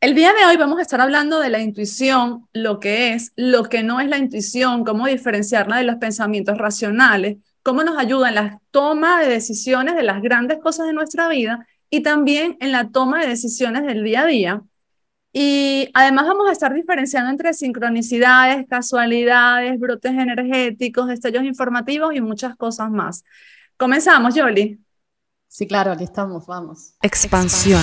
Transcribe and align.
El 0.00 0.14
día 0.14 0.32
de 0.32 0.46
hoy 0.46 0.56
vamos 0.56 0.78
a 0.78 0.82
estar 0.82 0.98
hablando 1.02 1.40
de 1.40 1.50
la 1.50 1.60
intuición, 1.60 2.48
lo 2.54 2.80
que 2.80 3.12
es, 3.12 3.34
lo 3.36 3.64
que 3.64 3.82
no 3.82 4.00
es 4.00 4.08
la 4.08 4.16
intuición, 4.16 4.82
cómo 4.82 5.06
diferenciarla 5.06 5.76
de 5.76 5.84
los 5.84 5.96
pensamientos 5.96 6.56
racionales, 6.56 7.36
cómo 7.62 7.84
nos 7.84 7.98
ayuda 7.98 8.30
en 8.30 8.34
la 8.36 8.60
toma 8.70 9.20
de 9.20 9.28
decisiones 9.28 9.96
de 9.96 10.02
las 10.02 10.22
grandes 10.22 10.58
cosas 10.58 10.86
de 10.86 10.94
nuestra 10.94 11.28
vida 11.28 11.66
y 11.90 12.02
también 12.02 12.56
en 12.60 12.72
la 12.72 12.88
toma 12.88 13.20
de 13.20 13.28
decisiones 13.28 13.84
del 13.84 14.02
día 14.02 14.22
a 14.22 14.26
día. 14.26 14.62
Y 15.34 15.90
además 15.92 16.26
vamos 16.28 16.48
a 16.48 16.52
estar 16.52 16.72
diferenciando 16.72 17.30
entre 17.30 17.52
sincronicidades, 17.52 18.66
casualidades, 18.70 19.78
brotes 19.78 20.12
energéticos, 20.12 21.08
destellos 21.08 21.44
informativos 21.44 22.14
y 22.14 22.22
muchas 22.22 22.56
cosas 22.56 22.90
más. 22.90 23.22
Comenzamos, 23.76 24.34
Yoli. 24.34 24.80
Sí, 25.46 25.66
claro, 25.66 25.92
aquí 25.92 26.04
estamos, 26.04 26.46
vamos. 26.46 26.94
Expansión. 27.02 27.82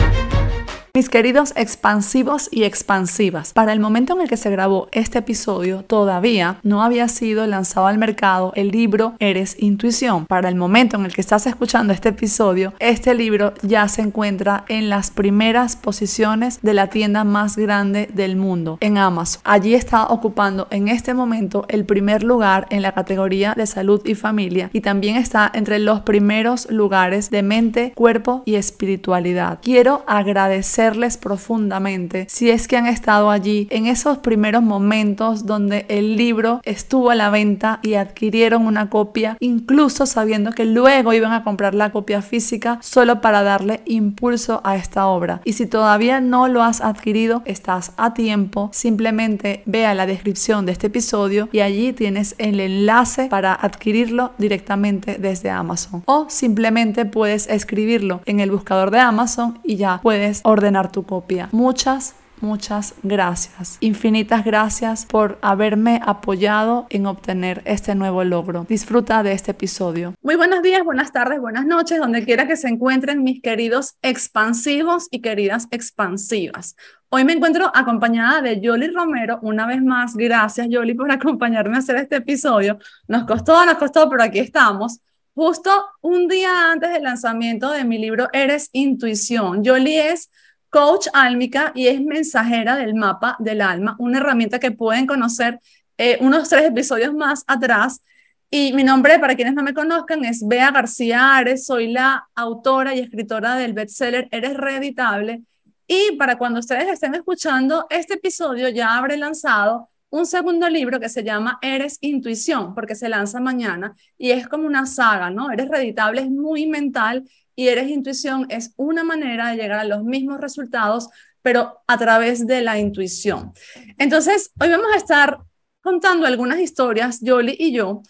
Mis 0.93 1.07
queridos 1.07 1.53
expansivos 1.55 2.49
y 2.51 2.65
expansivas, 2.65 3.53
para 3.53 3.71
el 3.71 3.79
momento 3.79 4.11
en 4.13 4.23
el 4.23 4.27
que 4.27 4.35
se 4.35 4.49
grabó 4.49 4.89
este 4.91 5.19
episodio 5.19 5.85
todavía 5.85 6.57
no 6.63 6.83
había 6.83 7.07
sido 7.07 7.47
lanzado 7.47 7.87
al 7.87 7.97
mercado 7.97 8.51
el 8.57 8.71
libro 8.71 9.13
Eres 9.19 9.55
Intuición. 9.57 10.25
Para 10.25 10.49
el 10.49 10.55
momento 10.55 10.97
en 10.97 11.05
el 11.05 11.13
que 11.13 11.21
estás 11.21 11.47
escuchando 11.47 11.93
este 11.93 12.09
episodio, 12.09 12.73
este 12.79 13.13
libro 13.13 13.53
ya 13.61 13.87
se 13.87 14.01
encuentra 14.01 14.65
en 14.67 14.89
las 14.89 15.11
primeras 15.11 15.77
posiciones 15.77 16.59
de 16.61 16.73
la 16.73 16.87
tienda 16.87 17.23
más 17.23 17.55
grande 17.55 18.09
del 18.13 18.35
mundo, 18.35 18.77
en 18.81 18.97
Amazon. 18.97 19.41
Allí 19.45 19.75
está 19.75 20.07
ocupando 20.07 20.67
en 20.71 20.89
este 20.89 21.13
momento 21.13 21.63
el 21.69 21.85
primer 21.85 22.21
lugar 22.21 22.67
en 22.69 22.81
la 22.81 22.91
categoría 22.91 23.53
de 23.55 23.65
salud 23.65 24.01
y 24.03 24.15
familia 24.15 24.69
y 24.73 24.81
también 24.81 25.15
está 25.15 25.49
entre 25.53 25.79
los 25.79 26.01
primeros 26.01 26.69
lugares 26.69 27.29
de 27.29 27.43
mente, 27.43 27.93
cuerpo 27.95 28.43
y 28.45 28.55
espiritualidad. 28.55 29.59
Quiero 29.61 30.03
agradecer 30.05 30.80
profundamente 31.21 32.25
si 32.27 32.49
es 32.49 32.67
que 32.67 32.77
han 32.77 32.87
estado 32.87 33.29
allí 33.29 33.67
en 33.69 33.85
esos 33.85 34.17
primeros 34.17 34.63
momentos 34.63 35.45
donde 35.45 35.85
el 35.89 36.17
libro 36.17 36.59
estuvo 36.63 37.11
a 37.11 37.15
la 37.15 37.29
venta 37.29 37.79
y 37.83 37.93
adquirieron 37.93 38.65
una 38.65 38.89
copia, 38.89 39.37
incluso 39.39 40.05
sabiendo 40.05 40.51
que 40.51 40.65
luego 40.65 41.13
iban 41.13 41.33
a 41.33 41.43
comprar 41.43 41.75
la 41.75 41.91
copia 41.91 42.21
física 42.21 42.79
solo 42.81 43.21
para 43.21 43.43
darle 43.43 43.81
impulso 43.85 44.61
a 44.63 44.75
esta 44.75 45.05
obra. 45.07 45.41
Y 45.45 45.53
si 45.53 45.67
todavía 45.67 46.19
no 46.19 46.47
lo 46.47 46.63
has 46.63 46.81
adquirido, 46.81 47.43
estás 47.45 47.91
a 47.97 48.13
tiempo. 48.13 48.69
Simplemente 48.73 49.61
vea 49.65 49.93
la 49.93 50.05
descripción 50.05 50.65
de 50.65 50.71
este 50.71 50.87
episodio 50.87 51.47
y 51.51 51.59
allí 51.59 51.93
tienes 51.93 52.35
el 52.37 52.59
enlace 52.59 53.27
para 53.27 53.53
adquirirlo 53.53 54.31
directamente 54.37 55.17
desde 55.19 55.51
Amazon. 55.51 56.03
O 56.05 56.25
simplemente 56.29 57.05
puedes 57.05 57.47
escribirlo 57.47 58.21
en 58.25 58.39
el 58.39 58.51
buscador 58.51 58.89
de 58.89 58.99
Amazon 58.99 59.59
y 59.63 59.75
ya 59.75 59.99
puedes 60.01 60.41
ordenar 60.43 60.70
tu 60.91 61.03
copia. 61.03 61.49
Muchas, 61.51 62.15
muchas 62.39 62.95
gracias. 63.03 63.77
Infinitas 63.81 64.43
gracias 64.45 65.05
por 65.05 65.37
haberme 65.41 65.99
apoyado 66.05 66.87
en 66.89 67.05
obtener 67.05 67.61
este 67.65 67.93
nuevo 67.95 68.23
logro. 68.23 68.65
Disfruta 68.67 69.23
de 69.23 69.33
este 69.33 69.51
episodio. 69.51 70.13
Muy 70.21 70.35
buenos 70.35 70.61
días, 70.61 70.83
buenas 70.83 71.11
tardes, 71.11 71.39
buenas 71.39 71.65
noches, 71.65 71.99
donde 71.99 72.23
quiera 72.23 72.47
que 72.47 72.55
se 72.55 72.69
encuentren 72.69 73.23
mis 73.23 73.41
queridos 73.41 73.95
expansivos 74.01 75.07
y 75.11 75.21
queridas 75.21 75.67
expansivas. 75.71 76.75
Hoy 77.09 77.25
me 77.25 77.33
encuentro 77.33 77.69
acompañada 77.75 78.41
de 78.41 78.61
Yoli 78.61 78.87
Romero. 78.87 79.39
Una 79.41 79.67
vez 79.67 79.83
más, 79.83 80.15
gracias 80.15 80.67
Yoli 80.69 80.93
por 80.93 81.11
acompañarme 81.11 81.75
a 81.75 81.79
hacer 81.79 81.97
este 81.97 82.15
episodio. 82.15 82.79
Nos 83.07 83.25
costó, 83.25 83.65
nos 83.65 83.75
costó, 83.75 84.09
pero 84.09 84.23
aquí 84.23 84.39
estamos. 84.39 85.01
Justo 85.33 85.71
un 86.01 86.27
día 86.27 86.71
antes 86.71 86.91
del 86.91 87.03
lanzamiento 87.03 87.71
de 87.71 87.85
mi 87.85 87.97
libro 87.97 88.27
Eres 88.33 88.69
Intuición. 88.73 89.63
Yoli 89.63 89.97
es 89.97 90.29
coach 90.71 91.07
álmica 91.13 91.71
y 91.75 91.87
es 91.87 92.01
mensajera 92.01 92.77
del 92.77 92.95
mapa 92.95 93.35
del 93.39 93.61
alma, 93.61 93.95
una 93.99 94.17
herramienta 94.17 94.57
que 94.57 94.71
pueden 94.71 95.05
conocer 95.05 95.59
eh, 95.97 96.17
unos 96.21 96.49
tres 96.49 96.63
episodios 96.63 97.13
más 97.13 97.43
atrás. 97.45 98.01
Y 98.49 98.73
mi 98.73 98.83
nombre, 98.83 99.19
para 99.19 99.35
quienes 99.35 99.53
no 99.53 99.63
me 99.63 99.73
conozcan, 99.73 100.25
es 100.25 100.45
Bea 100.47 100.71
García 100.71 101.35
Ares, 101.35 101.65
soy 101.65 101.91
la 101.91 102.27
autora 102.35 102.95
y 102.95 102.99
escritora 102.99 103.55
del 103.55 103.73
bestseller 103.73 104.27
Eres 104.31 104.55
Reeditable. 104.55 105.43
Y 105.87 106.15
para 106.17 106.37
cuando 106.37 106.59
ustedes 106.59 106.87
estén 106.87 107.15
escuchando 107.15 107.85
este 107.89 108.15
episodio, 108.15 108.69
ya 108.69 108.97
habré 108.97 109.17
lanzado 109.17 109.89
un 110.09 110.25
segundo 110.25 110.69
libro 110.69 110.99
que 110.99 111.09
se 111.09 111.23
llama 111.23 111.59
Eres 111.61 111.97
Intuición, 112.01 112.73
porque 112.73 112.95
se 112.95 113.09
lanza 113.09 113.39
mañana 113.39 113.95
y 114.17 114.31
es 114.31 114.47
como 114.47 114.67
una 114.67 114.85
saga, 114.85 115.29
¿no? 115.29 115.51
Eres 115.51 115.69
Reeditable 115.69 116.21
es 116.21 116.29
muy 116.29 116.67
mental 116.67 117.29
y 117.55 117.67
Eres 117.67 117.89
Intuición 117.89 118.45
es 118.49 118.73
una 118.77 119.03
manera 119.03 119.49
de 119.49 119.57
llegar 119.57 119.79
a 119.79 119.85
los 119.85 120.03
mismos 120.03 120.39
resultados, 120.39 121.09
pero 121.41 121.81
a 121.87 121.97
través 121.97 122.45
de 122.47 122.61
la 122.61 122.77
intuición. 122.77 123.53
Entonces, 123.97 124.51
hoy 124.59 124.69
vamos 124.69 124.93
a 124.93 124.97
estar 124.97 125.39
contando 125.81 126.27
algunas 126.27 126.59
historias, 126.59 127.19
Yoli 127.21 127.55
y 127.57 127.71
yo, 127.71 128.03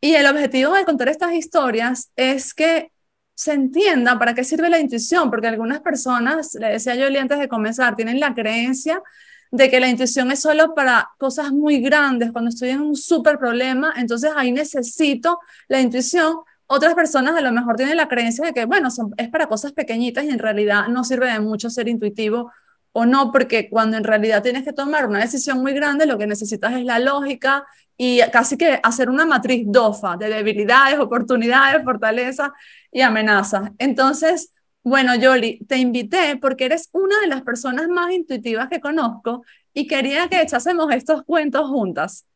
y 0.00 0.14
el 0.14 0.26
objetivo 0.26 0.74
de 0.74 0.84
contar 0.84 1.08
estas 1.08 1.34
historias 1.34 2.12
es 2.16 2.54
que 2.54 2.92
se 3.34 3.52
entienda 3.52 4.18
para 4.18 4.34
qué 4.34 4.44
sirve 4.44 4.68
la 4.68 4.80
intuición, 4.80 5.30
porque 5.30 5.46
algunas 5.46 5.80
personas, 5.80 6.54
le 6.54 6.68
decía 6.68 6.94
Yoli 6.94 7.18
antes 7.18 7.38
de 7.38 7.48
comenzar, 7.48 7.94
tienen 7.94 8.20
la 8.20 8.34
creencia 8.34 9.02
de 9.50 9.70
que 9.70 9.80
la 9.80 9.88
intuición 9.88 10.30
es 10.30 10.40
solo 10.40 10.74
para 10.74 11.10
cosas 11.18 11.52
muy 11.52 11.80
grandes, 11.80 12.32
cuando 12.32 12.50
estoy 12.50 12.70
en 12.70 12.80
un 12.80 12.96
súper 12.96 13.38
problema, 13.38 13.94
entonces 13.96 14.30
ahí 14.36 14.52
necesito 14.52 15.38
la 15.68 15.80
intuición, 15.80 16.38
otras 16.68 16.94
personas 16.94 17.34
a 17.34 17.40
lo 17.40 17.50
mejor 17.50 17.76
tienen 17.76 17.96
la 17.96 18.08
creencia 18.08 18.44
de 18.44 18.52
que, 18.52 18.66
bueno, 18.66 18.88
es 19.16 19.28
para 19.30 19.48
cosas 19.48 19.72
pequeñitas 19.72 20.24
y 20.24 20.28
en 20.28 20.38
realidad 20.38 20.88
no 20.88 21.02
sirve 21.02 21.32
de 21.32 21.40
mucho 21.40 21.70
ser 21.70 21.88
intuitivo 21.88 22.52
o 22.92 23.06
no, 23.06 23.32
porque 23.32 23.70
cuando 23.70 23.96
en 23.96 24.04
realidad 24.04 24.42
tienes 24.42 24.64
que 24.64 24.72
tomar 24.72 25.06
una 25.06 25.20
decisión 25.20 25.62
muy 25.62 25.72
grande, 25.72 26.06
lo 26.06 26.18
que 26.18 26.26
necesitas 26.26 26.74
es 26.74 26.84
la 26.84 26.98
lógica 26.98 27.64
y 27.96 28.20
casi 28.32 28.56
que 28.58 28.80
hacer 28.82 29.08
una 29.08 29.24
matriz 29.24 29.64
DOFA 29.66 30.16
de 30.18 30.28
debilidades, 30.28 30.98
oportunidades, 30.98 31.82
fortalezas 31.84 32.50
y 32.92 33.00
amenazas. 33.00 33.70
Entonces, 33.78 34.52
bueno, 34.82 35.14
Yoli, 35.16 35.64
te 35.66 35.78
invité 35.78 36.36
porque 36.36 36.66
eres 36.66 36.90
una 36.92 37.18
de 37.20 37.28
las 37.28 37.42
personas 37.42 37.88
más 37.88 38.12
intuitivas 38.12 38.68
que 38.68 38.80
conozco 38.80 39.42
y 39.72 39.86
quería 39.86 40.28
que 40.28 40.42
echásemos 40.42 40.92
estos 40.92 41.22
cuentos 41.24 41.68
juntas. 41.68 42.26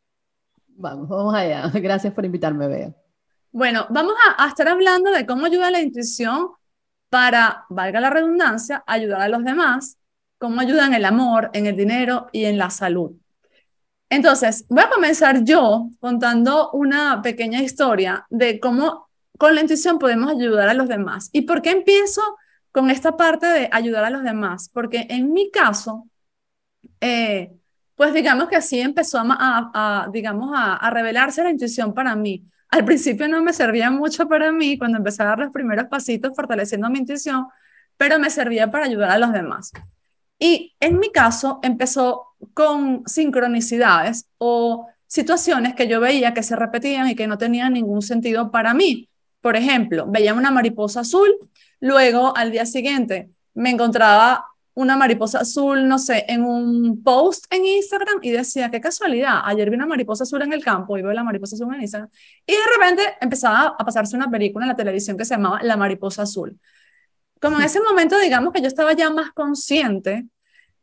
Vamos, 0.69 1.09
vamos 1.09 1.34
allá. 1.34 1.69
Gracias 1.75 2.15
por 2.15 2.25
invitarme, 2.25 2.66
Bea. 2.66 3.02
Bueno, 3.53 3.87
vamos 3.91 4.15
a, 4.39 4.49
estar 4.49 4.67
hablando 4.67 5.11
de 5.11 5.27
cómo 5.27 5.45
ayuda 5.45 5.71
la 5.71 5.83
intuición 5.83 6.49
para, 7.11 7.67
valga 7.69 8.01
la 8.01 8.09
redundancia, 8.09 8.83
ayudar 8.87 9.21
a 9.21 9.29
los 9.29 9.45
demás, 9.45 9.99
cómo 10.39 10.59
ayuda 10.63 10.87
en 10.87 10.95
el 10.95 11.05
amor, 11.05 11.51
en 11.53 11.67
el 11.67 11.77
dinero 11.77 12.29
y 12.33 12.47
en 12.47 12.57
la 12.57 12.71
salud. 12.71 13.13
Entonces, 14.09 14.65
voy 14.71 14.83
a 14.83 14.89
comenzar 14.89 15.45
yo 15.45 15.91
contando 16.01 16.71
una 16.73 17.21
pequeña 17.21 17.61
historia 17.63 18.27
de 18.31 18.59
cómo 18.59 19.11
con 19.39 19.55
la 19.55 19.61
intuición 19.61 19.99
podemos 19.99 20.31
ayudar 20.31 20.71
a 20.71 20.75
los 20.75 20.89
demás. 20.89 21.29
¿Y 21.33 21.43
por 21.43 21.61
qué 21.61 21.73
empiezo 21.73 22.23
con 22.71 22.91
esta 22.91 23.19
parte 23.19 23.47
de 23.47 23.69
ayudar 23.71 24.05
a 24.05 24.11
los 24.11 24.23
demás? 24.23 24.71
Porque 24.73 25.07
en 25.11 25.31
mi 25.31 25.51
caso, 25.51 26.09
eh, 27.03 27.53
pues 27.97 28.15
digamos 28.15 28.49
que 28.49 28.57
así 28.57 28.81
empezó 28.81 29.23
a, 29.23 30.09
digamos, 30.11 30.53
a, 30.55 30.77
a 30.77 30.91
revelarse 30.91 31.43
la 31.43 31.51
intuición 31.51 31.93
para 31.93 32.17
mí. 32.17 32.47
Al 32.72 32.87
principio 32.87 33.28
no 33.28 33.43
me 33.43 33.53
servía 33.53 33.91
mucho 33.91 34.27
para 34.27 34.50
mí 34.50 34.78
cuando 34.78 34.97
empecé 34.97 35.22
a 35.22 35.27
dar 35.27 35.38
los 35.38 35.53
primeros 35.53 35.88
pasitos 35.88 36.33
fortaleciendo 36.34 36.88
mi 36.88 37.00
intuición, 37.00 37.47
pero 37.99 38.19
me 38.19 38.31
servía 38.31 38.71
para 38.71 38.87
ayudar 38.87 39.10
a 39.10 39.19
los 39.19 39.31
demás. 39.31 39.72
Y 40.38 40.75
en 40.81 40.99
mi 40.99 41.12
caso 41.12 41.60
empezó 41.62 42.28
con 42.55 43.03
sincronicidades 43.06 44.27
o 44.38 44.88
situaciones 45.06 45.75
que 45.75 45.87
yo 45.87 46.00
veía 46.00 46.33
que 46.33 46.43
se 46.43 46.56
repetían 46.56 47.09
y 47.10 47.15
que 47.15 47.27
no 47.27 47.37
tenían 47.37 47.75
ningún 47.75 48.00
sentido 48.00 48.50
para 48.50 48.72
mí. 48.72 49.10
Por 49.43 49.54
ejemplo, 49.54 50.06
veía 50.09 50.33
una 50.33 50.50
mariposa 50.50 51.00
azul, 51.00 51.31
luego 51.78 52.34
al 52.34 52.53
día 52.53 52.65
siguiente 52.65 53.28
me 53.53 53.69
encontraba 53.69 54.47
una 54.74 54.97
mariposa 54.97 55.41
azul, 55.41 55.86
no 55.86 55.98
sé, 55.98 56.24
en 56.28 56.45
un 56.45 57.03
post 57.03 57.45
en 57.51 57.65
Instagram 57.66 58.19
y 58.22 58.30
decía, 58.30 58.71
qué 58.71 58.80
casualidad, 58.80 59.41
ayer 59.45 59.69
vi 59.69 59.77
una 59.77 59.86
mariposa 59.86 60.24
azul 60.24 60.42
en 60.42 60.53
el 60.53 60.65
campo 60.65 60.97
y 60.97 61.03
veo 61.03 61.13
la 61.13 61.24
mariposa 61.24 61.57
azul 61.57 61.74
en 61.74 61.83
Instagram. 61.83 62.10
Y 62.47 62.53
de 62.53 62.59
repente 62.78 63.03
empezaba 63.21 63.77
a 63.78 63.84
pasarse 63.84 64.16
una 64.16 64.30
película 64.30 64.65
en 64.65 64.71
la 64.71 64.77
televisión 64.77 65.16
que 65.16 65.24
se 65.24 65.34
llamaba 65.34 65.63
La 65.63 65.77
mariposa 65.77 66.22
azul. 66.22 66.59
Como 67.41 67.59
en 67.59 67.65
ese 67.66 67.80
momento, 67.80 68.19
digamos 68.19 68.53
que 68.53 68.60
yo 68.63 68.69
estaba 68.69 68.92
ya 68.95 69.10
más 69.10 69.33
consciente, 69.33 70.27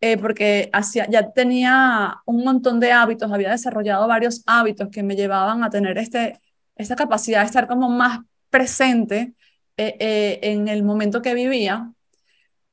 eh, 0.01 0.17
porque 0.17 0.69
hacía, 0.71 1.07
ya 1.09 1.31
tenía 1.31 2.21
un 2.25 2.43
montón 2.43 2.79
de 2.79 2.91
hábitos, 2.91 3.31
había 3.31 3.51
desarrollado 3.51 4.07
varios 4.07 4.43
hábitos 4.45 4.89
que 4.89 5.03
me 5.03 5.15
llevaban 5.15 5.63
a 5.63 5.69
tener 5.69 5.97
este, 5.97 6.39
esta 6.75 6.95
capacidad 6.95 7.41
de 7.41 7.47
estar 7.47 7.67
como 7.67 7.89
más 7.89 8.19
presente 8.49 9.33
eh, 9.77 9.97
eh, 9.99 10.39
en 10.43 10.67
el 10.69 10.83
momento 10.83 11.21
que 11.21 11.33
vivía, 11.33 11.91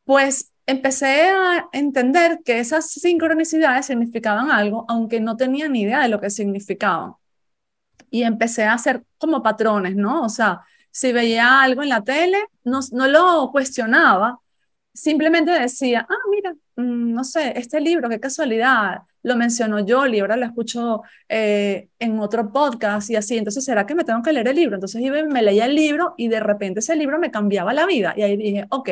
pues 0.05 0.53
empecé 0.67 1.31
a 1.31 1.69
entender 1.73 2.41
que 2.45 2.59
esas 2.61 2.91
sincronicidades 2.91 3.87
significaban 3.87 4.51
algo, 4.51 4.85
aunque 4.89 5.21
no 5.21 5.37
tenía 5.37 5.69
ni 5.69 5.83
idea 5.83 6.01
de 6.03 6.09
lo 6.09 6.21
que 6.21 6.31
significaban. 6.31 7.15
Y 8.11 8.23
empecé 8.23 8.65
a 8.65 8.75
hacer 8.75 9.03
como 9.19 9.43
patrones, 9.43 9.97
¿no? 9.97 10.25
O 10.25 10.29
sea, 10.29 10.61
Si 10.91 11.13
veía 11.13 11.61
algo 11.63 11.83
en 11.83 11.91
la 11.91 12.03
tele, 12.03 12.39
no, 12.65 12.81
no 12.93 13.07
lo 13.09 13.51
cuestionaba, 13.53 14.39
simplemente 14.95 15.51
decía, 15.53 16.07
ah, 16.09 16.15
mira, 16.31 16.53
mm, 16.77 17.13
no 17.15 17.25
sé, 17.25 17.53
este 17.59 17.81
libro, 17.81 18.09
qué 18.09 18.21
casualidad, 18.21 19.01
lo 19.23 19.37
mencionó 19.37 19.81
Yoli, 19.87 20.21
ahora 20.21 20.37
lo 20.37 20.47
escucho 20.47 21.03
eh, 21.29 21.89
en 21.99 22.19
otro 22.21 22.53
podcast 22.53 23.11
y 23.11 23.17
así, 23.17 23.37
entonces, 23.39 23.65
¿será 23.65 23.87
que 23.87 23.95
me 23.95 24.05
tengo 24.05 24.23
que 24.23 24.33
leer 24.33 24.49
el 24.49 24.57
libro? 24.57 24.77
Entonces 24.77 25.03
iba, 25.03 25.23
me 25.25 25.43
leía 25.43 25.67
el 25.67 25.75
libro 25.75 26.15
y 26.17 26.29
de 26.29 26.41
repente 26.41 26.81
ese 26.81 26.97
libro 26.97 27.19
me 27.19 27.31
cambiaba 27.31 27.75
la 27.75 27.87
vida 27.87 28.15
y 28.17 28.23
ahí 28.23 28.37
dije, 28.39 28.67
ok, 28.71 28.91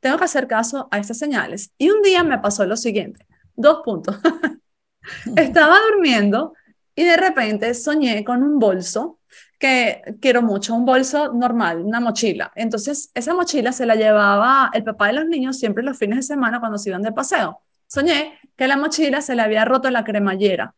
tengo 0.00 0.18
que 0.18 0.24
hacer 0.24 0.46
caso 0.46 0.88
a 0.90 0.98
estas 0.98 1.18
señales. 1.18 1.72
Y 1.78 1.90
un 1.90 2.02
día 2.02 2.22
me 2.24 2.38
pasó 2.38 2.64
lo 2.66 2.76
siguiente, 2.76 3.26
dos 3.54 3.82
puntos. 3.84 4.16
Estaba 5.36 5.78
durmiendo 5.90 6.54
y 6.94 7.04
de 7.04 7.16
repente 7.16 7.72
soñé 7.74 8.24
con 8.24 8.42
un 8.42 8.58
bolso 8.58 9.20
que 9.58 10.02
quiero 10.20 10.42
mucho, 10.42 10.74
un 10.74 10.86
bolso 10.86 11.32
normal, 11.34 11.82
una 11.84 12.00
mochila. 12.00 12.50
Entonces, 12.56 13.10
esa 13.14 13.34
mochila 13.34 13.72
se 13.72 13.84
la 13.84 13.94
llevaba 13.94 14.70
el 14.72 14.84
papá 14.84 15.08
de 15.08 15.12
los 15.12 15.26
niños 15.26 15.58
siempre 15.58 15.84
los 15.84 15.98
fines 15.98 16.16
de 16.16 16.22
semana 16.22 16.60
cuando 16.60 16.78
se 16.78 16.88
iban 16.88 17.02
de 17.02 17.12
paseo. 17.12 17.60
Soñé 17.86 18.38
que 18.56 18.66
la 18.66 18.78
mochila 18.78 19.20
se 19.20 19.34
le 19.34 19.42
había 19.42 19.64
roto 19.66 19.90
la 19.90 20.04
cremallera. 20.04 20.74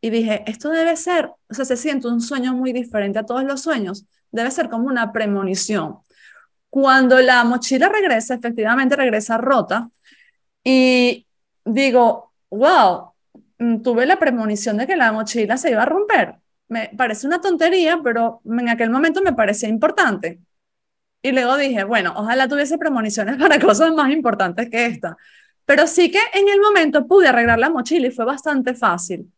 Y 0.00 0.10
dije, 0.10 0.44
esto 0.46 0.70
debe 0.70 0.96
ser, 0.96 1.32
o 1.48 1.54
sea, 1.54 1.64
se 1.64 1.76
siente 1.76 2.08
un 2.08 2.20
sueño 2.20 2.54
muy 2.54 2.72
diferente 2.72 3.18
a 3.18 3.26
todos 3.26 3.44
los 3.44 3.62
sueños. 3.62 4.06
Debe 4.30 4.50
ser 4.50 4.68
como 4.68 4.86
una 4.86 5.12
premonición. 5.12 5.98
Cuando 6.72 7.20
la 7.20 7.44
mochila 7.44 7.88
regresa, 7.88 8.34
efectivamente 8.34 8.96
regresa 8.96 9.36
rota. 9.38 9.90
Y 10.64 11.26
digo, 11.64 12.32
wow, 12.50 13.12
mm, 13.58 13.82
tuve 13.82 14.06
la 14.06 14.18
premonición 14.18 14.76
de 14.78 14.86
que 14.86 14.96
la 14.96 15.12
mochila 15.12 15.56
se 15.56 15.70
iba 15.70 15.82
a 15.82 15.86
romper 15.86 16.42
me 16.72 16.90
parece 16.96 17.26
una 17.26 17.40
tontería, 17.40 18.00
pero 18.02 18.40
en 18.46 18.68
aquel 18.70 18.90
momento 18.90 19.22
me 19.22 19.34
parecía 19.34 19.68
importante. 19.68 20.40
Y 21.22 21.32
luego 21.32 21.56
dije, 21.56 21.84
bueno, 21.84 22.14
ojalá 22.16 22.48
tuviese 22.48 22.78
premoniciones 22.78 23.36
para 23.40 23.60
cosas 23.60 23.92
más 23.94 24.10
importantes 24.10 24.70
que 24.70 24.86
esta. 24.86 25.16
Pero 25.66 25.86
sí 25.86 26.10
que 26.10 26.20
en 26.34 26.48
el 26.48 26.60
momento 26.60 27.06
pude 27.06 27.28
arreglar 27.28 27.58
la 27.58 27.70
mochila 27.70 28.08
y 28.08 28.10
fue 28.10 28.24
bastante 28.24 28.74
fácil. 28.74 29.30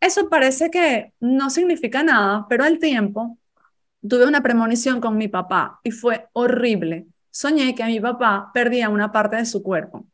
Eso 0.00 0.28
parece 0.28 0.70
que 0.70 1.12
no 1.20 1.50
significa 1.50 2.02
nada, 2.02 2.46
pero 2.48 2.64
al 2.64 2.78
tiempo 2.78 3.38
tuve 4.08 4.26
una 4.26 4.42
premonición 4.42 5.00
con 5.00 5.16
mi 5.16 5.28
papá 5.28 5.80
y 5.82 5.90
fue 5.90 6.28
horrible. 6.32 7.06
Soñé 7.30 7.74
que 7.74 7.84
mi 7.84 8.00
papá 8.00 8.50
perdía 8.54 8.88
una 8.88 9.12
parte 9.12 9.36
de 9.36 9.46
su 9.46 9.62
cuerpo 9.62 10.06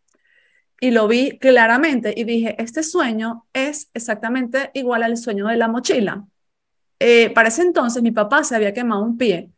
y 0.81 0.91
lo 0.91 1.07
vi 1.07 1.39
claramente 1.39 2.15
y 2.17 2.25
dije, 2.25 2.61
este 2.61 2.83
sueño 2.83 3.47
es 3.53 3.91
exactamente 3.93 4.71
igual 4.75 5.03
al 5.03 5.17
sueño 5.19 5.47
de 5.49 5.57
la 5.57 5.69
mochila. 5.69 6.25
Eh, 6.99 7.31
para 7.31 7.49
ese 7.49 7.63
entonces 7.63 8.03
mi 8.03 8.11
papá 8.11 8.45
se 8.45 8.57
había 8.57 8.73
quemado 8.73 9.03
un 9.03 9.19
pie 9.19 9.51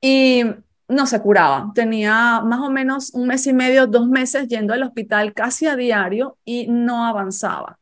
y 0.00 0.44
no 0.88 1.06
se 1.06 1.20
curaba. 1.20 1.72
Tenía 1.74 2.42
más 2.42 2.60
o 2.60 2.70
menos 2.70 3.14
un 3.14 3.26
mes 3.26 3.46
y 3.46 3.52
medio, 3.54 3.86
dos 3.86 4.08
meses 4.08 4.48
yendo 4.48 4.74
al 4.74 4.82
hospital 4.82 5.32
casi 5.32 5.66
a 5.66 5.76
diario 5.76 6.36
y 6.44 6.66
no 6.68 7.06
avanzaba. 7.06 7.78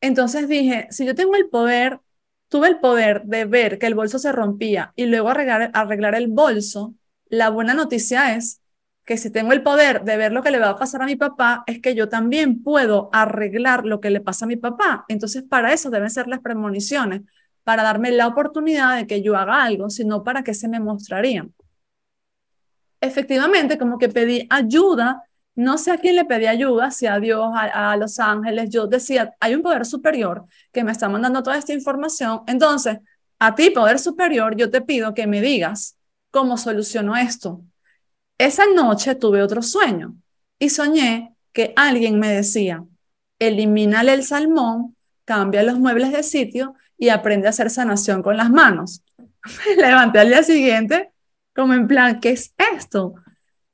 Entonces 0.00 0.48
dije, 0.48 0.88
si 0.90 1.06
yo 1.06 1.14
tengo 1.14 1.36
el 1.36 1.48
poder, 1.48 2.00
tuve 2.50 2.68
el 2.68 2.80
poder 2.80 3.22
de 3.24 3.46
ver 3.46 3.78
que 3.78 3.86
el 3.86 3.94
bolso 3.94 4.18
se 4.18 4.32
rompía 4.32 4.92
y 4.96 5.06
luego 5.06 5.30
arreglar, 5.30 5.70
arreglar 5.72 6.14
el 6.14 6.28
bolso, 6.28 6.94
la 7.26 7.48
buena 7.48 7.72
noticia 7.74 8.36
es 8.36 8.60
que 9.06 9.16
si 9.16 9.30
tengo 9.30 9.52
el 9.52 9.62
poder 9.62 10.04
de 10.04 10.16
ver 10.16 10.32
lo 10.32 10.42
que 10.42 10.50
le 10.50 10.58
va 10.58 10.70
a 10.70 10.76
pasar 10.76 11.02
a 11.02 11.06
mi 11.06 11.16
papá, 11.16 11.64
es 11.66 11.80
que 11.80 11.94
yo 11.94 12.08
también 12.08 12.62
puedo 12.62 13.08
arreglar 13.12 13.86
lo 13.86 14.00
que 14.00 14.10
le 14.10 14.20
pasa 14.20 14.44
a 14.44 14.48
mi 14.48 14.56
papá. 14.56 15.04
Entonces, 15.08 15.42
para 15.42 15.72
eso 15.72 15.90
deben 15.90 16.10
ser 16.10 16.26
las 16.26 16.40
premoniciones, 16.40 17.22
para 17.64 17.82
darme 17.82 18.10
la 18.10 18.26
oportunidad 18.26 18.96
de 18.96 19.06
que 19.06 19.22
yo 19.22 19.36
haga 19.36 19.62
algo, 19.64 19.90
sino 19.90 20.22
para 20.22 20.42
que 20.42 20.54
se 20.54 20.68
me 20.68 20.80
mostrarían. 20.80 21.54
Efectivamente, 23.00 23.78
como 23.78 23.98
que 23.98 24.08
pedí 24.08 24.46
ayuda, 24.50 25.22
no 25.60 25.78
sé 25.78 25.90
a 25.90 25.98
quién 25.98 26.16
le 26.16 26.24
pedí 26.24 26.46
ayuda, 26.46 26.90
si 26.90 27.06
a 27.06 27.18
Dios, 27.20 27.50
a, 27.54 27.92
a 27.92 27.96
los 27.96 28.18
ángeles, 28.18 28.70
yo 28.70 28.86
decía, 28.86 29.34
hay 29.40 29.54
un 29.54 29.62
poder 29.62 29.84
superior 29.84 30.46
que 30.72 30.82
me 30.84 30.92
está 30.92 31.08
mandando 31.08 31.42
toda 31.42 31.58
esta 31.58 31.72
información, 31.72 32.42
entonces, 32.46 32.98
a 33.38 33.54
ti, 33.54 33.70
poder 33.70 33.98
superior, 33.98 34.56
yo 34.56 34.70
te 34.70 34.80
pido 34.80 35.14
que 35.14 35.26
me 35.26 35.40
digas 35.40 35.96
cómo 36.30 36.56
soluciono 36.56 37.16
esto. 37.16 37.62
Esa 38.38 38.64
noche 38.74 39.14
tuve 39.14 39.42
otro 39.42 39.62
sueño 39.62 40.14
y 40.58 40.70
soñé 40.70 41.34
que 41.52 41.72
alguien 41.76 42.18
me 42.18 42.30
decía, 42.30 42.84
elimínale 43.38 44.14
el 44.14 44.24
salmón, 44.24 44.96
cambia 45.24 45.62
los 45.62 45.78
muebles 45.78 46.12
de 46.12 46.22
sitio 46.22 46.74
y 46.96 47.10
aprende 47.10 47.46
a 47.46 47.50
hacer 47.50 47.70
sanación 47.70 48.22
con 48.22 48.36
las 48.36 48.50
manos. 48.50 49.02
Me 49.66 49.76
levanté 49.76 50.20
al 50.20 50.28
día 50.28 50.42
siguiente 50.42 51.12
como 51.54 51.74
en 51.74 51.86
plan, 51.86 52.20
¿qué 52.20 52.30
es 52.30 52.54
esto? 52.74 53.14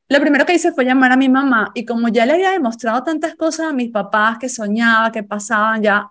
Lo 0.08 0.20
primero 0.20 0.46
que 0.46 0.54
hice 0.54 0.72
fue 0.72 0.84
llamar 0.84 1.12
a 1.12 1.16
mi 1.16 1.28
mamá 1.28 1.72
y 1.74 1.84
como 1.84 2.08
ya 2.08 2.26
le 2.26 2.34
había 2.34 2.50
demostrado 2.52 3.02
tantas 3.02 3.34
cosas 3.34 3.68
a 3.68 3.72
mis 3.72 3.90
papás 3.90 4.38
que 4.38 4.48
soñaba, 4.48 5.10
que 5.10 5.24
pasaban, 5.24 5.82
ya 5.82 6.08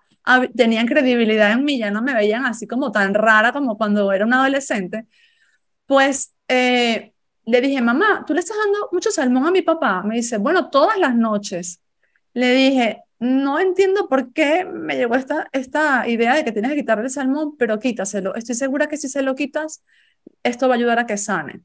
tenían 0.54 0.86
credibilidad 0.86 1.52
en 1.52 1.64
mí, 1.64 1.78
ya 1.78 1.90
no 1.90 2.02
me 2.02 2.14
veían 2.14 2.44
así 2.44 2.66
como 2.66 2.92
tan 2.92 3.14
rara 3.14 3.52
como 3.52 3.76
cuando 3.78 4.12
era 4.12 4.26
una 4.26 4.40
adolescente, 4.40 5.06
pues 5.86 6.34
eh, 6.48 7.14
le 7.46 7.60
dije, 7.60 7.80
mamá, 7.80 8.24
¿tú 8.26 8.34
le 8.34 8.40
estás 8.40 8.56
dando 8.58 8.88
mucho 8.92 9.10
salmón 9.10 9.46
a 9.46 9.50
mi 9.52 9.62
papá? 9.62 10.02
Me 10.02 10.16
dice, 10.16 10.38
bueno, 10.38 10.70
todas 10.70 10.98
las 10.98 11.14
noches. 11.16 11.80
Le 12.34 12.52
dije, 12.52 13.02
no 13.18 13.60
entiendo 13.60 14.08
por 14.08 14.32
qué 14.32 14.64
me 14.64 14.96
llegó 14.96 15.14
esta, 15.14 15.48
esta 15.52 16.08
idea 16.08 16.34
de 16.34 16.44
que 16.44 16.52
tienes 16.52 16.72
que 16.72 16.78
quitarle 16.78 17.04
el 17.04 17.10
salmón, 17.10 17.56
pero 17.56 17.78
quítaselo. 17.78 18.34
Estoy 18.34 18.56
segura 18.56 18.88
que 18.88 18.96
si 18.96 19.08
se 19.08 19.22
lo 19.22 19.34
quitas, 19.34 19.84
esto 20.42 20.68
va 20.68 20.74
a 20.74 20.78
ayudar 20.78 20.98
a 20.98 21.06
que 21.06 21.16
sane. 21.16 21.62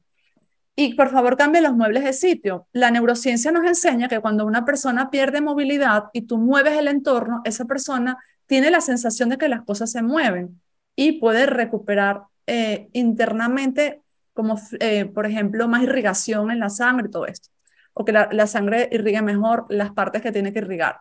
Y 0.74 0.94
por 0.94 1.10
favor, 1.10 1.36
cambie 1.36 1.60
los 1.60 1.74
muebles 1.74 2.04
de 2.04 2.12
sitio. 2.12 2.66
La 2.72 2.90
neurociencia 2.90 3.52
nos 3.52 3.64
enseña 3.66 4.08
que 4.08 4.20
cuando 4.20 4.46
una 4.46 4.64
persona 4.64 5.10
pierde 5.10 5.40
movilidad 5.40 6.04
y 6.12 6.22
tú 6.22 6.38
mueves 6.38 6.78
el 6.78 6.88
entorno, 6.88 7.42
esa 7.44 7.66
persona 7.66 8.18
tiene 8.46 8.70
la 8.70 8.80
sensación 8.80 9.28
de 9.28 9.38
que 9.38 9.48
las 9.48 9.62
cosas 9.62 9.92
se 9.92 10.02
mueven 10.02 10.60
y 10.96 11.20
puede 11.20 11.46
recuperar 11.46 12.22
eh, 12.46 12.88
internamente, 12.92 14.02
como 14.32 14.58
eh, 14.80 15.04
por 15.06 15.26
ejemplo, 15.26 15.68
más 15.68 15.82
irrigación 15.82 16.50
en 16.50 16.60
la 16.60 16.70
sangre 16.70 17.08
todo 17.08 17.26
esto. 17.26 17.50
O 17.94 18.04
que 18.04 18.12
la, 18.12 18.28
la 18.32 18.46
sangre 18.46 18.88
irrigue 18.92 19.20
mejor 19.20 19.66
las 19.68 19.92
partes 19.92 20.22
que 20.22 20.32
tiene 20.32 20.52
que 20.52 20.60
irrigar. 20.60 20.96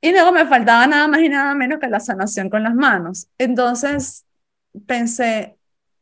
Y 0.00 0.12
luego 0.12 0.30
me 0.32 0.46
faltaba 0.46 0.86
nada 0.86 1.08
más 1.08 1.20
y 1.20 1.28
nada 1.28 1.54
menos 1.54 1.80
que 1.80 1.88
la 1.88 2.00
sanación 2.00 2.48
con 2.48 2.62
las 2.62 2.74
manos. 2.74 3.28
Entonces 3.38 4.24
pensé, 4.86 5.57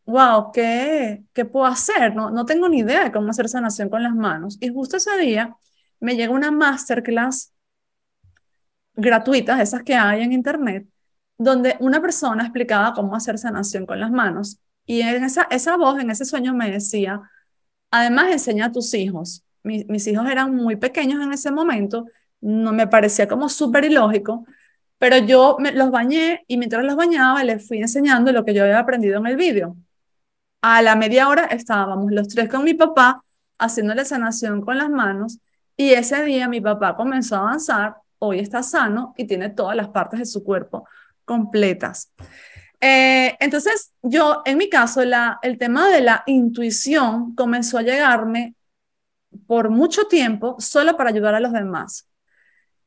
wow, 0.07 0.53
¿qué, 0.53 1.25
qué 1.33 1.45
puedo 1.45 1.67
hacer? 1.67 2.15
No, 2.15 2.31
no 2.31 2.47
tengo 2.47 2.69
ni 2.69 2.79
idea 2.81 3.05
de 3.05 3.13
cómo 3.13 3.31
hacer 3.31 3.49
sanación 3.49 3.91
con 3.91 4.03
las 4.03 4.15
manos. 4.15 4.59
Y 4.61 4.69
justo 4.69 4.97
ese 4.97 5.17
día 5.19 5.57
me 6.01 6.17
llegó 6.17 6.35
una 6.35 6.51
masterclass 6.51 7.53
gratuita, 8.95 9.61
esas 9.61 9.83
que 9.83 9.95
hay 9.95 10.23
en 10.23 10.33
internet, 10.33 10.87
donde 11.39 11.77
una 11.81 12.01
persona 12.01 12.45
explicaba 12.45 12.95
cómo 12.95 13.15
hacer 13.15 13.39
sanación 13.39 13.87
con 13.87 14.01
las 14.01 14.11
manos. 14.11 14.59
Y 14.87 15.03
en 15.03 15.25
esa, 15.25 15.49
esa 15.51 15.77
voz, 15.77 16.01
en 16.01 16.11
ese 16.11 16.25
sueño 16.25 16.55
me 16.55 16.71
decía, 16.71 17.21
además 17.91 18.31
enseña 18.31 18.67
a 18.67 18.73
tus 18.73 18.95
hijos. 18.95 19.45
mis 19.63 20.07
hijos 20.07 20.29
eran 20.31 20.55
muy 20.55 20.77
pequeños 20.77 21.23
en 21.23 21.33
ese 21.33 21.51
momento 21.51 22.07
no 22.41 22.73
me 22.73 22.87
parecía 22.87 23.29
como 23.29 23.49
súper 23.49 23.85
ilógico, 23.85 24.47
pero 24.99 25.19
yo 25.19 25.57
me, 25.59 25.73
los 25.73 25.91
bañé 25.91 26.45
y 26.47 26.57
mientras 26.59 26.85
los 26.85 26.97
bañaba 26.97 27.43
les 27.45 27.67
fui 27.67 27.79
enseñando 27.79 28.33
lo 28.33 28.45
que 28.45 28.55
yo 28.55 28.63
había 28.63 28.79
aprendido 28.79 29.19
en 29.19 29.27
el 29.27 29.37
vídeo. 29.37 29.77
A 30.69 30.83
la 30.83 30.97
media 30.97 31.29
hora 31.29 31.45
estábamos 31.45 32.11
los 32.11 32.27
tres 32.27 32.49
con 32.49 32.65
mi 32.65 32.75
papá 32.75 33.23
haciéndole 33.57 34.05
sanación 34.05 34.63
con 34.63 34.77
las 34.77 34.91
manos 34.91 35.39
y 35.77 35.93
ese 35.93 36.25
día 36.25 36.49
mi 36.49 36.61
papá 36.61 36.97
comenzó 36.97 37.37
a 37.37 37.39
avanzar, 37.39 37.99
hoy 38.19 38.41
está 38.41 38.65
sano 38.65 39.15
y 39.17 39.29
tiene 39.29 39.51
todas 39.51 39.77
las 39.77 39.91
partes 39.91 40.19
de 40.19 40.27
su 40.27 40.43
cuerpo 40.43 40.89
completas. 41.25 42.13
Eh, 42.81 43.37
entonces, 43.39 43.93
yo, 44.03 44.43
en 44.45 44.59
mi 44.59 44.69
caso, 44.69 45.05
la, 45.05 45.39
el 45.43 45.57
tema 45.57 45.87
de 45.89 46.01
la 46.01 46.25
intuición 46.27 47.37
comenzó 47.37 47.79
a 47.79 47.83
llegarme 47.83 48.57
por 49.47 49.71
mucho 49.71 50.09
tiempo 50.09 50.57
solo 50.59 50.97
para 50.97 51.11
ayudar 51.11 51.37
a 51.37 51.41
los 51.41 51.53
demás 51.53 52.09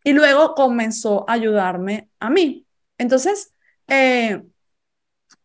y 0.03 0.11
luego 0.11 0.53
comenzó 0.53 1.23
a 1.29 1.33
ayudarme 1.33 2.09
a 2.19 2.29
mí. 2.29 2.67
Entonces, 2.97 3.53
eh, 3.87 4.43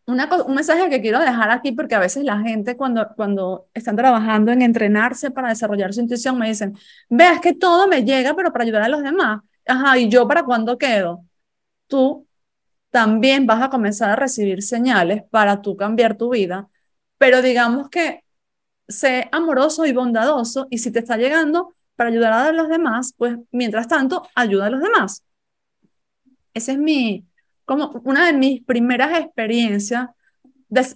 una, 0.07 0.29
un 0.43 0.55
mensaje 0.55 0.89
que 0.89 1.01
quiero 1.01 1.19
dejar 1.19 1.51
aquí, 1.51 1.71
porque 1.71 1.95
a 1.95 1.99
veces 1.99 2.23
la 2.23 2.39
gente 2.39 2.77
cuando, 2.77 3.07
cuando 3.15 3.67
están 3.73 3.95
trabajando 3.95 4.51
en 4.51 4.61
entrenarse 4.61 5.31
para 5.31 5.49
desarrollar 5.49 5.93
su 5.93 6.01
intuición, 6.01 6.37
me 6.37 6.47
dicen, 6.47 6.77
veas 7.09 7.41
que 7.41 7.53
todo 7.53 7.87
me 7.87 8.03
llega, 8.03 8.35
pero 8.35 8.51
para 8.51 8.63
ayudar 8.63 8.83
a 8.83 8.89
los 8.89 9.03
demás. 9.03 9.41
Ajá, 9.67 9.97
¿y 9.97 10.09
yo 10.09 10.27
para 10.27 10.43
cuándo 10.43 10.77
quedo? 10.77 11.25
Tú 11.87 12.27
también 12.91 13.45
vas 13.47 13.61
a 13.63 13.69
comenzar 13.69 14.09
a 14.11 14.15
recibir 14.15 14.63
señales 14.63 15.23
para 15.31 15.61
tú 15.61 15.75
cambiar 15.77 16.17
tu 16.17 16.29
vida, 16.31 16.69
pero 17.17 17.41
digamos 17.41 17.89
que 17.89 18.23
sé 18.87 19.29
amoroso 19.31 19.85
y 19.85 19.93
bondadoso 19.93 20.67
y 20.69 20.79
si 20.79 20.91
te 20.91 20.99
está 20.99 21.17
llegando, 21.17 21.75
para 21.95 22.09
ayudar 22.09 22.33
a 22.33 22.51
los 22.51 22.69
demás, 22.69 23.13
pues 23.17 23.37
mientras 23.51 23.87
tanto, 23.87 24.27
ayuda 24.35 24.67
a 24.67 24.69
los 24.69 24.81
demás. 24.81 25.23
Esa 26.53 26.71
es 26.73 26.77
mi, 26.77 27.25
como 27.65 28.01
una 28.05 28.25
de 28.25 28.33
mis 28.33 28.63
primeras 28.63 29.19
experiencias 29.19 30.07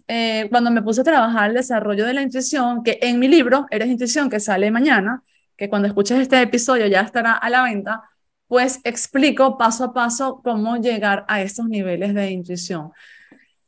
eh, 0.08 0.48
cuando 0.50 0.72
me 0.72 0.82
puse 0.82 1.02
a 1.02 1.04
trabajar 1.04 1.50
el 1.50 1.56
desarrollo 1.56 2.06
de 2.06 2.14
la 2.14 2.22
intuición, 2.22 2.84
que 2.84 3.00
en 3.02 3.20
mi 3.20 3.28
libro, 3.28 3.66
Eres 3.70 3.90
Intuición, 3.90 4.30
que 4.30 4.40
sale 4.40 4.72
mañana, 4.72 5.24
que 5.56 5.70
cuando 5.70 5.88
escuches 5.88 6.20
este 6.20 6.42
episodio 6.42 6.88
ya 6.88 7.02
estará 7.02 7.34
a 7.34 7.50
la 7.50 7.64
venta, 7.64 8.04
pues 8.48 8.80
explico 8.84 9.58
paso 9.58 9.86
a 9.86 9.94
paso 9.94 10.42
cómo 10.44 10.78
llegar 10.78 11.26
a 11.28 11.42
estos 11.42 11.68
niveles 11.68 12.14
de 12.14 12.32
intuición. 12.32 12.92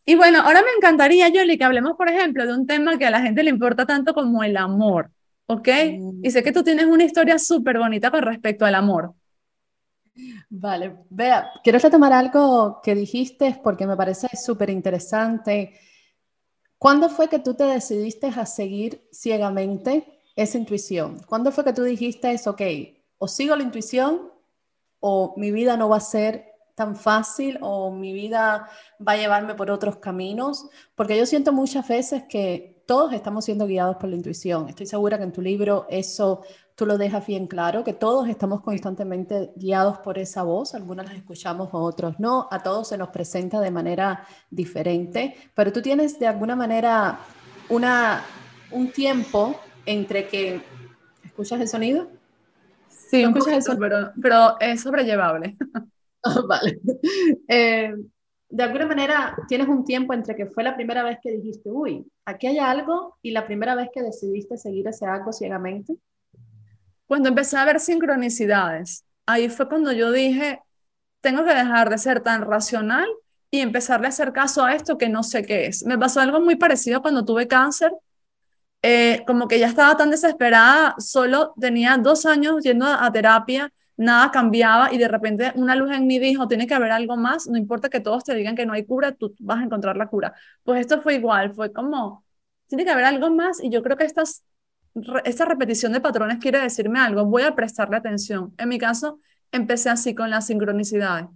Y 0.05 0.15
bueno, 0.15 0.41
ahora 0.41 0.61
me 0.61 0.71
encantaría, 0.75 1.29
Yoli, 1.29 1.57
que 1.57 1.63
hablemos, 1.63 1.95
por 1.95 2.09
ejemplo, 2.09 2.45
de 2.45 2.53
un 2.53 2.65
tema 2.65 2.97
que 2.97 3.05
a 3.05 3.11
la 3.11 3.21
gente 3.21 3.43
le 3.43 3.51
importa 3.51 3.85
tanto 3.85 4.13
como 4.13 4.43
el 4.43 4.57
amor, 4.57 5.11
¿ok? 5.45 5.67
Mm. 5.99 6.25
Y 6.25 6.31
sé 6.31 6.41
que 6.41 6.51
tú 6.51 6.63
tienes 6.63 6.85
una 6.85 7.03
historia 7.03 7.37
súper 7.37 7.77
bonita 7.77 8.09
con 8.09 8.23
respecto 8.23 8.65
al 8.65 8.75
amor. 8.75 9.13
Vale, 10.49 10.97
vea, 11.09 11.51
quiero 11.63 11.79
retomar 11.79 12.13
algo 12.13 12.81
que 12.83 12.95
dijiste 12.95 13.59
porque 13.63 13.87
me 13.87 13.95
parece 13.95 14.27
súper 14.35 14.69
interesante. 14.69 15.73
¿Cuándo 16.77 17.09
fue 17.09 17.29
que 17.29 17.39
tú 17.39 17.53
te 17.53 17.63
decidiste 17.63 18.27
a 18.27 18.45
seguir 18.45 19.07
ciegamente 19.11 20.21
esa 20.35 20.57
intuición? 20.57 21.19
¿Cuándo 21.27 21.51
fue 21.51 21.63
que 21.63 21.73
tú 21.73 21.83
dijiste, 21.83 22.35
ok, 22.45 22.61
o 23.19 23.27
sigo 23.27 23.55
la 23.55 23.63
intuición 23.63 24.31
o 24.99 25.33
mi 25.37 25.51
vida 25.51 25.77
no 25.77 25.89
va 25.89 25.97
a 25.97 26.01
ser 26.01 26.45
tan 26.75 26.95
fácil 26.95 27.57
o 27.61 27.91
mi 27.91 28.13
vida 28.13 28.67
va 29.05 29.13
a 29.13 29.17
llevarme 29.17 29.55
por 29.55 29.71
otros 29.71 29.97
caminos? 29.97 30.67
Porque 30.95 31.17
yo 31.17 31.25
siento 31.25 31.53
muchas 31.53 31.87
veces 31.87 32.23
que 32.27 32.83
todos 32.85 33.13
estamos 33.13 33.45
siendo 33.45 33.67
guiados 33.67 33.95
por 33.97 34.09
la 34.09 34.17
intuición. 34.17 34.67
Estoy 34.67 34.87
segura 34.87 35.17
que 35.17 35.23
en 35.23 35.31
tu 35.31 35.41
libro 35.41 35.85
eso 35.89 36.41
tú 36.75 36.85
lo 36.85 36.97
dejas 36.97 37.25
bien 37.25 37.47
claro, 37.47 37.83
que 37.83 37.93
todos 37.93 38.27
estamos 38.27 38.61
constantemente 38.61 39.51
guiados 39.55 39.99
por 39.99 40.17
esa 40.17 40.43
voz, 40.43 40.73
algunas 40.73 41.05
las 41.07 41.15
escuchamos, 41.15 41.69
otros 41.71 42.19
no, 42.19 42.47
a 42.51 42.63
todos 42.63 42.87
se 42.87 42.97
nos 42.97 43.09
presenta 43.09 43.59
de 43.59 43.71
manera 43.71 44.25
diferente, 44.49 45.35
pero 45.55 45.71
tú 45.71 45.81
tienes 45.81 46.19
de 46.19 46.27
alguna 46.27 46.55
manera 46.55 47.19
una, 47.69 48.23
un 48.71 48.91
tiempo 48.91 49.59
entre 49.85 50.27
que... 50.27 50.61
¿Escuchas 51.23 51.61
el 51.61 51.67
sonido? 51.67 52.07
Sí, 52.87 53.23
escuchas 53.23 53.53
el 53.53 53.63
sonido? 53.63 54.11
Pero, 54.21 54.59
es 54.59 54.81
sobrellevable. 54.81 55.57
vale. 56.47 56.79
Eh, 57.47 57.93
de 58.51 58.63
alguna 58.63 58.85
manera 58.85 59.35
tienes 59.47 59.67
un 59.67 59.85
tiempo 59.85 60.13
entre 60.13 60.35
que 60.35 60.45
fue 60.45 60.63
la 60.63 60.75
primera 60.75 61.03
vez 61.03 61.19
que 61.21 61.31
dijiste, 61.31 61.71
uy, 61.71 62.05
aquí 62.25 62.47
hay 62.47 62.59
algo, 62.59 63.17
y 63.21 63.31
la 63.31 63.45
primera 63.45 63.75
vez 63.75 63.89
que 63.93 64.03
decidiste 64.03 64.57
seguir 64.57 64.87
ese 64.87 65.05
algo 65.05 65.31
ciegamente. 65.31 65.95
Cuando 67.11 67.27
empecé 67.27 67.57
a 67.57 67.65
ver 67.65 67.81
sincronicidades, 67.81 69.03
ahí 69.25 69.49
fue 69.49 69.67
cuando 69.67 69.91
yo 69.91 70.13
dije, 70.13 70.61
tengo 71.19 71.43
que 71.43 71.53
dejar 71.53 71.89
de 71.89 71.97
ser 71.97 72.21
tan 72.21 72.41
racional 72.41 73.05
y 73.49 73.59
empezarle 73.59 74.05
a 74.05 74.11
hacer 74.11 74.31
caso 74.31 74.63
a 74.63 74.75
esto 74.75 74.97
que 74.97 75.09
no 75.09 75.21
sé 75.21 75.43
qué 75.43 75.65
es. 75.65 75.85
Me 75.85 75.97
pasó 75.97 76.21
algo 76.21 76.39
muy 76.39 76.55
parecido 76.55 77.01
cuando 77.01 77.25
tuve 77.25 77.49
cáncer, 77.49 77.91
eh, 78.81 79.25
como 79.27 79.49
que 79.49 79.59
ya 79.59 79.67
estaba 79.67 79.97
tan 79.97 80.09
desesperada, 80.09 80.95
solo 80.99 81.53
tenía 81.59 81.97
dos 81.97 82.25
años 82.25 82.63
yendo 82.63 82.85
a 82.85 83.11
terapia, 83.11 83.73
nada 83.97 84.31
cambiaba 84.31 84.93
y 84.93 84.97
de 84.97 85.09
repente 85.09 85.51
una 85.55 85.75
luz 85.75 85.91
en 85.91 86.07
mí 86.07 86.17
dijo, 86.17 86.47
tiene 86.47 86.65
que 86.65 86.75
haber 86.75 86.91
algo 86.91 87.17
más, 87.17 87.45
no 87.45 87.57
importa 87.57 87.89
que 87.89 87.99
todos 87.99 88.23
te 88.23 88.35
digan 88.35 88.55
que 88.55 88.65
no 88.65 88.71
hay 88.71 88.85
cura, 88.85 89.11
tú 89.11 89.35
vas 89.39 89.59
a 89.59 89.63
encontrar 89.63 89.97
la 89.97 90.07
cura. 90.07 90.33
Pues 90.63 90.79
esto 90.79 91.01
fue 91.01 91.15
igual, 91.15 91.53
fue 91.53 91.73
como, 91.73 92.23
tiene 92.67 92.85
que 92.85 92.91
haber 92.91 93.03
algo 93.03 93.29
más 93.31 93.61
y 93.61 93.69
yo 93.69 93.83
creo 93.83 93.97
que 93.97 94.05
estas 94.05 94.45
esta 95.23 95.45
repetición 95.45 95.93
de 95.93 96.01
patrones 96.01 96.39
quiere 96.39 96.59
decirme 96.59 96.99
algo, 96.99 97.25
voy 97.25 97.43
a 97.43 97.55
prestarle 97.55 97.97
atención. 97.97 98.53
En 98.57 98.69
mi 98.69 98.77
caso, 98.77 99.19
empecé 99.51 99.89
así 99.89 100.15
con 100.15 100.29
la 100.29 100.41
sincronicidad. 100.41 101.29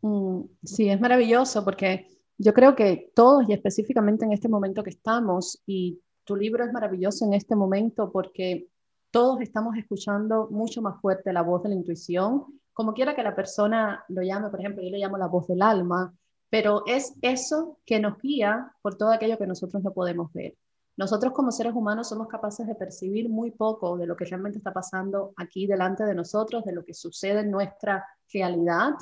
Mm, 0.00 0.42
sí, 0.62 0.88
es 0.88 1.00
maravilloso 1.00 1.64
porque 1.64 2.08
yo 2.38 2.52
creo 2.52 2.74
que 2.74 3.10
todos 3.14 3.48
y 3.48 3.52
específicamente 3.52 4.24
en 4.24 4.32
este 4.32 4.48
momento 4.48 4.82
que 4.82 4.90
estamos, 4.90 5.62
y 5.66 6.00
tu 6.24 6.36
libro 6.36 6.64
es 6.64 6.72
maravilloso 6.72 7.24
en 7.24 7.34
este 7.34 7.54
momento 7.54 8.10
porque 8.10 8.68
todos 9.10 9.40
estamos 9.40 9.76
escuchando 9.76 10.48
mucho 10.50 10.82
más 10.82 11.00
fuerte 11.00 11.32
la 11.32 11.42
voz 11.42 11.62
de 11.62 11.68
la 11.68 11.76
intuición, 11.76 12.60
como 12.72 12.92
quiera 12.92 13.14
que 13.14 13.22
la 13.22 13.36
persona 13.36 14.04
lo 14.08 14.22
llame, 14.22 14.50
por 14.50 14.60
ejemplo, 14.60 14.82
yo 14.82 14.90
le 14.90 14.98
llamo 14.98 15.16
la 15.16 15.28
voz 15.28 15.46
del 15.46 15.62
alma, 15.62 16.12
pero 16.50 16.82
es 16.86 17.14
eso 17.22 17.78
que 17.86 18.00
nos 18.00 18.20
guía 18.20 18.72
por 18.82 18.96
todo 18.96 19.12
aquello 19.12 19.38
que 19.38 19.46
nosotros 19.46 19.82
no 19.82 19.92
podemos 19.92 20.32
ver. 20.32 20.54
Nosotros 20.96 21.32
como 21.32 21.50
seres 21.50 21.74
humanos 21.74 22.08
somos 22.08 22.28
capaces 22.28 22.66
de 22.66 22.74
percibir 22.76 23.28
muy 23.28 23.50
poco 23.50 23.96
de 23.96 24.06
lo 24.06 24.16
que 24.16 24.24
realmente 24.24 24.58
está 24.58 24.72
pasando 24.72 25.32
aquí 25.36 25.66
delante 25.66 26.04
de 26.04 26.14
nosotros, 26.14 26.64
de 26.64 26.72
lo 26.72 26.84
que 26.84 26.94
sucede 26.94 27.40
en 27.40 27.50
nuestra 27.50 28.06
realidad. 28.32 28.92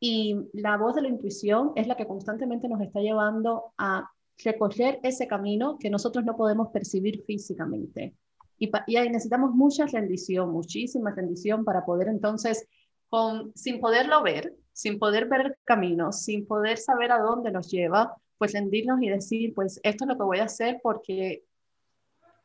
Y 0.00 0.36
la 0.52 0.76
voz 0.76 0.96
de 0.96 1.02
la 1.02 1.08
intuición 1.08 1.72
es 1.76 1.86
la 1.86 1.96
que 1.96 2.06
constantemente 2.06 2.68
nos 2.68 2.80
está 2.80 3.00
llevando 3.00 3.72
a 3.78 4.10
recorrer 4.44 4.98
ese 5.02 5.28
camino 5.28 5.78
que 5.78 5.88
nosotros 5.88 6.24
no 6.24 6.36
podemos 6.36 6.68
percibir 6.68 7.22
físicamente. 7.24 8.16
Y, 8.58 8.70
y 8.88 8.96
ahí 8.96 9.08
necesitamos 9.08 9.54
mucha 9.54 9.86
rendición, 9.86 10.50
muchísima 10.50 11.12
rendición 11.12 11.64
para 11.64 11.84
poder 11.84 12.08
entonces, 12.08 12.66
con, 13.08 13.52
sin 13.54 13.80
poderlo 13.80 14.22
ver, 14.22 14.52
sin 14.72 14.98
poder 14.98 15.26
ver 15.28 15.40
el 15.42 15.54
camino, 15.64 16.12
sin 16.12 16.46
poder 16.46 16.78
saber 16.78 17.12
a 17.12 17.20
dónde 17.20 17.52
nos 17.52 17.70
lleva, 17.70 18.16
pues 18.38 18.52
rendirnos 18.52 19.02
y 19.02 19.08
decir, 19.08 19.54
pues 19.54 19.80
esto 19.82 20.04
es 20.04 20.08
lo 20.08 20.16
que 20.16 20.24
voy 20.24 20.38
a 20.38 20.44
hacer 20.44 20.80
porque 20.82 21.44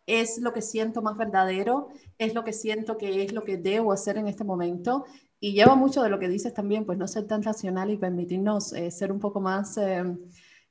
es 0.05 0.39
lo 0.39 0.53
que 0.53 0.61
siento 0.61 1.01
más 1.01 1.17
verdadero, 1.17 1.89
es 2.17 2.33
lo 2.33 2.43
que 2.43 2.53
siento 2.53 2.97
que 2.97 3.23
es 3.23 3.33
lo 3.33 3.43
que 3.43 3.57
debo 3.57 3.93
hacer 3.93 4.17
en 4.17 4.27
este 4.27 4.43
momento. 4.43 5.05
Y 5.39 5.53
lleva 5.53 5.75
mucho 5.75 6.03
de 6.03 6.09
lo 6.09 6.19
que 6.19 6.29
dices 6.29 6.53
también, 6.53 6.85
pues 6.85 6.97
no 6.97 7.07
ser 7.07 7.25
tan 7.25 7.41
racional 7.43 7.89
y 7.89 7.97
permitirnos 7.97 8.73
eh, 8.73 8.91
ser 8.91 9.11
un 9.11 9.19
poco 9.19 9.39
más 9.41 9.77
eh, 9.77 10.03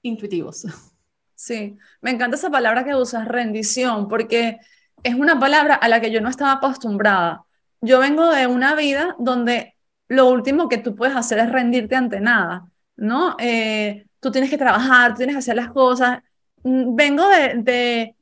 intuitivos. 0.03 0.65
Sí, 1.41 1.79
me 2.03 2.11
encanta 2.11 2.37
esa 2.37 2.51
palabra 2.51 2.85
que 2.85 2.95
usas, 2.95 3.27
rendición, 3.27 4.09
porque 4.09 4.59
es 5.03 5.15
una 5.15 5.41
palabra 5.41 5.75
a 5.75 5.89
la 5.89 5.99
que 5.99 6.11
yo 6.11 6.21
no 6.21 6.29
estaba 6.29 6.53
acostumbrada. 6.53 7.47
Yo 7.81 7.99
vengo 7.99 8.29
de 8.29 8.47
una 8.47 8.75
vida 8.75 9.17
donde 9.19 9.75
lo 10.07 10.29
último 10.29 10.69
que 10.69 10.77
tú 10.77 10.95
puedes 10.95 11.17
hacer 11.17 11.39
es 11.39 11.51
rendirte 11.51 11.97
ante 11.97 12.21
nada, 12.21 12.71
¿no? 12.97 13.37
Eh, 13.39 14.07
tú 14.21 14.31
tienes 14.31 14.51
que 14.51 14.59
trabajar, 14.59 15.13
tú 15.13 15.19
tienes 15.19 15.35
que 15.35 15.41
hacer 15.41 15.57
las 15.57 15.71
cosas. 15.73 16.23
Mm, 16.63 16.95
vengo 16.95 17.27
de, 17.29 18.15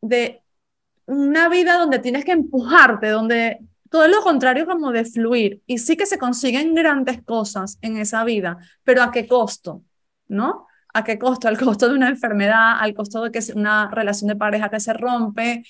de, 0.00 0.42
una 1.06 1.48
vida 1.48 1.78
donde 1.78 1.98
tienes 1.98 2.24
que 2.24 2.32
empujarte, 2.32 3.08
donde 3.08 3.58
todo 3.90 4.08
lo 4.08 4.22
contrario 4.22 4.66
como 4.66 4.90
de 4.92 5.04
fluir. 5.04 5.62
Y 5.66 5.78
sí 5.78 5.96
que 5.96 6.06
se 6.06 6.18
consiguen 6.18 6.74
grandes 6.74 7.22
cosas 7.22 7.78
en 7.82 7.98
esa 7.98 8.24
vida, 8.24 8.58
pero 8.84 9.02
¿a 9.02 9.10
qué 9.10 9.26
costo? 9.26 9.82
¿No? 10.28 10.66
¿A 10.94 11.04
qué 11.04 11.18
costo? 11.18 11.48
Al 11.48 11.58
costo 11.58 11.88
de 11.88 11.94
una 11.94 12.08
enfermedad, 12.08 12.78
al 12.80 12.94
costo 12.94 13.24
de 13.24 13.30
que 13.32 13.40
una 13.54 13.90
relación 13.90 14.28
de 14.28 14.36
pareja 14.36 14.70
que 14.70 14.80
se 14.80 14.92
rompe, 14.94 15.64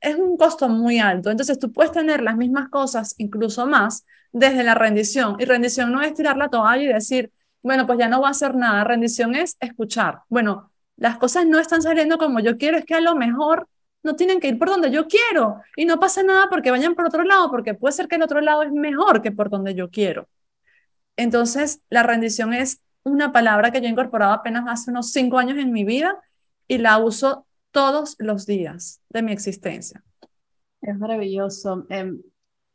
es 0.00 0.16
un 0.16 0.36
costo 0.36 0.68
muy 0.68 0.98
alto. 0.98 1.30
Entonces 1.30 1.58
tú 1.58 1.72
puedes 1.72 1.92
tener 1.92 2.22
las 2.22 2.36
mismas 2.36 2.68
cosas, 2.68 3.14
incluso 3.18 3.66
más, 3.66 4.04
desde 4.32 4.64
la 4.64 4.74
rendición. 4.74 5.36
Y 5.38 5.44
rendición 5.44 5.92
no 5.92 6.02
es 6.02 6.14
tirar 6.14 6.36
la 6.36 6.48
toalla 6.48 6.82
y 6.82 6.86
decir, 6.88 7.32
bueno, 7.64 7.86
pues 7.86 7.98
ya 7.98 8.08
no 8.08 8.18
voy 8.18 8.28
a 8.28 8.30
hacer 8.30 8.54
nada. 8.54 8.84
Rendición 8.84 9.34
es 9.34 9.56
escuchar. 9.58 10.20
Bueno, 10.28 10.70
las 10.96 11.16
cosas 11.16 11.46
no 11.46 11.58
están 11.58 11.80
saliendo 11.80 12.18
como 12.18 12.40
yo 12.40 12.58
quiero, 12.58 12.76
es 12.76 12.84
que 12.84 12.94
a 12.94 13.00
lo 13.00 13.16
mejor 13.16 13.68
no 14.02 14.14
tienen 14.16 14.38
que 14.38 14.48
ir 14.48 14.58
por 14.58 14.68
donde 14.68 14.90
yo 14.90 15.08
quiero 15.08 15.62
y 15.74 15.86
no 15.86 15.98
pasa 15.98 16.22
nada 16.22 16.48
porque 16.50 16.70
vayan 16.70 16.94
por 16.94 17.06
otro 17.06 17.24
lado, 17.24 17.50
porque 17.50 17.72
puede 17.72 17.92
ser 17.92 18.06
que 18.06 18.16
el 18.16 18.22
otro 18.22 18.42
lado 18.42 18.62
es 18.62 18.70
mejor 18.70 19.22
que 19.22 19.32
por 19.32 19.48
donde 19.48 19.74
yo 19.74 19.90
quiero. 19.90 20.28
Entonces, 21.16 21.80
la 21.88 22.02
rendición 22.02 22.52
es 22.52 22.82
una 23.02 23.32
palabra 23.32 23.70
que 23.70 23.80
yo 23.80 23.86
he 23.86 23.90
incorporado 23.90 24.34
apenas 24.34 24.64
hace 24.68 24.90
unos 24.90 25.10
cinco 25.10 25.38
años 25.38 25.56
en 25.56 25.72
mi 25.72 25.84
vida 25.84 26.20
y 26.68 26.78
la 26.78 26.98
uso 26.98 27.46
todos 27.70 28.14
los 28.18 28.44
días 28.44 29.00
de 29.08 29.22
mi 29.22 29.32
existencia. 29.32 30.04
Es 30.82 30.98
maravilloso. 30.98 31.86
Em, 31.88 32.20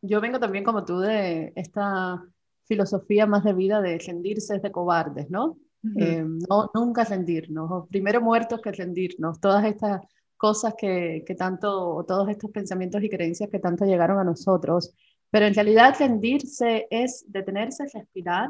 yo 0.02 0.20
vengo 0.20 0.40
también 0.40 0.64
como 0.64 0.84
tú 0.84 1.00
de 1.00 1.54
esta 1.56 2.24
filosofía 2.70 3.26
más 3.26 3.44
de 3.44 3.54
vida 3.54 3.82
de 3.82 3.98
rendirse 3.98 4.56
es 4.56 4.62
de 4.62 4.72
cobardes, 4.72 5.30
¿no? 5.30 5.58
Eh, 5.98 6.24
no 6.50 6.70
nunca 6.74 7.04
rendirnos, 7.06 7.88
primero 7.88 8.22
muertos 8.22 8.62
que 8.62 8.72
rendirnos, 8.72 9.40
todas 9.40 9.66
estas 9.66 10.02
cosas 10.38 10.74
que, 10.78 11.24
que 11.26 11.36
tanto, 11.36 12.06
todos 12.06 12.30
estos 12.30 12.52
pensamientos 12.52 13.02
y 13.02 13.10
creencias 13.10 13.50
que 13.50 13.60
tanto 13.60 13.86
llegaron 13.86 14.20
a 14.20 14.24
nosotros, 14.24 14.94
pero 15.32 15.46
en 15.46 15.54
realidad 15.54 15.96
rendirse 15.98 16.88
es 16.90 17.26
detenerse, 17.28 17.86
respirar 17.94 18.50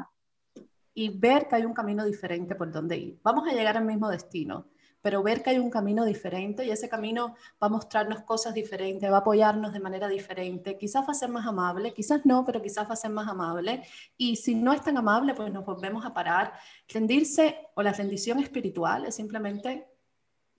y 0.92 1.16
ver 1.18 1.46
que 1.48 1.56
hay 1.56 1.64
un 1.64 1.72
camino 1.72 2.04
diferente 2.04 2.56
por 2.56 2.70
donde 2.70 2.98
ir. 2.98 3.20
Vamos 3.22 3.48
a 3.48 3.54
llegar 3.54 3.76
al 3.76 3.86
mismo 3.86 4.08
destino, 4.10 4.66
pero 5.02 5.22
ver 5.22 5.42
que 5.42 5.50
hay 5.50 5.58
un 5.58 5.70
camino 5.70 6.04
diferente 6.04 6.64
y 6.64 6.70
ese 6.70 6.88
camino 6.88 7.34
va 7.62 7.66
a 7.66 7.70
mostrarnos 7.70 8.22
cosas 8.22 8.54
diferentes, 8.54 9.10
va 9.10 9.16
a 9.16 9.20
apoyarnos 9.20 9.72
de 9.72 9.80
manera 9.80 10.08
diferente, 10.08 10.76
quizás 10.76 11.06
va 11.06 11.12
a 11.12 11.14
ser 11.14 11.28
más 11.28 11.46
amable, 11.46 11.92
quizás 11.94 12.24
no, 12.24 12.44
pero 12.44 12.60
quizás 12.62 12.88
va 12.88 12.94
a 12.94 12.96
ser 12.96 13.10
más 13.10 13.28
amable. 13.28 13.82
Y 14.16 14.36
si 14.36 14.54
no 14.54 14.72
es 14.72 14.82
tan 14.82 14.96
amable, 14.96 15.34
pues 15.34 15.52
nos 15.52 15.64
volvemos 15.64 16.04
a 16.04 16.12
parar. 16.12 16.52
Rendirse 16.88 17.68
o 17.74 17.82
la 17.82 17.92
rendición 17.92 18.38
espiritual 18.38 19.06
es 19.06 19.14
simplemente 19.14 19.88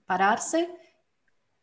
pararse, 0.06 0.68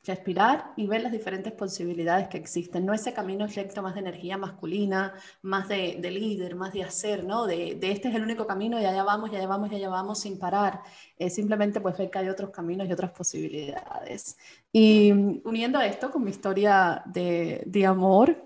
respirar 0.09 0.73
y 0.75 0.87
ver 0.87 1.01
las 1.03 1.11
diferentes 1.11 1.53
posibilidades 1.53 2.27
que 2.27 2.37
existen. 2.37 2.85
No 2.85 2.93
ese 2.93 3.13
camino 3.13 3.47
recto 3.47 3.81
más 3.81 3.93
de 3.93 4.01
energía 4.01 4.37
masculina, 4.37 5.13
más 5.43 5.67
de, 5.67 5.99
líder, 6.01 6.55
más 6.55 6.73
de 6.73 6.83
hacer, 6.83 7.23
¿no? 7.23 7.45
De, 7.45 7.77
este 7.81 8.09
es 8.09 8.15
el 8.15 8.23
único 8.23 8.47
camino 8.47 8.79
y 8.79 8.85
allá 8.85 9.03
vamos, 9.03 9.31
y 9.31 9.35
allá 9.35 9.47
vamos, 9.47 9.71
y 9.71 9.75
allá 9.75 9.89
vamos 9.89 10.19
sin 10.19 10.39
parar. 10.39 10.81
simplemente 11.29 11.79
pues 11.79 11.97
ver 11.97 12.09
que 12.09 12.19
hay 12.19 12.29
otros 12.29 12.49
caminos 12.49 12.87
y 12.87 12.91
otras 12.93 13.11
posibilidades. 13.11 14.37
Y 14.71 15.11
uniendo 15.43 15.79
esto 15.81 16.09
con 16.11 16.23
mi 16.23 16.31
historia 16.31 17.03
de, 17.05 17.63
de 17.65 17.85
amor, 17.85 18.45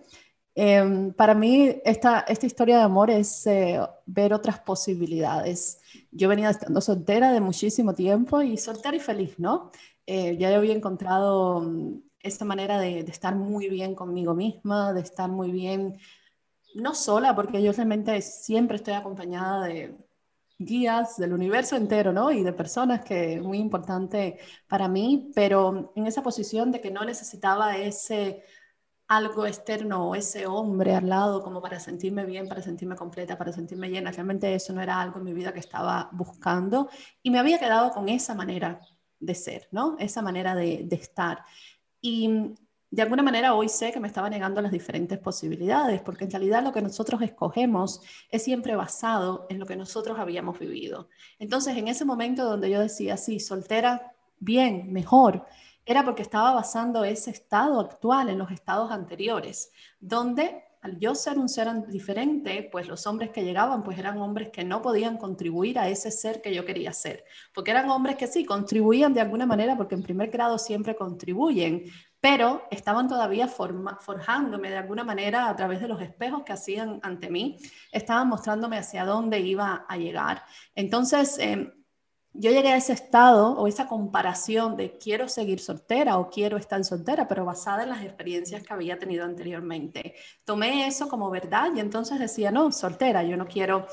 em, 0.56 1.14
para 1.14 1.34
mí 1.34 1.82
esta, 1.86 2.22
esta 2.28 2.46
historia 2.46 2.78
de 2.78 2.84
amor 2.84 3.10
es 3.10 3.48
eh, 3.48 3.80
ver 4.06 4.34
otras 4.34 4.60
posibilidades. 4.60 5.80
Yo 6.12 6.30
venía 6.30 6.50
estando 6.50 6.82
soltera 6.82 7.32
de 7.32 7.42
muchísimo 7.42 7.94
tiempo 7.94 8.42
y 8.42 8.58
soltera 8.58 8.96
y 8.96 9.00
feliz, 9.00 9.40
¿no? 9.40 9.72
Eh, 10.06 10.38
ya 10.38 10.52
yo 10.52 10.58
había 10.58 10.74
encontrado 10.76 11.62
mm, 11.62 12.02
esta 12.20 12.46
manera 12.46 12.80
de, 12.80 13.00
estar 13.00 13.36
muy 13.36 13.70
bien 13.70 13.96
conmigo 13.96 14.34
misma, 14.34 14.94
de 14.94 15.02
estar 15.02 15.30
muy 15.30 15.52
bien, 15.52 15.98
no 16.76 16.96
sola, 16.96 17.36
porque 17.36 17.62
yo 17.62 17.72
realmente 17.72 18.22
siempre 18.22 18.78
estoy 18.78 18.94
acompañada 18.96 19.66
de 19.66 19.96
guías 20.58 21.18
del 21.18 21.34
universo 21.34 21.76
entero, 21.76 22.14
¿no? 22.14 22.32
Y 22.32 22.44
de 22.44 22.54
personas 22.54 23.04
que 23.04 23.36
es 23.36 23.42
muy 23.42 23.60
importante 23.60 24.40
para 24.68 24.88
mí, 24.88 25.32
pero 25.36 25.94
en 25.96 26.08
esa 26.08 26.24
posición 26.24 26.72
de 26.72 26.82
que 26.82 26.92
no 26.92 27.06
necesitaba 27.06 27.78
ese 27.78 28.44
algo 29.08 29.46
externo 29.46 30.10
o 30.10 30.16
ese 30.16 30.48
hombre 30.48 30.96
al 30.96 31.10
lado 31.10 31.44
como 31.44 31.62
para 31.62 31.80
sentirme 31.80 32.26
bien, 32.26 32.48
para 32.48 32.62
sentirme 32.62 32.96
completa, 32.96 33.38
para 33.38 33.52
sentirme 33.52 33.90
llena. 33.90 34.12
Realmente 34.12 34.54
eso 34.56 34.74
no 34.74 34.82
era 34.82 35.00
algo 35.02 35.20
en 35.20 35.26
mi 35.26 35.34
vida 35.34 35.54
que 35.54 35.60
estaba 35.60 36.10
buscando 36.14 36.90
y 37.22 37.30
me 37.30 37.40
había 37.40 37.60
quedado 37.60 37.92
con 37.92 38.10
esa 38.10 38.34
manera 38.34 38.80
de 39.26 39.36
ser, 39.36 39.68
¿no? 39.72 39.96
Esa 40.00 40.22
manera 40.22 40.56
de, 40.56 40.88
estar. 40.92 41.44
Y 42.02 42.56
de 42.92 43.02
alguna 43.02 43.24
manera 43.24 43.56
hoy 43.56 43.70
sé 43.70 43.92
que 43.92 44.00
me 44.00 44.08
estaba 44.08 44.30
negando 44.30 44.62
las 44.62 44.72
diferentes 44.72 45.18
posibilidades, 45.20 46.02
porque 46.02 46.26
en 46.26 46.32
realidad 46.32 46.64
lo 46.64 46.72
que 46.72 46.82
nosotros 46.82 47.22
escogemos 47.22 48.02
es 48.30 48.44
siempre 48.44 48.76
basado 48.76 49.48
en 49.50 49.60
lo 49.60 49.66
que 49.66 49.76
nosotros 49.76 50.20
habíamos 50.20 50.60
vivido. 50.60 51.10
Entonces, 51.40 51.78
en 51.78 51.88
ese 51.88 52.06
momento 52.06 52.44
donde 52.44 52.70
yo 52.70 52.80
decía, 52.80 53.18
sí, 53.18 53.40
soltera, 53.40 54.14
bien, 54.40 54.92
mejor, 54.92 55.46
era 55.86 56.04
porque 56.04 56.22
estaba 56.22 56.54
basando 56.54 57.04
ese 57.04 57.32
estado 57.32 57.80
actual 57.80 58.30
en 58.30 58.38
los 58.38 58.52
estados 58.52 58.92
anteriores, 58.92 59.72
donde 60.00 60.64
al 60.84 61.00
yo 61.00 61.16
ser 61.16 61.40
un 61.40 61.48
ser 61.48 61.70
diferente, 61.88 62.68
pues 62.70 62.90
los 62.90 63.08
hombres 63.08 63.32
que 63.32 63.44
llegaban, 63.44 63.84
pues 63.84 63.98
eran 63.98 64.18
hombres 64.18 64.50
que 64.50 64.66
no 64.66 64.82
podían 64.82 65.18
contribuir 65.18 65.80
a 65.80 65.88
ese 65.88 66.12
ser 66.12 66.42
que 66.42 66.54
yo 66.54 66.66
quería 66.66 66.92
ser, 66.92 67.24
porque 67.54 67.72
eran 67.72 67.90
hombres 67.90 68.18
que 68.18 68.28
sí, 68.28 68.44
contribuían 68.44 69.14
de 69.14 69.22
alguna 69.22 69.46
manera, 69.46 69.78
porque 69.78 69.96
en 69.96 70.04
primer 70.04 70.30
grado 70.30 70.58
siempre 70.58 70.94
contribuyen, 70.94 71.86
pero 72.20 72.64
estaban 72.70 73.08
todavía 73.08 73.48
forjándome 73.48 74.70
de 74.70 74.78
alguna 74.78 75.06
manera 75.06 75.48
a 75.48 75.56
través 75.56 75.80
de 75.80 75.88
los 75.88 76.02
espejos 76.02 76.44
que 76.44 76.52
hacían 76.52 77.00
ante 77.02 77.30
mí, 77.30 77.58
estaban 77.90 78.28
mostrándome 78.28 78.78
hacia 78.78 79.06
dónde 79.06 79.40
iba 79.40 79.86
a 79.88 79.98
llegar. 79.98 80.44
Entonces, 80.76 81.38
em, 81.40 81.72
yo 82.34 82.50
llegué 82.52 82.70
a 82.70 82.78
ese 82.78 82.94
estado 82.94 83.52
o 83.52 83.68
esa 83.68 83.88
comparación 83.88 84.76
de 84.76 84.98
quiero 84.98 85.28
seguir 85.28 85.60
soltera 85.60 86.18
o 86.18 86.30
quiero 86.30 86.58
estar 86.58 86.84
soltera, 86.84 87.28
pero 87.28 87.46
basada 87.46 87.84
en 87.84 87.90
las 87.90 88.04
experiencias 88.04 88.64
que 88.64 88.74
había 88.74 88.98
tenido 88.98 89.24
anteriormente. 89.24 90.16
Tomé 90.44 90.88
eso 90.88 91.08
como 91.08 91.30
verdad 91.30 91.70
y 91.76 91.80
entonces 91.80 92.20
decía, 92.20 92.52
no, 92.52 92.72
soltera, 92.72 93.24
yo 93.24 93.38
no 93.38 93.46
quiero 93.46 93.86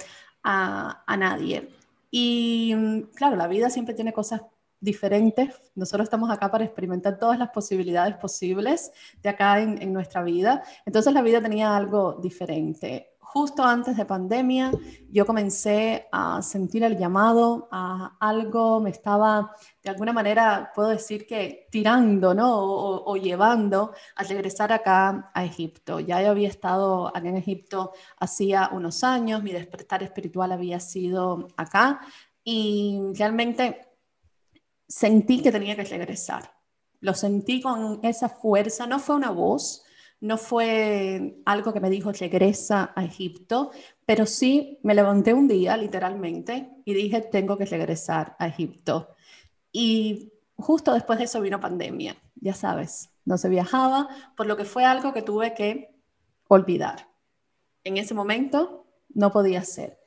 a, 0.42 1.04
nadie. 1.18 1.68
Y 2.10 2.74
mm, 2.74 3.00
claro, 3.14 3.36
la 3.36 3.46
vida 3.46 3.68
siempre 3.68 3.94
tiene 3.94 4.12
cosas 4.12 4.40
diferentes. 4.80 5.54
Nosotros 5.74 6.04
estamos 6.04 6.30
acá 6.30 6.50
para 6.50 6.64
experimentar 6.64 7.18
todas 7.18 7.38
las 7.38 7.50
posibilidades 7.50 8.16
posibles 8.16 8.90
de 9.22 9.28
acá 9.28 9.60
en, 9.60 9.80
en 9.82 9.92
nuestra 9.92 10.22
vida. 10.22 10.62
Entonces 10.86 11.12
la 11.12 11.20
vida 11.20 11.42
tenía 11.42 11.76
algo 11.76 12.14
diferente 12.14 13.10
justo 13.32 13.62
antes 13.62 13.96
de 13.96 14.04
pandemia, 14.04 14.72
yo 15.08 15.24
comencé 15.24 16.08
a 16.10 16.42
sentir 16.42 16.82
el 16.82 16.98
llamado 16.98 17.68
a 17.70 18.16
algo, 18.18 18.80
me 18.80 18.90
estaba 18.90 19.54
de 19.82 19.90
alguna 19.90 20.12
manera, 20.12 20.72
puedo 20.74 20.88
decir 20.88 21.26
que 21.28 21.68
tirando, 21.70 22.34
¿no? 22.34 22.50
O, 22.52 23.16
llevando 23.16 23.92
a 24.16 24.24
regresar 24.24 24.72
acá 24.72 25.30
a 25.32 25.44
Egipto. 25.44 26.00
Ya 26.00 26.20
yo 26.20 26.30
había 26.30 26.48
estado 26.48 27.08
acá 27.08 27.28
en 27.28 27.36
Egipto 27.36 27.92
hacía 28.18 28.70
unos 28.72 29.04
años, 29.04 29.42
mi 29.44 29.52
despertar 29.52 30.02
espiritual 30.02 30.50
había 30.50 30.80
sido 30.80 31.48
acá 31.56 32.00
y 32.42 33.00
realmente 33.14 33.88
sentí 34.88 35.40
que 35.40 35.52
tenía 35.52 35.76
que 35.76 35.84
regresar. 35.84 36.52
Lo 36.98 37.14
sentí 37.14 37.60
con 37.62 38.00
esa 38.02 38.28
fuerza, 38.28 38.86
no 38.86 38.98
fue 38.98 39.14
una 39.14 39.30
voz, 39.30 39.84
no 40.20 40.36
fue 40.36 41.40
algo 41.46 41.72
que 41.72 41.80
me 41.80 41.90
dijo 41.90 42.12
regresa 42.12 42.92
a 42.94 43.04
Egipto, 43.04 43.70
pero 44.04 44.26
sí 44.26 44.78
me 44.82 44.94
levanté 44.94 45.32
un 45.32 45.48
día 45.48 45.76
literalmente 45.76 46.70
y 46.84 46.94
dije 46.94 47.22
tengo 47.22 47.56
que 47.56 47.64
regresar 47.64 48.36
a 48.38 48.46
Egipto. 48.46 49.14
Y 49.72 50.32
justo 50.56 50.92
después 50.92 51.18
de 51.18 51.24
eso 51.24 51.40
vino 51.40 51.58
pandemia, 51.58 52.16
ya 52.36 52.54
sabes, 52.54 53.10
no 53.24 53.38
se 53.38 53.48
viajaba, 53.48 54.08
por 54.36 54.46
lo 54.46 54.56
que 54.56 54.64
fue 54.64 54.84
algo 54.84 55.12
que 55.12 55.22
tuve 55.22 55.54
que 55.54 55.96
olvidar. 56.48 57.08
En 57.84 57.96
ese 57.96 58.12
momento 58.12 58.86
no 59.08 59.32
podía 59.32 59.64
ser. 59.64 59.98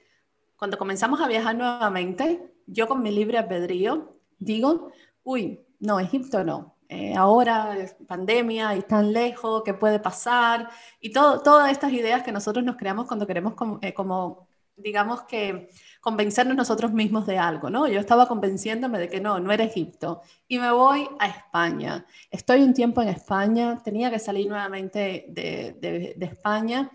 Cuando 0.57 0.77
comenzamos 0.77 1.21
a 1.21 1.27
viajar 1.27 1.55
nuevamente, 1.55 2.53
yo 2.67 2.87
con 2.87 3.01
mi 3.01 3.11
libre 3.11 3.37
albedrío 3.37 4.17
digo, 4.37 4.91
uy, 5.23 5.59
no, 5.79 5.99
Egipto 5.99 6.43
no, 6.43 6.75
eh, 6.89 7.15
ahora, 7.15 7.75
pandemia 8.07 8.75
y 8.75 8.81
tan 8.83 9.13
lejos, 9.13 9.63
¿qué 9.63 9.73
puede 9.73 9.99
pasar? 9.99 10.69
Y 10.99 11.11
todo, 11.11 11.41
todas 11.41 11.71
estas 11.71 11.91
ideas 11.93 12.23
que 12.23 12.31
nosotros 12.31 12.63
nos 12.63 12.75
creamos 12.75 13.07
cuando 13.07 13.27
queremos 13.27 13.53
eh, 13.81 13.93
como, 13.93 14.47
digamos 14.75 15.23
que 15.23 15.69
convencernos 16.01 16.55
nosotros 16.55 16.91
mismos 16.91 17.25
de 17.25 17.37
algo, 17.37 17.69
¿no? 17.69 17.87
Yo 17.87 17.99
estaba 17.99 18.27
convenciéndome 18.27 18.99
de 18.99 19.09
que 19.09 19.21
no, 19.21 19.39
no 19.39 19.51
era 19.51 19.63
Egipto. 19.63 20.21
Y 20.47 20.59
me 20.59 20.71
voy 20.71 21.07
a 21.19 21.27
España. 21.27 22.05
Estoy 22.29 22.61
un 22.61 22.73
tiempo 22.73 23.01
en 23.01 23.09
España, 23.09 23.81
tenía 23.83 24.11
que 24.11 24.19
salir 24.19 24.47
nuevamente 24.47 25.25
de, 25.29 26.15
de 26.17 26.25
España 26.25 26.91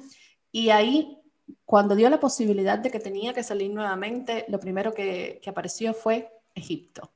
y 0.53 0.71
ahí 0.71 1.19
cuando 1.65 1.95
dio 1.95 2.09
la 2.11 2.21
posibilidad 2.21 2.79
de 2.79 2.91
que 2.91 3.01
tenía 3.01 3.35
que 3.35 3.43
salir 3.43 3.71
nuevamente, 3.73 4.45
lo 4.49 4.59
primero 4.59 4.93
que, 4.93 5.41
que, 5.43 5.51
apareció 5.51 5.95
fue 5.95 6.31
Egipto. 6.55 7.11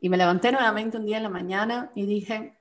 Y 0.00 0.08
me 0.08 0.16
levanté 0.16 0.52
nuevamente 0.52 0.96
un 0.96 1.06
día 1.06 1.18
en 1.18 1.22
la 1.22 1.28
mañana 1.28 1.90
y 1.94 2.06
dije, 2.06 2.56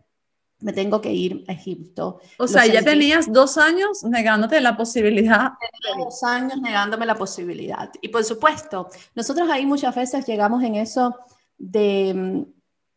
me 0.61 0.73
tengo 0.73 1.01
que 1.01 1.11
ir 1.11 1.43
a 1.47 1.53
Egipto. 1.53 2.21
O 2.37 2.47
sea, 2.47 2.65
ya 2.65 2.83
tenías 2.83 3.31
dos 3.31 3.57
años 3.57 4.03
negándote 4.03 4.61
la 4.61 4.77
posibilidad. 4.77 5.51
Tenía 5.59 6.05
dos 6.05 6.23
años 6.23 6.61
negándome 6.61 7.05
la 7.05 7.15
posibilidad. 7.15 7.89
Y 8.01 8.09
por 8.09 8.23
supuesto, 8.23 8.89
nosotros 9.15 9.49
ahí 9.49 9.65
muchas 9.65 9.95
veces 9.95 10.25
llegamos 10.25 10.63
en 10.63 10.75
eso 10.75 11.17
de, 11.57 12.45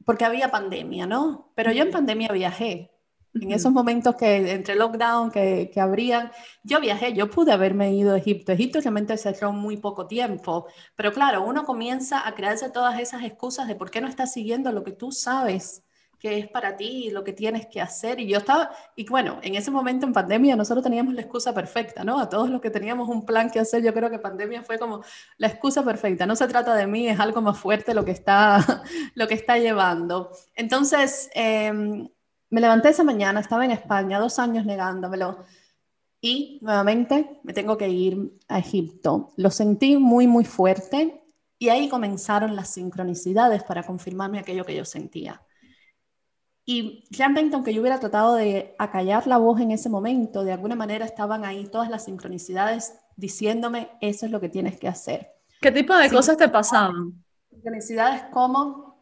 porque 0.05 0.25
había 0.25 0.51
pandemia, 0.51 1.07
¿no? 1.07 1.53
Pero 1.55 1.73
yo 1.73 1.83
en 1.83 1.91
pandemia 1.91 2.29
viajé. 2.29 2.91
En 3.35 3.51
esos 3.51 3.73
momentos 3.73 4.15
que 4.15 4.53
entre 4.53 4.77
lockdown, 4.77 5.31
que, 5.31 5.71
que 5.73 5.81
abrían, 5.81 6.31
yo 6.63 6.81
viajé, 6.81 7.15
yo 7.15 7.29
pude 7.31 7.53
haberme 7.53 7.93
ido 7.93 8.15
a 8.15 8.19
Egipto. 8.19 8.53
Egipto 8.53 8.81
realmente 8.81 9.17
cerró 9.17 9.53
muy 9.53 9.77
poco 9.77 10.07
tiempo, 10.07 10.67
pero 10.95 11.13
claro, 11.13 11.45
uno 11.45 11.65
comienza 11.65 12.27
a 12.27 12.35
crearse 12.35 12.71
todas 12.71 13.01
esas 13.01 13.25
excusas 13.25 13.67
de 13.67 13.75
por 13.75 13.91
qué 13.91 14.01
no 14.01 14.09
estás 14.09 14.33
siguiendo 14.33 14.71
lo 14.73 14.85
que 14.85 14.93
tú 14.93 15.11
sabes 15.11 15.85
que 16.25 16.39
es 16.39 16.49
para 16.49 16.75
ti, 16.75 17.11
lo 17.11 17.23
que 17.23 17.35
tienes 17.35 17.67
que 17.67 17.83
hacer. 17.83 18.19
Y 18.19 18.27
yo 18.27 18.39
estaba, 18.39 18.71
y 18.97 19.07
bueno, 19.07 19.41
en 19.43 19.57
ese 19.57 19.71
momento 19.71 20.07
en 20.07 20.15
pandemia 20.15 20.57
nosotros 20.57 20.83
teníamos 20.83 21.13
la 21.13 21.21
excusa 21.21 21.53
perfecta, 21.53 22.03
¿no? 22.03 22.19
A 22.19 22.31
todos 22.31 22.49
los 22.49 22.63
que 22.63 22.71
teníamos 22.71 23.11
un 23.11 23.27
plan 23.27 23.51
que 23.51 23.61
hacer, 23.61 23.83
yo 23.83 23.93
creo 23.93 24.09
que 24.09 24.19
pandemia 24.19 24.63
fue 24.63 24.79
como 24.79 25.03
la 25.37 25.49
excusa 25.49 25.85
perfecta. 25.85 26.25
No 26.25 26.35
se 26.35 26.49
trata 26.49 26.75
de 26.77 26.87
mí, 26.87 27.09
es 27.09 27.21
algo 27.21 27.43
más 27.43 27.59
fuerte 27.59 27.93
lo 27.93 28.07
que 28.07 28.13
está, 28.13 28.57
lo 29.15 29.29
que 29.29 29.35
está 29.35 29.59
llevando. 29.59 30.31
Entonces, 30.55 31.29
eh, 31.35 32.09
me 32.55 32.61
levanté 32.61 32.91
esa 32.91 33.03
mañana, 33.03 33.41
estaba 33.41 33.65
en 33.65 33.73
España, 33.73 34.21
dos 34.21 34.39
años 34.39 34.65
negándomelo. 34.65 35.45
Y 36.21 36.61
nuevamente 36.63 37.41
me 37.43 37.53
tengo 37.53 37.77
que 37.77 37.89
ir 37.89 38.39
a 38.47 38.61
Egipto. 38.61 39.33
Lo 39.37 39.51
sentí 39.51 39.97
muy, 39.97 40.29
muy 40.29 40.45
fuerte 40.45 41.21
y 41.59 41.71
ahí 41.71 41.89
comenzaron 41.89 42.55
las 42.55 42.69
sincronicidades 42.69 43.65
para 43.65 43.83
confirmarme 43.83 44.39
aquello 44.39 44.65
que 44.65 44.77
yo 44.77 44.85
sentía. 44.85 45.43
Y 46.65 47.05
realmente, 47.11 47.57
aunque 47.57 47.75
yo 47.75 47.81
hubiera 47.81 47.99
tratado 47.99 48.37
de 48.37 48.77
acallar 48.79 49.27
la 49.27 49.39
voz 49.39 49.61
en 49.61 49.73
ese 49.73 49.89
momento, 49.89 50.45
de 50.45 50.53
alguna 50.53 50.77
manera 50.77 51.05
estaban 51.05 51.45
ahí 51.45 51.67
todas 51.67 51.91
las 51.91 52.05
sincronicidades 52.05 52.95
diciéndome, 53.17 53.91
eso 54.01 54.27
es 54.27 54.33
lo 54.33 54.41
que 54.41 54.49
tienes 54.49 54.79
que 54.79 54.87
hacer. 54.87 55.29
¿Qué 55.61 55.73
tipo 55.73 55.97
de 55.97 56.09
cosas 56.09 56.37
te 56.37 56.49
pasaban? 56.49 57.25
Sincronicidades 57.51 58.23
como 58.31 58.94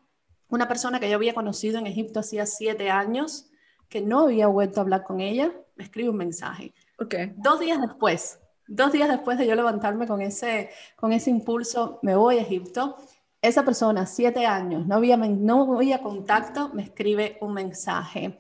una 0.52 0.68
persona 0.68 1.00
que 1.00 1.08
yo 1.08 1.16
había 1.16 1.32
conocido 1.32 1.78
en 1.78 1.86
Egipto 1.86 2.20
hacía 2.20 2.44
siete 2.44 2.90
años, 2.90 3.50
que 3.88 4.02
no 4.02 4.20
había 4.20 4.48
vuelto 4.48 4.80
a 4.80 4.82
hablar 4.82 5.02
con 5.02 5.20
ella, 5.20 5.50
me 5.76 5.84
escribe 5.84 6.10
un 6.10 6.18
mensaje. 6.18 6.74
Okay. 6.98 7.32
Dos 7.36 7.58
días 7.58 7.80
después, 7.80 8.38
dos 8.68 8.92
días 8.92 9.08
después 9.08 9.38
de 9.38 9.46
yo 9.46 9.54
levantarme 9.54 10.06
con 10.06 10.20
ese, 10.20 10.68
con 10.94 11.12
ese 11.12 11.30
impulso, 11.30 11.98
me 12.02 12.14
voy 12.14 12.36
a 12.36 12.42
Egipto 12.42 12.96
esa 13.40 13.64
persona, 13.64 14.04
siete 14.04 14.44
años, 14.44 14.86
no 14.86 14.96
había, 14.96 15.16
no 15.16 15.74
había 15.74 16.02
contacto, 16.02 16.68
me 16.74 16.82
escribe 16.82 17.38
un 17.40 17.54
mensaje. 17.54 18.38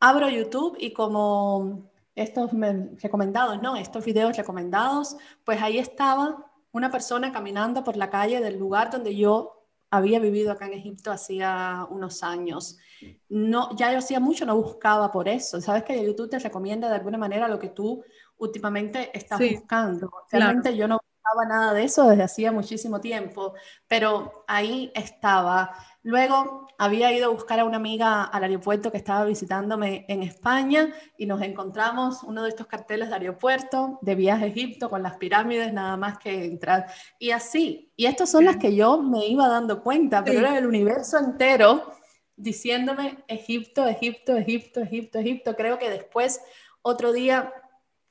Abro 0.00 0.30
YouTube 0.30 0.76
y 0.80 0.94
como 0.94 1.90
estos 2.14 2.50
recomendados, 3.02 3.60
¿no? 3.60 3.76
Estos 3.76 4.06
videos 4.06 4.36
recomendados, 4.36 5.18
pues 5.44 5.60
ahí 5.60 5.78
estaba 5.78 6.50
una 6.72 6.90
persona 6.90 7.30
caminando 7.30 7.84
por 7.84 7.96
la 7.98 8.08
calle 8.08 8.40
del 8.40 8.58
lugar 8.58 8.90
donde 8.90 9.14
yo 9.14 9.55
había 9.90 10.18
vivido 10.18 10.52
acá 10.52 10.66
en 10.66 10.74
Egipto 10.74 11.10
hacía 11.10 11.86
unos 11.90 12.22
años. 12.22 12.78
No, 13.28 13.76
ya 13.76 13.92
yo 13.92 13.98
hacía 13.98 14.20
mucho, 14.20 14.46
no 14.46 14.56
buscaba 14.56 15.10
por 15.10 15.28
eso. 15.28 15.60
Sabes 15.60 15.84
que 15.84 16.04
YouTube 16.04 16.30
te 16.30 16.38
recomienda 16.38 16.88
de 16.88 16.96
alguna 16.96 17.18
manera 17.18 17.48
lo 17.48 17.58
que 17.58 17.68
tú 17.68 18.02
últimamente 18.38 19.16
estás 19.16 19.38
buscando. 19.38 20.10
Realmente 20.30 20.76
yo 20.76 20.88
no 20.88 21.00
nada 21.48 21.72
de 21.74 21.84
eso 21.84 22.08
desde 22.08 22.22
hacía 22.22 22.52
muchísimo 22.52 23.00
tiempo, 23.00 23.54
pero 23.86 24.44
ahí 24.46 24.92
estaba. 24.94 25.74
Luego 26.06 26.68
había 26.78 27.12
ido 27.12 27.26
a 27.26 27.32
buscar 27.32 27.58
a 27.58 27.64
una 27.64 27.78
amiga 27.78 28.22
al 28.22 28.44
aeropuerto 28.44 28.92
que 28.92 28.96
estaba 28.96 29.24
visitándome 29.24 30.04
en 30.06 30.22
España 30.22 30.94
y 31.18 31.26
nos 31.26 31.42
encontramos 31.42 32.22
uno 32.22 32.44
de 32.44 32.50
estos 32.50 32.68
carteles 32.68 33.08
de 33.08 33.16
aeropuerto 33.16 33.98
de 34.02 34.14
viaje 34.14 34.44
a 34.44 34.46
Egipto 34.46 34.88
con 34.88 35.02
las 35.02 35.16
pirámides 35.16 35.72
nada 35.72 35.96
más 35.96 36.18
que 36.18 36.44
entrar. 36.44 36.86
Y 37.18 37.32
así, 37.32 37.90
y 37.96 38.06
estas 38.06 38.30
son 38.30 38.44
las 38.44 38.56
que 38.56 38.76
yo 38.76 39.02
me 39.02 39.26
iba 39.26 39.48
dando 39.48 39.82
cuenta, 39.82 40.22
pero 40.22 40.38
era 40.38 40.56
el 40.56 40.68
universo 40.68 41.18
entero 41.18 41.92
diciéndome 42.36 43.24
Egipto, 43.26 43.84
Egipto, 43.88 44.36
Egipto, 44.36 44.82
Egipto, 44.82 45.18
Egipto. 45.18 45.56
Creo 45.56 45.76
que 45.76 45.90
después, 45.90 46.40
otro 46.82 47.12
día, 47.12 47.52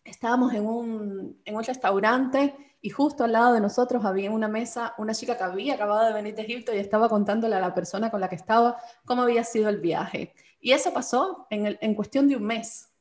estábamos 0.03 0.53
en 0.53 0.65
un, 0.65 1.41
en 1.45 1.55
un 1.55 1.63
restaurante 1.63 2.74
y 2.85 2.91
justo 2.91 3.23
al 3.23 3.31
lado 3.31 3.55
de 3.55 3.61
nosotros 3.61 4.05
había 4.05 4.29
una 4.29 4.47
mesa 4.47 4.93
una 4.99 5.11
chica 5.15 5.35
que 5.35 5.43
había 5.43 5.73
acabado 5.73 6.05
de 6.05 6.13
venir 6.13 6.35
de 6.35 6.43
Egipto 6.43 6.71
y 6.71 6.77
estaba 6.77 7.09
contándole 7.09 7.55
a 7.55 7.59
la 7.59 7.73
persona 7.73 8.11
con 8.11 8.21
la 8.21 8.29
que 8.29 8.35
estaba 8.35 8.77
cómo 9.05 9.23
había 9.23 9.43
sido 9.43 9.69
el 9.69 9.79
viaje. 9.79 10.35
Y 10.59 10.71
eso 10.71 10.93
pasó 10.93 11.47
en, 11.49 11.79
en 11.81 11.95
cuestión 11.95 12.27
de 12.27 12.35
un 12.35 12.43
mes. 12.43 12.93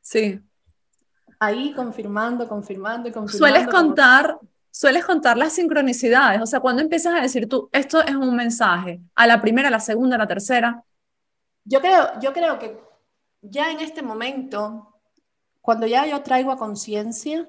Sí. 0.00 0.40
Ahí 1.40 1.72
confirmando, 1.72 2.48
confirmando 2.48 3.08
y 3.08 3.12
confirmando. 3.12 3.56
Sueles 3.56 3.74
contar, 3.74 4.38
sueles 4.70 5.04
contar 5.04 5.36
las 5.36 5.52
sincronicidades, 5.52 6.40
o 6.40 6.46
sea, 6.46 6.60
cuando 6.60 6.80
empiezas 6.80 7.18
a 7.18 7.20
decir 7.20 7.48
tú, 7.48 7.68
esto 7.72 8.04
es 8.04 8.14
un 8.14 8.36
mensaje, 8.36 9.00
a 9.16 9.26
la 9.26 9.40
primera, 9.40 9.66
a 9.66 9.72
la 9.72 9.80
segunda, 9.80 10.14
a 10.14 10.20
la 10.20 10.28
tercera. 10.28 10.84
Yo 11.64 11.80
creo, 11.80 12.20
yo 12.20 12.32
creo 12.32 12.56
que 12.60 12.80
ya 13.42 13.72
en 13.72 13.80
este 13.80 14.00
momento, 14.00 14.94
cuando 15.60 15.88
ya 15.88 16.06
yo 16.06 16.22
traigo 16.22 16.52
a 16.52 16.56
conciencia, 16.56 17.48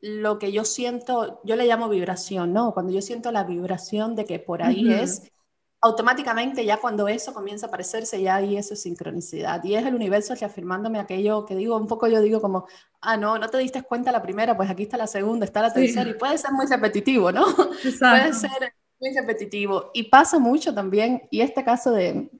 lo 0.00 0.38
que 0.38 0.52
yo 0.52 0.64
siento, 0.64 1.40
yo 1.44 1.56
le 1.56 1.66
llamo 1.66 1.88
vibración, 1.88 2.52
¿no? 2.52 2.72
Cuando 2.72 2.92
yo 2.92 3.02
siento 3.02 3.32
la 3.32 3.44
vibración 3.44 4.14
de 4.14 4.24
que 4.24 4.38
por 4.38 4.62
ahí 4.62 4.92
es, 4.92 5.32
automáticamente 5.80 6.64
ya 6.64 6.78
cuando 6.78 7.08
eso 7.08 7.32
comienza 7.32 7.66
a 7.66 7.68
aparecerse, 7.68 8.20
ya 8.20 8.36
ahí 8.36 8.56
eso 8.56 8.74
es 8.74 8.82
sincronicidad. 8.82 9.62
Y 9.64 9.74
es 9.74 9.84
el 9.84 9.94
universo 9.94 10.34
reafirmándome 10.34 10.98
aquello 10.98 11.44
que 11.44 11.56
digo, 11.56 11.76
un 11.76 11.86
poco 11.86 12.06
yo 12.06 12.20
digo 12.20 12.40
como, 12.40 12.66
ah, 13.00 13.16
no, 13.16 13.38
no 13.38 13.48
te 13.48 13.58
diste 13.58 13.82
cuenta 13.82 14.12
la 14.12 14.22
primera, 14.22 14.56
pues 14.56 14.70
aquí 14.70 14.84
está 14.84 14.96
la 14.96 15.06
segunda, 15.06 15.44
está 15.44 15.62
la 15.62 15.72
tercera, 15.72 16.08
y 16.08 16.14
puede 16.14 16.38
ser 16.38 16.52
muy 16.52 16.66
repetitivo, 16.66 17.32
¿no? 17.32 17.44
puede 17.98 18.32
ser 18.32 18.72
muy 19.00 19.14
repetitivo. 19.14 19.90
Y 19.94 20.04
pasa 20.04 20.38
mucho 20.38 20.74
también, 20.74 21.22
y 21.30 21.40
este 21.40 21.64
caso 21.64 21.92
de, 21.92 22.30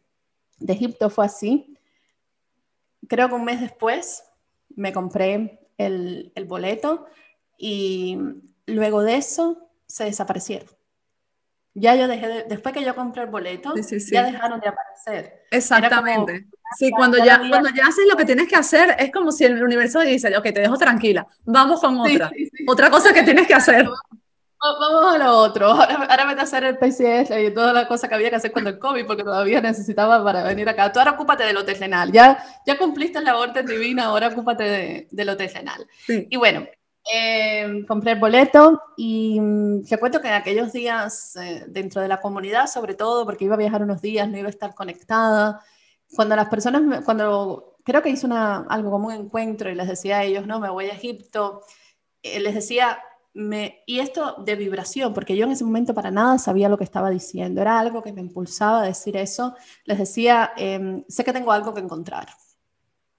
de 0.59 0.73
Egipto 0.73 1.11
fue 1.11 1.27
así. 1.27 1.77
Creo 3.09 3.29
que 3.29 3.35
un 3.35 3.45
mes 3.45 3.61
después 3.61 4.25
me 4.77 4.93
compré 4.93 5.69
el, 5.77 6.33
el 6.35 6.45
boleto 6.45 7.07
y 7.59 8.17
luego 8.67 9.03
de 9.03 9.17
eso 9.17 9.69
se 9.87 10.05
desaparecieron. 10.05 10.69
Ya 11.75 11.95
yo 11.95 12.09
dejé, 12.09 12.45
después 12.49 12.75
que 12.75 12.83
yo 12.83 12.95
compré 12.95 13.23
el 13.23 13.29
boleto, 13.29 13.75
ya 14.11 14.23
dejaron 14.25 14.59
de 14.61 14.69
aparecer. 14.69 15.45
Exactamente. 15.51 16.47
sí, 16.77 16.91
cuando 16.91 17.19
ya, 17.19 17.41
cuando 17.49 17.69
ya 17.71 17.87
haces 17.87 18.07
lo 18.09 18.17
que 18.17 18.25
tienes 18.25 18.49
que 18.49 18.57
hacer, 18.57 18.97
es 18.99 19.13
como 19.13 19.31
si 19.31 19.45
el 19.45 19.63
universo 19.63 20.01
dice, 20.01 20.37
ok, 20.37 20.45
te 20.45 20.61
dejo 20.61 20.77
tranquila, 20.77 21.27
vamos 21.45 21.81
con 21.81 21.99
otra. 22.01 22.31
Otra 22.67 22.91
cosa 22.91 23.13
que 23.13 23.23
tienes 23.23 23.47
que 23.47 23.55
hacer. 23.55 23.89
Vamos 24.61 25.15
a 25.15 25.19
lo 25.19 25.37
otro. 25.37 25.69
Ahora, 25.69 26.07
ahora 26.11 26.25
vete 26.25 26.41
a 26.41 26.43
hacer 26.43 26.65
el 26.65 26.79
PCS 26.79 27.31
y 27.47 27.55
toda 27.55 27.73
la 27.73 27.87
cosa 27.87 28.09
que 28.09 28.17
había 28.17 28.29
que 28.29 28.37
hacer 28.37 28.51
con 28.51 28.67
el 28.67 28.77
COVID, 28.77 29.07
porque 29.07 29.23
todavía 29.23 29.61
necesitaba 29.61 30.23
para 30.25 30.43
venir 30.43 30.69
acá. 30.69 30.91
Tú 30.93 30.99
ahora 30.99 31.13
ocúpate 31.13 31.45
del 31.45 31.57
hotel 31.57 31.79
renal. 31.79 32.11
Ya, 32.11 32.45
ya 32.67 32.77
cumpliste 32.77 33.21
la 33.21 33.37
orden 33.37 33.65
divina, 33.65 34.07
ahora 34.07 34.27
ocúpate 34.27 34.65
de, 34.65 35.09
del 35.13 35.29
hotel 35.29 35.51
renal. 35.55 35.87
Y 36.09 36.37
bueno, 36.37 36.67
eh, 37.13 37.85
compré 37.87 38.13
el 38.13 38.19
boleto 38.19 38.83
y 38.97 39.41
mm, 39.41 39.85
recuerdo 39.89 40.21
que 40.21 40.29
en 40.29 40.35
aquellos 40.35 40.73
días 40.73 41.37
eh, 41.37 41.65
dentro 41.69 42.03
de 42.03 42.09
la 42.09 42.21
comunidad, 42.21 42.67
sobre 42.67 42.95
todo 42.95 43.25
porque 43.25 43.47
iba 43.47 43.55
a 43.55 43.59
viajar 43.59 43.83
unos 43.83 44.03
días, 44.03 44.29
no 44.29 44.37
iba 44.37 44.49
a 44.49 44.51
estar 44.51 44.75
conectada, 44.75 45.61
cuando 46.15 46.37
las 46.37 46.49
personas, 46.49 47.05
cuando 47.05 47.77
creo 47.85 48.03
que 48.03 48.11
hice 48.11 48.27
algo 48.31 48.91
como 48.91 49.09
un 49.09 49.15
encuentro 49.15 49.71
y 49.71 49.75
les 49.75 49.89
decía 49.89 50.19
a 50.19 50.25
ellos, 50.25 50.47
no, 50.47 50.61
me 50.61 50.71
voy 50.71 50.87
a 50.87 50.93
Egipto, 50.93 51.63
eh, 52.23 52.41
les 52.41 52.55
decía, 52.55 52.99
y 53.87 54.01
esto 54.01 54.37
de 54.45 54.57
vibración, 54.57 55.15
porque 55.15 55.37
yo 55.37 55.47
en 55.47 55.53
ese 55.53 55.65
momento 55.65 55.95
para 55.95 56.11
nada 56.11 56.39
sabía 56.39 56.69
lo 56.69 56.77
que 56.77 56.85
estaba 56.85 57.09
diciendo, 57.09 57.61
era 57.61 57.79
algo 57.79 58.03
que 58.03 58.13
me 58.13 58.21
impulsaba 58.21 58.83
a 58.83 58.87
decir 58.87 59.17
eso, 59.17 59.55
les 59.85 59.99
decía, 59.99 60.53
em, 60.57 61.05
sé 61.09 61.25
que 61.25 61.33
tengo 61.33 61.53
algo 61.53 61.73
que 61.73 61.81
encontrar. 61.81 62.29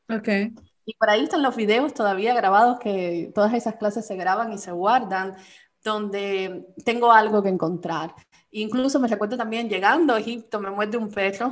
Okay. 0.10 0.54
Y 0.90 0.96
por 0.96 1.08
ahí 1.08 1.22
están 1.22 1.44
los 1.44 1.56
videos 1.56 1.94
todavía 1.94 2.34
grabados 2.34 2.80
que 2.80 3.32
todas 3.36 3.54
esas 3.54 3.76
clases 3.76 4.08
se 4.08 4.16
graban 4.16 4.52
y 4.52 4.58
se 4.58 4.72
guardan, 4.72 5.36
donde 5.84 6.66
tengo 6.84 7.12
algo 7.12 7.44
que 7.44 7.50
encontrar. 7.50 8.16
Incluso 8.50 9.00
me 9.00 9.08
recuerdo 9.08 9.38
también 9.38 9.70
llegando 9.70 10.16
a 10.16 10.20
Egipto, 10.20 10.60
me 10.60 10.72
muerde 10.72 10.98
un 10.98 11.12
perro. 11.12 11.52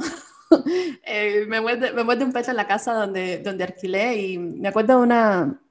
eh, 1.04 1.46
me, 1.48 1.62
muerde, 1.62 1.94
me 1.94 2.04
muerde 2.04 2.26
un 2.26 2.34
perro 2.34 2.50
en 2.50 2.56
la 2.56 2.66
casa 2.66 2.96
donde, 2.96 3.38
donde 3.38 3.66
alquilé 3.66 4.24
y 4.24 4.40
me 4.40 4.70
acuerdo 4.70 4.98
de 4.98 5.04
una, 5.04 5.62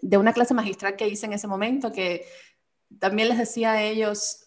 de 0.00 0.16
una 0.16 0.32
clase 0.32 0.54
magistral 0.54 0.94
que 0.94 1.08
hice 1.08 1.26
en 1.26 1.32
ese 1.32 1.48
momento 1.48 1.90
que 1.90 2.24
también 3.00 3.28
les 3.28 3.38
decía 3.38 3.72
a 3.72 3.82
ellos, 3.82 4.46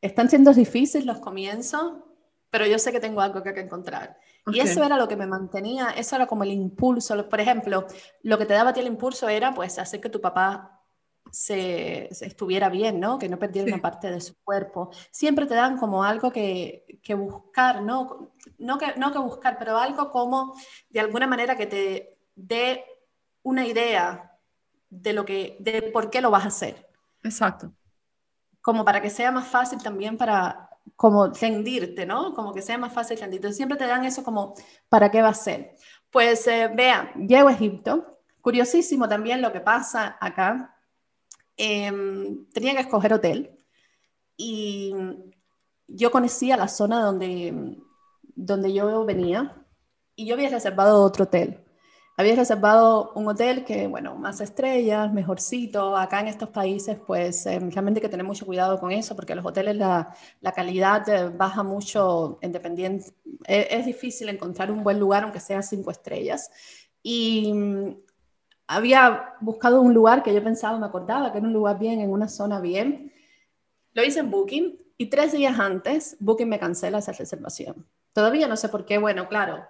están 0.00 0.30
siendo 0.30 0.54
difíciles 0.54 1.04
los 1.04 1.18
comienzos, 1.18 1.94
pero 2.56 2.70
yo 2.70 2.78
sé 2.78 2.90
que 2.90 3.00
tengo 3.00 3.20
algo 3.20 3.42
que, 3.42 3.52
que 3.52 3.60
encontrar. 3.60 4.18
Y 4.46 4.60
eso 4.60 4.82
era 4.82 4.96
lo 4.96 5.06
que 5.06 5.14
me 5.14 5.26
mantenía, 5.26 5.90
eso 5.90 6.16
era 6.16 6.26
como 6.26 6.42
el 6.42 6.52
impulso. 6.52 7.28
Por 7.28 7.38
ejemplo, 7.38 7.86
lo 8.22 8.38
que 8.38 8.46
te 8.46 8.54
daba 8.54 8.70
a 8.70 8.72
ti 8.72 8.80
el 8.80 8.86
impulso 8.86 9.28
era 9.28 9.52
pues 9.52 9.78
hacer 9.78 10.00
que 10.00 10.08
tu 10.08 10.22
papá 10.22 10.80
se, 11.30 12.08
estuviera 12.24 12.70
bien, 12.70 12.98
¿no? 12.98 13.18
Que 13.18 13.28
no 13.28 13.38
perdiera 13.38 13.68
una 13.68 13.82
parte 13.82 14.10
de 14.10 14.22
su 14.22 14.34
cuerpo. 14.42 14.88
Siempre 15.10 15.44
te 15.44 15.54
dan 15.54 15.76
como 15.76 16.02
algo 16.02 16.32
que, 16.32 16.98
que 17.02 17.12
buscar, 17.12 17.82
¿no? 17.82 18.32
No 18.56 18.78
que, 18.78 18.94
no 18.96 19.12
que 19.12 19.18
buscar, 19.18 19.58
pero 19.58 19.76
algo 19.76 20.10
como 20.10 20.54
de 20.88 21.00
alguna 21.00 21.26
manera 21.26 21.58
que 21.58 21.66
te 21.66 22.18
dé 22.34 22.86
una 23.42 23.66
idea 23.66 24.34
de 24.88 25.12
lo 25.12 25.26
que, 25.26 25.58
de 25.60 25.82
por 25.92 26.08
qué 26.08 26.22
lo 26.22 26.30
vas 26.30 26.44
a 26.44 26.48
hacer. 26.48 26.88
Exacto. 27.22 27.70
Como 28.62 28.82
para 28.82 29.02
que 29.02 29.10
sea 29.10 29.30
más 29.30 29.46
fácil 29.46 29.82
también 29.82 30.16
para, 30.16 30.65
como 30.94 31.28
rendirte, 31.28 32.06
¿no? 32.06 32.34
Como 32.34 32.52
que 32.54 32.62
sea 32.62 32.78
más 32.78 32.92
fácil 32.92 33.18
rendirte. 33.18 33.52
Siempre 33.52 33.76
te 33.76 33.86
dan 33.86 34.04
eso 34.04 34.22
como, 34.22 34.54
¿para 34.88 35.10
qué 35.10 35.22
va 35.22 35.28
a 35.30 35.34
ser? 35.34 35.76
Pues 36.10 36.46
eh, 36.46 36.70
vean, 36.74 37.26
llego 37.26 37.48
a 37.48 37.52
Egipto. 37.52 38.20
Curiosísimo 38.40 39.08
también 39.08 39.42
lo 39.42 39.52
que 39.52 39.60
pasa 39.60 40.16
acá. 40.20 40.76
Em, 41.56 42.46
tenía 42.52 42.74
que 42.74 42.80
escoger 42.80 43.12
hotel 43.14 43.56
y 44.36 44.94
yo 45.88 46.10
conocía 46.10 46.56
la 46.56 46.68
zona 46.68 47.00
donde, 47.00 47.78
donde 48.34 48.72
yo 48.72 49.04
venía 49.06 49.64
y 50.14 50.26
yo 50.26 50.34
había 50.34 50.50
reservado 50.50 51.02
otro 51.02 51.24
hotel 51.24 51.65
había 52.16 52.34
reservado 52.34 53.12
un 53.14 53.28
hotel 53.28 53.64
que, 53.64 53.86
bueno, 53.86 54.16
más 54.16 54.40
estrellas, 54.40 55.12
mejorcito. 55.12 55.96
Acá 55.96 56.20
en 56.20 56.28
estos 56.28 56.48
países, 56.48 56.98
pues 57.06 57.44
eh, 57.44 57.58
realmente 57.58 57.98
hay 57.98 58.02
que 58.02 58.08
tener 58.08 58.24
mucho 58.24 58.46
cuidado 58.46 58.80
con 58.80 58.90
eso, 58.90 59.14
porque 59.14 59.34
los 59.34 59.44
hoteles 59.44 59.76
la, 59.76 60.14
la 60.40 60.52
calidad 60.52 61.06
eh, 61.08 61.28
baja 61.28 61.62
mucho 61.62 62.38
independiente. 62.40 63.12
Es, 63.44 63.66
es, 63.70 63.86
difícil 63.86 64.30
encontrar 64.30 64.70
un 64.70 64.82
buen 64.82 64.98
lugar, 64.98 65.24
aunque 65.24 65.40
sea 65.40 65.60
cinco 65.60 65.90
estrellas. 65.90 66.50
Y 67.02 67.52
mm, 67.52 67.96
había 68.66 69.34
buscado 69.40 69.82
un 69.82 69.92
lugar 69.92 70.22
que 70.22 70.32
yo 70.32 70.42
pensaba, 70.42 70.78
me 70.78 70.86
acordaba 70.86 71.30
que 71.32 71.38
era 71.38 71.46
un 71.46 71.52
lugar 71.52 71.78
bien, 71.78 72.00
en 72.00 72.10
una 72.10 72.28
zona 72.28 72.60
bien. 72.60 73.12
Lo 73.92 74.02
hice 74.02 74.20
en 74.20 74.30
Booking 74.30 74.78
y 74.96 75.06
tres 75.06 75.32
días 75.32 75.58
antes, 75.58 76.16
Booking 76.20 76.48
me 76.48 76.58
cancela 76.58 76.98
esa 76.98 77.12
reservación. 77.12 77.86
Todavía 78.14 78.48
no 78.48 78.56
sé 78.56 78.70
por 78.70 78.86
qué, 78.86 78.96
bueno, 78.96 79.28
claro, 79.28 79.66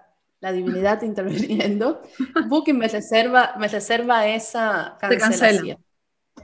la 0.46 0.52
divinidad 0.52 1.02
interviniendo, 1.12 2.02
Booking 2.46 2.78
me 2.78 2.86
reserva, 2.86 3.54
me 3.58 3.66
reserva 3.66 4.28
esa 4.28 4.96
cancelación. 5.00 5.84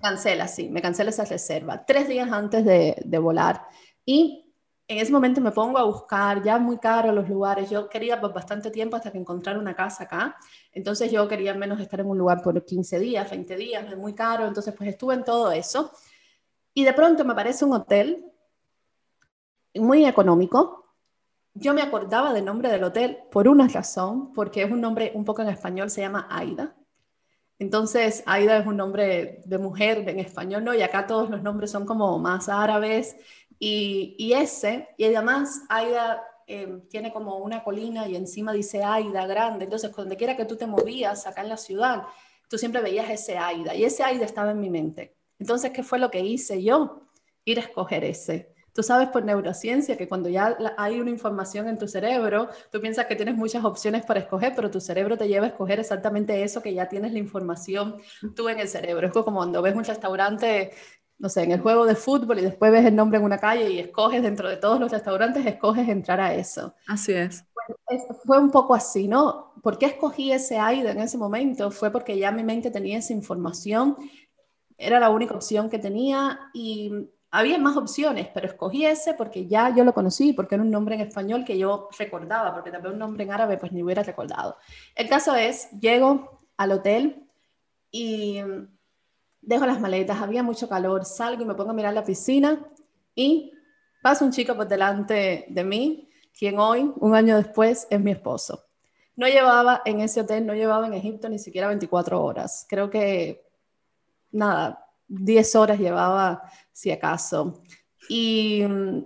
Cancela, 0.02 0.48
sí, 0.48 0.68
me 0.68 0.82
cancela 0.82 1.10
esa 1.10 1.24
reserva 1.24 1.84
tres 1.86 2.08
días 2.08 2.32
antes 2.32 2.64
de, 2.64 2.96
de, 3.04 3.18
volar. 3.18 3.62
Y 4.04 4.52
en 4.88 4.98
ese 4.98 5.12
momento 5.12 5.40
me 5.40 5.52
pongo 5.52 5.78
a 5.78 5.84
buscar, 5.84 6.42
ya 6.42 6.58
muy 6.58 6.78
caro 6.78 7.12
los 7.12 7.28
lugares. 7.28 7.70
Yo 7.70 7.88
quería 7.88 8.20
por 8.20 8.32
bastante 8.32 8.72
tiempo 8.72 8.96
hasta 8.96 9.12
que 9.12 9.18
encontrar 9.18 9.56
una 9.56 9.76
casa 9.76 10.04
acá. 10.04 10.36
Entonces 10.72 11.12
yo 11.12 11.28
quería 11.28 11.54
menos 11.54 11.78
estar 11.78 12.00
en 12.00 12.06
un 12.06 12.18
lugar 12.18 12.42
por 12.42 12.64
15 12.64 12.98
días, 12.98 13.30
20 13.30 13.54
días, 13.54 13.86
es 13.88 13.96
muy 13.96 14.14
caro. 14.14 14.48
Entonces 14.48 14.74
pues 14.76 14.88
estuve 14.88 15.14
en 15.14 15.22
todo 15.22 15.52
eso. 15.52 15.92
Y 16.74 16.82
de 16.82 16.92
pronto 16.92 17.24
me 17.24 17.34
aparece 17.34 17.64
un 17.64 17.74
hotel 17.74 18.24
muy 19.76 20.06
económico. 20.06 20.81
Yo 21.54 21.74
me 21.74 21.82
acordaba 21.82 22.32
del 22.32 22.44
nombre 22.44 22.70
del 22.70 22.82
hotel 22.84 23.18
por 23.30 23.46
una 23.46 23.68
razón, 23.68 24.32
porque 24.32 24.62
es 24.62 24.70
un 24.70 24.80
nombre 24.80 25.12
un 25.14 25.24
poco 25.24 25.42
en 25.42 25.48
español, 25.48 25.90
se 25.90 26.00
llama 26.00 26.26
Aida. 26.30 26.74
Entonces, 27.58 28.24
Aida 28.26 28.56
es 28.58 28.66
un 28.66 28.76
nombre 28.76 29.40
de 29.44 29.58
mujer 29.58 30.08
en 30.08 30.18
español, 30.18 30.64
¿no? 30.64 30.74
Y 30.74 30.82
acá 30.82 31.06
todos 31.06 31.30
los 31.30 31.42
nombres 31.42 31.70
son 31.70 31.86
como 31.86 32.18
más 32.18 32.48
árabes. 32.48 33.16
Y, 33.58 34.32
ese, 34.34 34.88
y 34.96 35.04
además 35.04 35.62
Aida 35.68 36.24
eh, 36.48 36.82
tiene 36.90 37.12
como 37.12 37.36
una 37.36 37.62
colina 37.62 38.08
y 38.08 38.16
encima 38.16 38.52
dice 38.52 38.82
Aida 38.82 39.26
grande. 39.26 39.64
Entonces, 39.64 39.94
donde 39.94 40.16
quiera 40.16 40.36
que 40.36 40.46
tú 40.46 40.56
te 40.56 40.66
movías 40.66 41.26
acá 41.26 41.42
en 41.42 41.50
la 41.50 41.56
ciudad, 41.56 42.02
tú 42.48 42.58
siempre 42.58 42.80
veías 42.80 43.08
ese 43.08 43.38
Aida. 43.38 43.74
Y 43.74 43.84
ese 43.84 44.02
Aida 44.02 44.24
estaba 44.24 44.50
en 44.50 44.58
mi 44.58 44.70
mente. 44.70 45.14
Entonces, 45.38 45.70
¿qué 45.70 45.84
fue 45.84 45.98
lo 45.98 46.10
que 46.10 46.20
hice 46.20 46.62
yo? 46.62 47.02
Ir 47.44 47.58
a 47.58 47.62
escoger 47.62 48.02
ese. 48.04 48.51
Tú 48.74 48.82
sabes 48.82 49.08
por 49.08 49.24
neurociencia 49.24 49.98
que 49.98 50.08
cuando 50.08 50.30
ya 50.30 50.56
hay 50.78 50.98
una 50.98 51.10
información 51.10 51.68
en 51.68 51.76
tu 51.76 51.86
cerebro, 51.86 52.48
tú 52.70 52.80
piensas 52.80 53.04
que 53.06 53.16
tienes 53.16 53.36
muchas 53.36 53.64
opciones 53.64 54.04
para 54.06 54.20
escoger, 54.20 54.54
pero 54.56 54.70
tu 54.70 54.80
cerebro 54.80 55.18
te 55.18 55.28
lleva 55.28 55.44
a 55.44 55.48
escoger 55.50 55.78
exactamente 55.78 56.42
eso 56.42 56.62
que 56.62 56.72
ya 56.72 56.88
tienes 56.88 57.12
la 57.12 57.18
información 57.18 57.96
tú 58.34 58.48
en 58.48 58.60
el 58.60 58.68
cerebro. 58.68 59.06
Es 59.06 59.12
como 59.12 59.36
cuando 59.36 59.60
ves 59.60 59.76
un 59.76 59.84
restaurante, 59.84 60.72
no 61.18 61.28
sé, 61.28 61.42
en 61.42 61.52
el 61.52 61.60
juego 61.60 61.84
de 61.84 61.94
fútbol 61.94 62.38
y 62.38 62.42
después 62.42 62.72
ves 62.72 62.86
el 62.86 62.96
nombre 62.96 63.18
en 63.18 63.24
una 63.24 63.38
calle 63.38 63.70
y 63.70 63.78
escoges 63.78 64.22
dentro 64.22 64.48
de 64.48 64.56
todos 64.56 64.80
los 64.80 64.90
restaurantes, 64.90 65.44
escoges 65.44 65.86
entrar 65.88 66.20
a 66.20 66.34
eso. 66.34 66.74
Así 66.86 67.12
es. 67.12 67.44
fue 68.24 68.38
un 68.38 68.50
poco 68.50 68.74
así, 68.74 69.06
¿no? 69.06 69.52
¿Por 69.62 69.76
qué 69.76 69.86
escogí 69.86 70.32
ese 70.32 70.58
AIDA 70.58 70.92
en 70.92 71.00
ese 71.00 71.18
momento? 71.18 71.70
Fue 71.70 71.90
porque 71.90 72.18
ya 72.18 72.32
mi 72.32 72.42
mente 72.42 72.70
tenía 72.70 72.98
esa 72.98 73.12
información, 73.12 73.96
era 74.78 74.98
la 74.98 75.10
única 75.10 75.34
opción 75.34 75.68
que 75.68 75.78
tenía 75.78 76.50
y 76.54 76.90
había 77.32 77.58
más 77.58 77.78
opciones, 77.78 78.28
pero 78.32 78.46
escogí 78.46 78.84
ese 78.84 79.14
porque 79.14 79.46
ya 79.46 79.74
yo 79.74 79.84
lo 79.84 79.94
conocí, 79.94 80.34
porque 80.34 80.54
era 80.54 80.62
un 80.62 80.70
nombre 80.70 80.94
en 80.94 81.00
español 81.00 81.44
que 81.46 81.56
yo 81.56 81.88
recordaba, 81.98 82.52
porque 82.52 82.70
también 82.70 82.92
un 82.92 82.98
nombre 83.00 83.24
en 83.24 83.32
árabe 83.32 83.56
pues 83.56 83.72
ni 83.72 83.82
hubiera 83.82 84.02
recordado. 84.02 84.58
El 84.94 85.08
caso 85.08 85.34
es, 85.34 85.70
llego 85.80 86.42
al 86.58 86.72
hotel 86.72 87.26
y 87.90 88.38
dejo 89.40 89.64
las 89.64 89.80
maletas, 89.80 90.20
había 90.20 90.42
mucho 90.42 90.68
calor, 90.68 91.06
salgo 91.06 91.42
y 91.42 91.46
me 91.46 91.54
pongo 91.54 91.70
a 91.70 91.74
mirar 91.74 91.94
la 91.94 92.04
piscina 92.04 92.66
y 93.14 93.54
pasa 94.02 94.26
un 94.26 94.30
chico 94.30 94.54
por 94.54 94.68
delante 94.68 95.46
de 95.48 95.64
mí, 95.64 96.10
quien 96.38 96.58
hoy, 96.58 96.92
un 96.96 97.14
año 97.14 97.36
después, 97.38 97.86
es 97.88 97.98
mi 97.98 98.10
esposo. 98.10 98.66
No 99.16 99.26
llevaba 99.26 99.80
en 99.86 100.00
ese 100.00 100.20
hotel, 100.20 100.44
no 100.44 100.54
llevaba 100.54 100.86
en 100.86 100.92
Egipto 100.92 101.30
ni 101.30 101.38
siquiera 101.38 101.68
24 101.68 102.22
horas. 102.22 102.66
Creo 102.68 102.90
que, 102.90 103.46
nada, 104.30 104.86
10 105.08 105.56
horas 105.56 105.78
llevaba, 105.78 106.42
si 106.72 106.90
acaso. 106.90 107.62
Y 108.08 108.64
mm, 108.66 109.02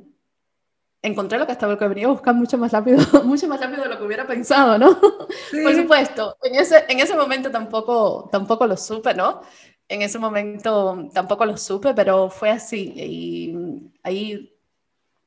encontré 1.03 1.39
lo 1.39 1.47
que 1.47 1.53
estaba 1.53 1.79
que 1.79 1.89
venía 1.89 2.07
a 2.07 2.11
buscar 2.11 2.35
mucho 2.35 2.59
más 2.59 2.73
rápido, 2.73 2.99
mucho 3.25 3.47
más 3.49 3.61
rápido 3.61 3.83
de 3.83 3.89
lo 3.89 3.99
que 3.99 4.05
hubiera 4.05 4.27
pensado, 4.27 4.79
¿no? 4.79 4.99
Por 4.99 5.75
supuesto, 5.75 6.37
en 6.43 6.57
ese, 6.57 6.85
en 6.89 7.01
ese 7.01 7.17
momento 7.17 7.51
tampoco, 7.51 8.29
tampoco 8.31 8.67
lo 8.67 8.77
supe, 8.77 9.15
¿no? 9.15 9.43
En 9.89 10.03
ese 10.03 10.19
momento 10.19 11.09
tampoco 11.13 11.47
lo 11.47 11.57
supe, 11.57 11.95
pero 11.95 12.29
fue 12.29 12.51
así. 12.51 12.93
Y 12.97 13.53
mm, 13.53 13.93
ahí, 14.03 14.53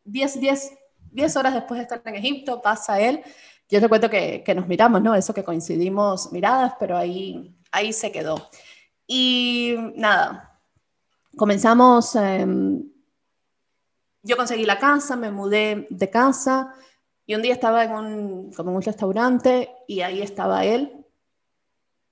10, 0.03 0.39
10, 0.39 0.73
10 1.11 1.35
horas 1.37 1.53
después 1.53 1.77
de 1.77 1.83
estar 1.83 2.01
en 2.05 2.15
Egipto, 2.15 2.61
pasa 2.61 2.99
él. 2.99 3.21
Yo 3.69 3.79
recuerdo 3.79 4.09
que, 4.09 4.43
que 4.43 4.55
nos 4.55 4.67
miramos, 4.67 5.01
¿no? 5.01 5.15
Eso 5.15 5.33
que 5.33 5.43
coincidimos 5.43 6.31
miradas, 6.31 6.73
pero 6.79 6.97
ahí, 6.97 7.55
ahí 7.71 7.93
se 7.93 8.11
quedó. 8.11 8.49
Y 9.07 9.75
nada, 9.95 10.48
comenzamos, 11.39 12.17
em, 12.17 12.83
yo 14.23 14.35
conseguí 14.35 14.65
la 14.65 14.77
casa, 14.77 15.15
me 15.15 15.31
mudé 15.31 15.87
de 15.89 16.09
casa 16.09 16.75
y 17.25 17.33
un 17.33 17.41
día 17.41 17.53
estaba 17.53 17.85
en 17.85 17.91
un, 17.93 18.51
como 18.51 18.71
en 18.71 18.75
un 18.75 18.81
restaurante 18.81 19.69
y 19.87 20.01
ahí 20.01 20.21
estaba 20.21 20.65
él. 20.65 21.05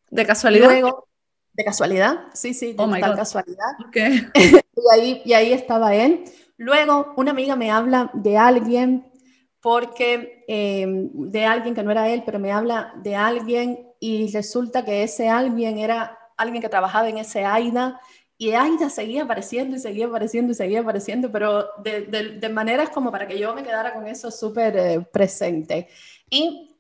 ¿De 0.10 0.26
casualidad? 0.26 0.70
Luego, 0.70 1.10
de 1.52 1.66
casualidad, 1.66 2.28
sí, 2.34 2.54
sí, 2.54 2.72
de 2.72 2.82
oh 2.82 2.90
casualidad. 3.18 3.74
y, 3.94 4.94
ahí, 4.94 5.22
y 5.26 5.34
ahí 5.34 5.52
estaba 5.52 5.94
él. 5.94 6.24
Luego, 6.56 7.14
una 7.18 7.32
amiga 7.32 7.58
me 7.58 7.70
habla 7.70 8.10
de 8.14 8.38
alguien, 8.38 9.12
porque 9.60 10.46
em, 10.48 11.10
de 11.14 11.46
alguien 11.46 11.76
que 11.76 11.84
no 11.84 11.92
era 11.92 12.08
él, 12.08 12.24
pero 12.26 12.40
me 12.40 12.54
habla 12.54 12.94
de 13.04 13.18
alguien 13.18 13.92
y 14.00 14.32
resulta 14.32 14.86
que 14.86 15.04
ese 15.04 15.28
alguien 15.28 15.80
era 15.80 16.18
alguien 16.38 16.62
que 16.62 16.70
trabajaba 16.70 17.10
en 17.10 17.18
ese 17.18 17.44
AIDA 17.44 18.00
y 18.40 18.52
Aida 18.52 18.90
seguía 18.90 19.24
apareciendo 19.24 19.76
y 19.76 19.80
seguía 19.80 20.06
apareciendo 20.06 20.52
y 20.52 20.56
seguía 20.56 20.82
apareciendo, 20.82 21.32
pero 21.32 21.70
de, 21.80 22.02
de, 22.40 22.50
maneras 22.50 22.90
como 22.92 23.12
para 23.12 23.28
que 23.28 23.40
yo 23.40 23.54
me 23.56 23.64
quedara 23.64 23.94
con 23.94 24.06
eso 24.06 24.30
súper 24.30 24.78
eh, 24.78 25.00
presente. 25.12 25.88
Y 26.30 26.76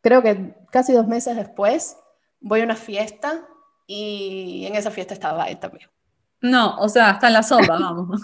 creo 0.00 0.22
que 0.22 0.54
casi 0.70 0.94
dos 0.94 1.06
meses 1.06 1.36
después 1.36 1.98
voy 2.40 2.62
a 2.62 2.64
una 2.64 2.76
fiesta 2.76 3.46
y 3.86 4.64
en 4.66 4.76
esa 4.76 4.90
fiesta 4.90 5.12
estaba 5.12 5.44
él 5.44 5.58
también. 5.58 5.90
No, 6.40 6.78
o 6.78 6.88
sea, 6.88 7.12
está 7.12 7.26
en 7.26 7.34
la 7.34 7.42
sopa, 7.42 7.66
vamos. 7.78 8.22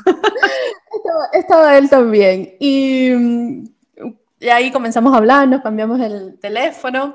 estaba, 1.34 1.76
él 1.76 1.90
también. 1.90 2.56
Y, 2.58 3.10
y, 4.40 4.48
ahí 4.48 4.72
comenzamos 4.72 5.12
a 5.12 5.18
hablar, 5.18 5.46
nos 5.48 5.60
cambiamos 5.60 6.00
el 6.00 6.38
teléfono 6.40 7.14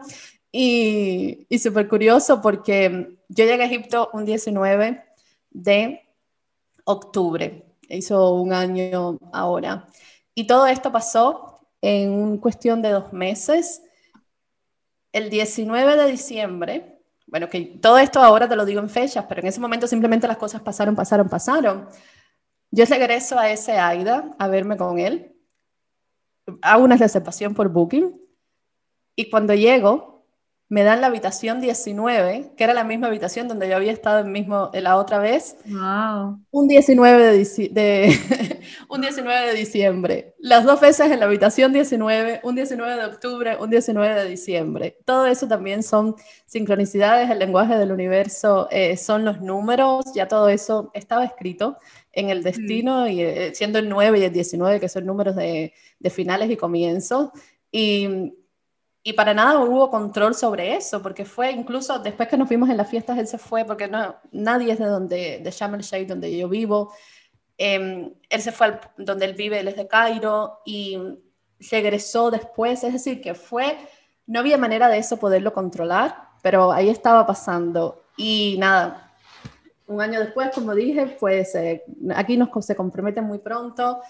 y, 0.52 1.48
y 1.50 1.58
súper 1.58 1.88
curioso 1.88 2.40
porque 2.40 3.18
yo 3.30 3.46
llegué 3.46 3.64
a 3.64 3.66
Egipto 3.66 4.12
un 4.14 4.26
19 4.26 5.07
de 5.64 6.08
octubre. 6.86 7.66
Hizo 7.90 8.34
un 8.34 8.54
año 8.54 9.18
ahora. 9.34 9.88
Y 10.36 10.46
todo 10.46 10.68
esto 10.68 10.92
pasó 10.92 11.60
en 11.82 12.38
cuestión 12.38 12.82
de 12.82 12.90
dos 12.90 13.12
meses. 13.14 13.82
El 15.12 15.30
19 15.30 15.96
de 15.96 16.12
diciembre, 16.12 17.02
bueno, 17.26 17.50
que 17.50 17.62
todo 17.82 17.98
esto 17.98 18.20
ahora 18.20 18.48
te 18.48 18.56
lo 18.56 18.66
digo 18.66 18.82
en 18.82 18.90
fechas, 18.90 19.26
pero 19.28 19.42
en 19.42 19.48
ese 19.48 19.60
momento 19.60 19.88
simplemente 19.88 20.28
las 20.28 20.38
cosas 20.38 20.62
pasaron, 20.62 20.96
pasaron, 20.96 21.28
pasaron. 21.28 21.90
Yo 22.70 22.86
regreso 22.86 23.40
a 23.40 23.50
ese 23.50 23.74
AIDA 23.74 24.36
a 24.38 24.48
verme 24.48 24.78
con 24.78 25.00
él. 25.00 25.36
Hago 26.62 26.84
una 26.84 26.98
reservación 26.98 27.54
por 27.54 27.70
Booking. 27.70 28.20
Y 29.16 29.30
cuando 29.30 29.54
llego, 29.56 30.17
me 30.70 30.84
dan 30.84 31.00
la 31.00 31.08
habitación 31.08 31.62
19, 31.62 32.52
que 32.58 32.64
era 32.64 32.74
la 32.74 32.84
misma 32.84 33.08
habitación 33.08 33.48
donde 33.48 33.70
yo 33.70 33.78
había 33.78 33.94
estado 33.94 34.20
el 34.20 34.26
mismo, 34.26 34.70
la 34.74 34.98
otra 34.98 35.18
vez. 35.20 35.56
Wow. 35.66 36.40
Un 36.52 36.68
19 36.68 37.24
de, 37.24 37.70
de 37.72 38.62
un 38.90 39.00
19 39.00 39.48
de 39.48 39.54
diciembre. 39.54 40.36
Las 40.40 40.66
dos 40.66 40.82
veces 40.82 41.10
en 41.10 41.22
la 41.22 41.26
habitación 41.26 41.72
19, 41.72 42.42
un 42.44 42.56
19 42.56 42.96
de 42.98 43.06
octubre, 43.06 43.58
un 43.58 43.70
19 43.70 44.16
de 44.16 44.30
diciembre. 44.30 44.98
Todo 45.06 45.26
eso 45.26 45.48
también 45.48 45.84
son 45.84 46.16
sincronicidades, 46.46 47.30
el 47.30 47.40
lenguaje 47.40 47.78
del 47.78 47.94
universo 47.94 48.68
eh, 48.70 48.98
son 48.98 49.24
los 49.24 49.40
números, 49.40 50.06
ya 50.14 50.28
todo 50.28 50.50
eso 50.50 50.92
estaba 50.94 51.24
escrito 51.24 51.78
en 52.12 52.30
el 52.30 52.44
destino, 52.44 53.08
y 53.08 53.22
eh, 53.22 53.52
siendo 53.54 53.80
el 53.80 53.88
9 53.88 54.20
y 54.20 54.24
el 54.24 54.34
19, 54.34 54.82
que 54.82 54.90
son 54.90 55.06
números 55.06 55.36
de, 55.36 55.74
de 56.00 56.10
finales 56.10 56.50
y 56.52 56.58
comienzos. 56.58 57.30
Y 57.72 58.34
y 59.08 59.14
para 59.14 59.34
nada 59.34 59.62
hubo 59.62 59.90
control 59.90 60.36
sobre 60.36 60.76
eso, 60.76 61.02
porque 61.02 61.24
fue 61.24 61.50
incluso 61.52 61.98
después 61.98 62.28
que 62.28 62.36
nos 62.36 62.50
vimos 62.50 62.70
en 62.70 62.76
las 62.76 62.90
fiestas, 62.90 63.18
él 63.18 63.26
se 63.26 63.38
fue, 63.38 63.64
porque 63.64 63.88
no, 63.88 64.18
nadie 64.34 64.74
es 64.74 64.80
de 64.80 64.86
donde, 64.86 65.40
de 65.40 65.50
Sharm 65.50 65.80
Sheikh, 65.80 66.10
donde 66.10 66.38
yo 66.38 66.50
vivo. 66.50 66.92
Em, 67.58 68.14
él 68.30 68.42
se 68.42 68.52
fue 68.52 68.68
al, 68.68 68.82
donde 68.98 69.24
él 69.24 69.34
vive, 69.34 69.62
él 69.62 69.70
es 69.70 69.78
de 69.78 69.88
Cairo, 69.88 70.60
y 70.66 71.00
regresó 71.72 72.32
después, 72.32 72.84
es 72.84 72.92
decir, 72.92 73.22
que 73.22 73.34
fue, 73.34 73.78
no 74.26 74.42
había 74.42 74.58
manera 74.58 74.90
de 74.90 74.98
eso 74.98 75.16
poderlo 75.16 75.54
controlar, 75.54 76.28
pero 76.42 76.74
ahí 76.74 76.90
estaba 76.90 77.26
pasando. 77.26 78.04
Y 78.18 78.58
nada, 78.60 79.14
un 79.88 80.02
año 80.02 80.20
después, 80.20 80.50
como 80.54 80.76
dije, 80.76 81.16
pues 81.18 81.56
eh, 81.56 81.82
aquí 82.14 82.36
nos 82.36 82.50
se 82.66 82.76
comprometen 82.76 83.24
muy 83.24 83.40
pronto. 83.40 84.02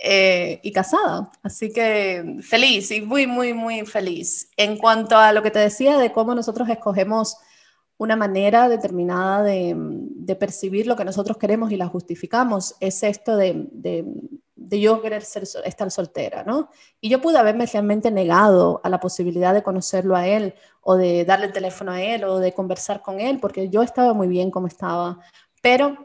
Eh, 0.00 0.60
y 0.62 0.70
casada. 0.70 1.32
Así 1.42 1.72
que 1.72 2.36
feliz 2.42 2.88
y 2.92 3.00
muy, 3.00 3.26
muy, 3.26 3.52
muy 3.52 3.84
feliz. 3.84 4.48
En 4.56 4.76
cuanto 4.76 5.16
a 5.16 5.32
lo 5.32 5.42
que 5.42 5.50
te 5.50 5.58
decía 5.58 5.98
de 5.98 6.12
cómo 6.12 6.36
nosotros 6.36 6.68
escogemos 6.68 7.36
una 7.96 8.14
manera 8.14 8.68
determinada 8.68 9.42
de, 9.42 9.74
de 9.76 10.36
percibir 10.36 10.86
lo 10.86 10.94
que 10.94 11.04
nosotros 11.04 11.36
queremos 11.36 11.72
y 11.72 11.76
la 11.76 11.88
justificamos, 11.88 12.76
es 12.78 13.02
esto 13.02 13.36
de, 13.36 13.66
de, 13.72 14.04
de 14.54 14.80
yo 14.80 15.02
querer 15.02 15.24
ser, 15.24 15.42
estar 15.64 15.90
soltera, 15.90 16.44
¿no? 16.44 16.68
Y 17.00 17.08
yo 17.08 17.20
pude 17.20 17.38
haberme 17.38 17.66
realmente 17.66 18.12
negado 18.12 18.80
a 18.84 18.88
la 18.88 19.00
posibilidad 19.00 19.52
de 19.52 19.64
conocerlo 19.64 20.14
a 20.14 20.28
él 20.28 20.54
o 20.80 20.94
de 20.94 21.24
darle 21.24 21.46
el 21.46 21.52
teléfono 21.52 21.90
a 21.90 22.00
él 22.00 22.22
o 22.22 22.38
de 22.38 22.54
conversar 22.54 23.02
con 23.02 23.18
él, 23.18 23.40
porque 23.40 23.68
yo 23.68 23.82
estaba 23.82 24.14
muy 24.14 24.28
bien 24.28 24.52
como 24.52 24.68
estaba. 24.68 25.18
Pero 25.60 25.96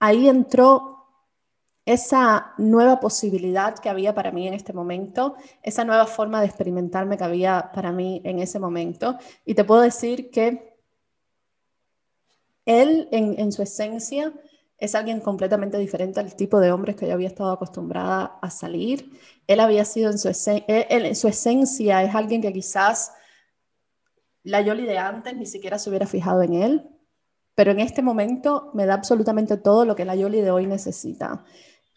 ahí 0.00 0.28
entró 0.28 1.01
esa 1.84 2.54
nueva 2.58 3.00
posibilidad 3.00 3.76
que 3.78 3.88
había 3.88 4.14
para 4.14 4.30
mí 4.30 4.46
en 4.46 4.54
este 4.54 4.72
momento, 4.72 5.34
esa 5.62 5.84
nueva 5.84 6.06
forma 6.06 6.40
de 6.40 6.46
experimentarme 6.46 7.16
que 7.16 7.24
había 7.24 7.70
para 7.74 7.92
mí 7.92 8.20
en 8.24 8.38
ese 8.38 8.58
momento. 8.58 9.18
Y 9.44 9.54
te 9.54 9.64
puedo 9.64 9.80
decir 9.80 10.30
que 10.30 10.76
él, 12.64 13.08
en, 13.10 13.50
su 13.50 13.62
esencia, 13.62 14.32
es 14.78 14.94
alguien 14.94 15.20
completamente 15.20 15.78
diferente 15.78 16.20
al 16.20 16.36
tipo 16.36 16.60
de 16.60 16.70
hombres 16.70 16.94
que 16.94 17.08
yo 17.08 17.14
había 17.14 17.28
estado 17.28 17.50
acostumbrada 17.50 18.38
a 18.40 18.50
salir. 18.50 19.10
Él 19.48 19.58
había 19.58 19.84
sido 19.84 20.10
en 20.10 20.18
su, 20.18 20.30
en 20.68 21.16
su 21.16 21.28
esencia, 21.28 22.02
es 22.04 22.14
alguien 22.14 22.40
que 22.40 22.52
quizás 22.52 23.12
la 24.44 24.60
Yoli 24.60 24.86
de 24.86 24.98
antes 24.98 25.36
ni 25.36 25.46
siquiera 25.46 25.78
se 25.78 25.88
hubiera 25.90 26.06
fijado 26.06 26.42
en 26.42 26.54
él, 26.54 26.88
pero 27.54 27.70
en 27.72 27.80
este 27.80 28.02
momento 28.02 28.70
me 28.74 28.86
da 28.86 28.94
absolutamente 28.94 29.56
todo 29.56 29.84
lo 29.84 29.94
que 29.94 30.04
la 30.04 30.16
Yoli 30.16 30.40
de 30.40 30.50
hoy 30.50 30.66
necesita. 30.66 31.44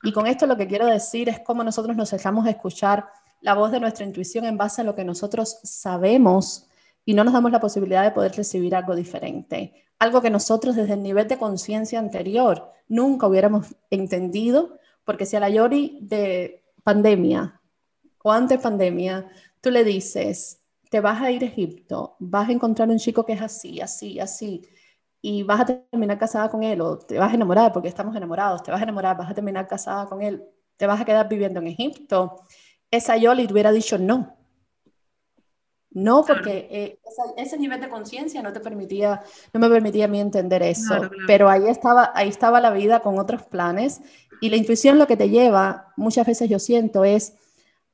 Y 0.06 0.12
con 0.12 0.28
esto 0.28 0.46
lo 0.46 0.56
que 0.56 0.68
quiero 0.68 0.86
decir 0.86 1.30
es 1.30 1.39
cómo 1.39 1.63
nosotros 1.63 1.98
nos 1.98 2.12
dejamos 2.12 2.48
escuchar 2.48 3.08
la 3.41 3.56
voz 3.56 3.72
de 3.72 3.80
nuestra 3.80 4.06
intuición 4.06 4.46
en 4.46 4.56
base 4.56 4.82
a 4.82 4.84
lo 4.84 4.94
que 4.94 5.04
nosotros 5.04 5.58
sabemos 5.63 6.68
y 7.04 7.15
no 7.15 7.24
nos 7.24 7.34
damos 7.34 7.52
la 7.52 7.60
posibilidad 7.60 8.04
de 8.04 8.12
poder 8.12 8.34
recibir 8.34 8.76
algo 8.76 8.96
diferente. 8.96 9.74
Algo 9.98 10.22
que 10.22 10.30
nosotros 10.30 10.76
desde 10.76 10.94
el 10.94 11.02
nivel 11.02 11.28
de 11.28 11.39
conciencia 11.39 11.98
anterior 11.98 12.72
nunca 12.88 13.26
hubiéramos 13.26 13.76
entendido, 13.89 14.78
porque 15.04 15.26
si 15.26 15.38
a 15.38 15.39
la 15.39 15.50
Yori 15.50 15.98
de 16.02 16.63
pandemia 16.84 17.60
o 18.22 18.32
antes 18.32 18.62
pandemia, 18.62 19.28
tú 19.60 19.72
le 19.72 19.84
dices, 19.84 20.62
te 20.91 21.00
vas 21.00 21.20
a 21.20 21.32
ir 21.32 21.44
a 21.44 21.48
Egipto, 21.48 22.15
vas 22.20 22.50
a 22.50 22.52
encontrar 22.52 22.89
un 22.89 23.00
chico 23.00 23.26
que 23.26 23.34
es 23.34 23.41
así, 23.41 23.82
así, 23.82 24.20
así, 24.20 24.62
y 25.21 25.43
vas 25.43 25.62
a 25.62 25.65
terminar 25.65 26.17
casada 26.17 26.49
con 26.49 26.63
él, 26.63 26.82
o 26.82 26.97
te 26.97 27.17
vas 27.17 27.32
a 27.32 27.36
enamorar, 27.36 27.73
porque 27.73 27.88
estamos 27.88 28.15
enamorados, 28.15 28.63
te 28.63 28.71
vas 28.71 28.80
a 28.80 28.84
enamorar, 28.84 29.17
vas 29.17 29.30
a 29.30 29.34
terminar 29.34 29.67
casada 29.67 30.06
con 30.06 30.21
él, 30.21 30.43
te 30.78 30.88
vas 30.88 31.01
a 31.01 31.06
quedar 31.06 31.28
viviendo 31.28 31.60
en 31.60 31.67
Egipto, 31.67 32.41
esa 32.91 33.17
Yoli 33.17 33.47
hubiera 33.49 33.71
dicho 33.71 33.97
no, 33.97 34.36
no, 35.95 36.25
porque 36.25 36.67
eh, 36.69 36.99
ese 37.38 37.58
nivel 37.58 37.80
de 37.80 37.88
conciencia 37.88 38.41
no 38.41 38.51
te 38.51 38.60
permitía, 38.60 39.23
no 39.54 39.62
me 39.62 39.69
permitía 39.69 40.06
a 40.06 40.08
mí 40.10 40.19
entender 40.19 40.62
eso. 40.62 41.10
Pero 41.25 41.47
ahí 41.47 41.67
estaba, 41.69 42.12
ahí 42.13 42.28
estaba 42.28 42.60
la 42.60 42.71
vida 42.71 42.99
con 42.99 43.17
otros 43.17 43.43
planes. 43.43 44.01
Y 44.41 44.49
la 44.49 44.58
intuición 44.58 44.99
lo 44.99 45.08
que 45.08 45.15
te 45.15 45.30
lleva, 45.30 45.93
muchas 45.95 46.28
veces 46.28 46.49
yo 46.49 46.60
siento, 46.60 47.06
es 47.06 47.36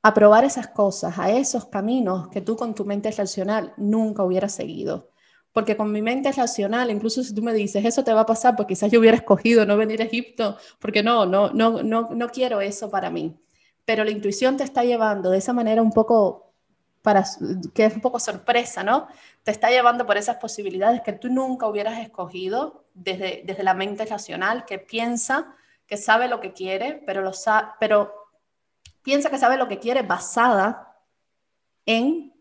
a 0.01 0.15
probar 0.15 0.43
esas 0.45 0.67
cosas, 0.67 1.19
a 1.19 1.29
esos 1.29 1.65
caminos 1.65 2.27
que 2.29 2.41
tú 2.41 2.55
con 2.55 2.73
tu 2.73 2.85
mente 2.85 3.11
racional 3.11 3.71
nunca 3.77 4.23
hubieras 4.23 4.53
seguido. 4.53 5.11
Porque 5.53 5.75
con 5.75 5.91
mi 5.91 6.01
mente 6.01 6.31
racional, 6.31 6.91
incluso 6.91 7.23
si 7.23 7.35
tú 7.35 7.41
me 7.41 7.53
dices, 7.53 7.83
eso 7.83 8.03
te 8.03 8.13
va 8.13 8.21
a 8.21 8.25
pasar, 8.25 8.55
pues 8.55 8.67
quizás 8.67 8.89
yo 8.89 8.99
hubiera 8.99 9.17
escogido 9.17 9.65
no 9.65 9.75
venir 9.75 10.01
a 10.01 10.05
Egipto, 10.05 10.57
porque 10.79 11.03
no, 11.03 11.25
no, 11.25 11.51
no, 11.51 11.83
no, 11.83 12.09
no 12.11 12.29
quiero 12.29 12.61
eso 12.61 12.89
para 12.89 13.09
mí. 13.09 13.35
Pero 13.83 14.03
la 14.03 14.11
intuición 14.11 14.57
te 14.57 14.63
está 14.63 14.83
llevando 14.83 15.29
de 15.29 15.39
esa 15.39 15.51
manera 15.53 15.81
un 15.81 15.91
poco 15.91 16.53
para, 17.01 17.25
que 17.73 17.85
es 17.85 17.95
un 17.95 18.01
poco 18.01 18.19
sorpresa, 18.19 18.83
¿no? 18.83 19.07
Te 19.43 19.51
está 19.51 19.69
llevando 19.69 20.05
por 20.05 20.17
esas 20.17 20.37
posibilidades 20.37 21.01
que 21.01 21.13
tú 21.13 21.29
nunca 21.29 21.67
hubieras 21.67 21.99
escogido 21.99 22.85
desde, 22.93 23.41
desde 23.45 23.63
la 23.63 23.73
mente 23.73 24.05
racional, 24.05 24.65
que 24.65 24.77
piensa 24.77 25.55
que 25.87 25.97
sabe 25.97 26.27
lo 26.27 26.39
que 26.39 26.53
quiere, 26.53 27.03
pero, 27.05 27.21
lo 27.21 27.31
pero 27.79 28.13
piensa 29.03 29.29
que 29.29 29.37
sabe 29.37 29.57
lo 29.57 29.67
que 29.67 29.79
quiere 29.79 30.03
basada 30.03 30.95
en 31.85 32.33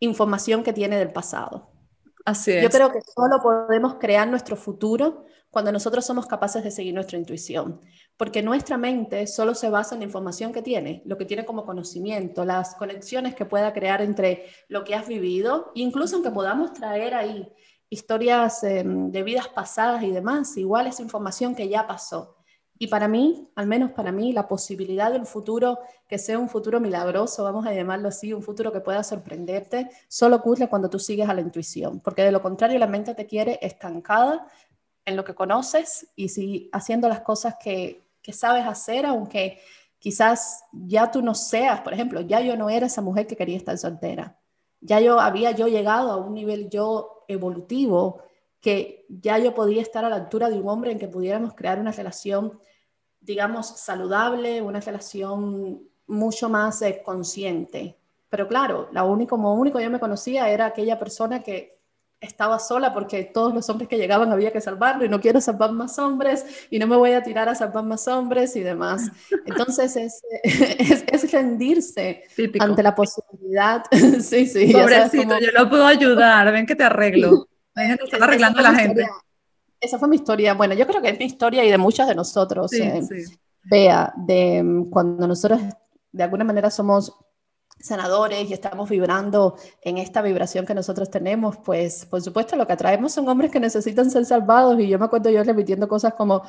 información 0.00 0.62
que 0.62 0.72
tiene 0.72 0.98
del 0.98 1.12
pasado. 1.12 1.71
Así 2.24 2.52
es. 2.52 2.62
Yo 2.62 2.70
creo 2.70 2.92
que 2.92 3.00
solo 3.00 3.42
podemos 3.42 3.94
crear 3.94 4.28
nuestro 4.28 4.56
futuro 4.56 5.26
cuando 5.52 5.70
nosotros 5.70 6.06
somos 6.06 6.26
capaces 6.26 6.64
de 6.64 6.70
seguir 6.70 6.94
nuestra 6.94 7.18
intuición, 7.18 7.80
porque 8.16 8.42
nuestra 8.42 8.78
mente 8.78 9.26
solo 9.26 9.54
se 9.54 9.68
basa 9.68 9.94
en 9.94 10.00
la 10.00 10.06
información 10.06 10.50
que 10.50 10.62
tiene, 10.62 11.02
lo 11.04 11.18
que 11.18 11.26
tiene 11.26 11.44
como 11.44 11.66
conocimiento, 11.66 12.46
las 12.46 12.74
conexiones 12.74 13.34
que 13.34 13.44
pueda 13.44 13.74
crear 13.74 14.00
entre 14.00 14.46
lo 14.68 14.82
que 14.82 14.94
has 14.94 15.06
vivido, 15.06 15.70
incluso 15.74 16.16
aunque 16.16 16.30
podamos 16.30 16.72
traer 16.72 17.12
ahí 17.14 17.52
historias 17.90 18.64
em, 18.64 19.10
de 19.10 19.22
vidas 19.22 19.48
pasadas 19.48 20.02
y 20.02 20.10
demás, 20.10 20.56
igual 20.56 20.86
es 20.86 21.00
información 21.00 21.54
que 21.54 21.68
ya 21.68 21.86
pasó. 21.86 22.38
Y 22.82 22.88
para 22.88 23.06
mí, 23.06 23.48
al 23.54 23.68
menos 23.68 23.92
para 23.92 24.10
mí, 24.10 24.32
la 24.32 24.48
posibilidad 24.48 25.12
de 25.12 25.20
un 25.20 25.24
futuro 25.24 25.78
que 26.08 26.18
sea 26.18 26.36
un 26.36 26.48
futuro 26.48 26.80
milagroso, 26.80 27.44
vamos 27.44 27.64
a 27.64 27.72
llamarlo 27.72 28.08
así, 28.08 28.32
un 28.32 28.42
futuro 28.42 28.72
que 28.72 28.80
pueda 28.80 29.04
sorprenderte, 29.04 29.88
solo 30.08 30.34
ocurre 30.34 30.68
cuando 30.68 30.90
tú 30.90 30.98
sigues 30.98 31.28
a 31.28 31.34
la 31.34 31.42
intuición, 31.42 32.00
porque 32.00 32.22
de 32.22 32.32
lo 32.32 32.42
contrario 32.42 32.80
la 32.80 32.88
mente 32.88 33.14
te 33.14 33.24
quiere 33.24 33.60
estancada 33.62 34.48
en 35.04 35.14
lo 35.14 35.22
que 35.22 35.32
conoces 35.32 36.08
y 36.16 36.30
si 36.30 36.70
haciendo 36.72 37.08
las 37.08 37.20
cosas 37.20 37.54
que, 37.62 38.02
que 38.20 38.32
sabes 38.32 38.66
hacer, 38.66 39.06
aunque 39.06 39.60
quizás 40.00 40.64
ya 40.72 41.08
tú 41.08 41.22
no 41.22 41.36
seas, 41.36 41.82
por 41.82 41.92
ejemplo, 41.92 42.20
ya 42.22 42.40
yo 42.40 42.56
no 42.56 42.68
era 42.68 42.86
esa 42.86 43.00
mujer 43.00 43.28
que 43.28 43.36
quería 43.36 43.58
estar 43.58 43.78
soltera. 43.78 44.40
Ya 44.80 44.98
yo 44.98 45.20
había 45.20 45.52
yo 45.52 45.68
llegado 45.68 46.10
a 46.10 46.16
un 46.16 46.34
nivel 46.34 46.68
yo 46.68 47.22
evolutivo 47.28 48.24
que 48.60 49.06
ya 49.08 49.38
yo 49.38 49.54
podía 49.54 49.82
estar 49.82 50.04
a 50.04 50.08
la 50.08 50.16
altura 50.16 50.50
de 50.50 50.58
un 50.58 50.68
hombre 50.68 50.90
en 50.90 50.98
que 50.98 51.06
pudiéramos 51.06 51.54
crear 51.54 51.78
una 51.78 51.92
relación, 51.92 52.58
digamos, 53.22 53.68
saludable, 53.80 54.60
una 54.60 54.80
relación 54.80 55.82
mucho 56.06 56.48
más 56.48 56.82
eh, 56.82 57.02
consciente. 57.04 57.96
Pero 58.28 58.48
claro, 58.48 58.88
la 58.92 59.04
único, 59.04 59.36
como 59.36 59.54
único 59.54 59.80
yo 59.80 59.90
me 59.90 60.00
conocía 60.00 60.48
era 60.48 60.66
aquella 60.66 60.98
persona 60.98 61.42
que 61.42 61.78
estaba 62.22 62.58
sola 62.60 62.94
porque 62.94 63.24
todos 63.24 63.52
los 63.52 63.68
hombres 63.68 63.88
que 63.88 63.98
llegaban 63.98 64.30
había 64.30 64.52
que 64.52 64.60
salvarlo 64.60 65.04
y 65.04 65.08
no 65.08 65.20
quiero 65.20 65.40
salvar 65.40 65.72
más 65.72 65.98
hombres 65.98 66.46
y 66.70 66.78
no 66.78 66.86
me 66.86 66.96
voy 66.96 67.12
a 67.12 67.22
tirar 67.22 67.48
a 67.48 67.54
salvar 67.54 67.84
más 67.84 68.06
hombres 68.06 68.54
y 68.54 68.60
demás. 68.60 69.10
Entonces 69.44 69.96
es, 69.96 70.22
es, 70.42 71.32
rendirse 71.32 72.22
ante 72.60 72.82
la 72.82 72.94
posibilidad. 72.94 73.84
sí, 74.20 74.46
sí. 74.46 74.72
Pobrecito, 74.72 75.38
yo 75.40 75.50
lo 75.52 75.68
puedo 75.68 75.84
ayudar, 75.84 76.50
ven 76.52 76.64
que 76.64 76.76
te 76.76 76.84
arreglo. 76.84 77.48
Ven 77.74 77.98
que 77.98 78.16
te 78.16 78.22
arreglando 78.22 78.62
la 78.62 78.74
gente. 78.74 79.06
Esa 79.82 79.98
fue 79.98 80.08
mi 80.08 80.16
historia. 80.16 80.54
Bueno, 80.54 80.74
yo 80.74 80.86
creo 80.86 81.02
que 81.02 81.10
es 81.10 81.18
mi 81.18 81.26
historia 81.26 81.64
y 81.64 81.70
de 81.70 81.76
muchas 81.76 82.08
de 82.08 82.14
nosotros. 82.14 82.70
Sí, 82.70 82.80
eh, 82.82 83.02
Vea, 83.64 84.12
de 84.16 84.62
mm, 84.62 84.90
cuando 84.90 85.26
nosotros 85.26 85.60
de 86.12 86.22
alguna 86.22 86.44
manera 86.44 86.70
somos 86.70 87.16
sanadores 87.80 88.48
y 88.48 88.52
estamos 88.52 88.88
vibrando 88.88 89.56
en 89.80 89.98
esta 89.98 90.22
vibración 90.22 90.64
que 90.64 90.74
nosotros 90.74 91.10
tenemos, 91.10 91.56
pues 91.58 92.06
por 92.06 92.22
supuesto 92.22 92.54
lo 92.54 92.66
que 92.66 92.74
atraemos 92.74 93.12
son 93.12 93.28
hombres 93.28 93.50
que 93.50 93.58
necesitan 93.58 94.08
ser 94.08 94.24
salvados 94.24 94.78
y 94.78 94.88
yo 94.88 94.98
me 95.00 95.06
acuerdo 95.06 95.30
yo 95.30 95.42
repitiendo 95.42 95.88
cosas 95.88 96.14
como 96.14 96.42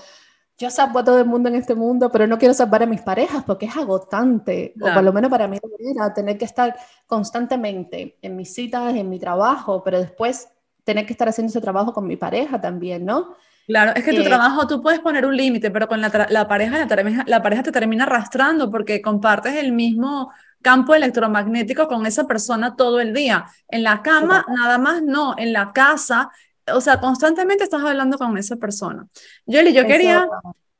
yo 0.59 0.69
salvo 0.69 0.99
a 0.99 1.03
todo 1.03 1.17
el 1.17 1.25
mundo 1.25 1.49
en 1.49 1.55
este 1.55 1.73
mundo, 1.73 2.11
pero 2.11 2.27
no 2.27 2.37
quiero 2.37 2.53
salvar 2.53 2.83
a 2.83 2.85
mis 2.85 3.01
parejas 3.01 3.43
porque 3.43 3.65
es 3.65 3.75
agotante, 3.75 4.75
o 4.79 4.93
por 4.93 5.03
lo 5.03 5.11
menos 5.11 5.31
para 5.31 5.47
mí 5.47 5.57
era 5.79 6.13
tener 6.13 6.37
que 6.37 6.45
estar 6.45 6.75
constantemente 7.07 8.19
en 8.21 8.35
mis 8.35 8.53
citas, 8.53 8.93
en 8.93 9.09
mi 9.09 9.17
trabajo, 9.17 9.81
pero 9.83 9.99
después 9.99 10.49
tener 10.83 11.05
que 11.05 11.13
estar 11.13 11.29
haciendo 11.29 11.49
ese 11.49 11.61
trabajo 11.61 11.93
con 11.93 12.07
mi 12.07 12.17
pareja 12.17 12.59
también, 12.59 13.05
¿no? 13.05 13.35
Claro, 13.67 13.93
es 13.95 14.03
que 14.03 14.13
tu 14.13 14.21
eh, 14.21 14.25
trabajo 14.25 14.67
tú 14.67 14.81
puedes 14.81 14.99
poner 14.99 15.25
un 15.25 15.37
límite, 15.37 15.71
pero 15.71 15.87
con 15.87 16.01
la, 16.01 16.27
la 16.29 16.47
pareja 16.47 16.85
la, 16.85 17.23
la, 17.25 17.41
pareja 17.41 17.63
te 17.63 17.71
termina 17.71 18.03
arrastrando 18.03 18.69
porque 18.69 19.01
compartes 19.01 19.55
el 19.55 19.71
mismo 19.71 20.31
campo 20.61 20.93
electromagnético 20.95 21.87
con 21.87 22.05
esa 22.05 22.25
persona 22.25 22.75
todo 22.75 22.99
el 22.99 23.13
día. 23.13 23.45
En 23.69 23.83
la 23.83 24.01
cama, 24.01 24.45
nada 24.49 24.77
más 24.77 25.01
no, 25.01 25.35
en 25.37 25.53
la 25.53 25.71
casa, 25.71 26.31
o 26.73 26.81
sea, 26.81 26.99
constantemente 26.99 27.63
estás 27.63 27.83
hablando 27.83 28.17
con 28.17 28.37
esa 28.37 28.57
persona. 28.57 29.07
Yoli, 29.45 29.73
yo 29.73 29.85
quería 29.85 30.27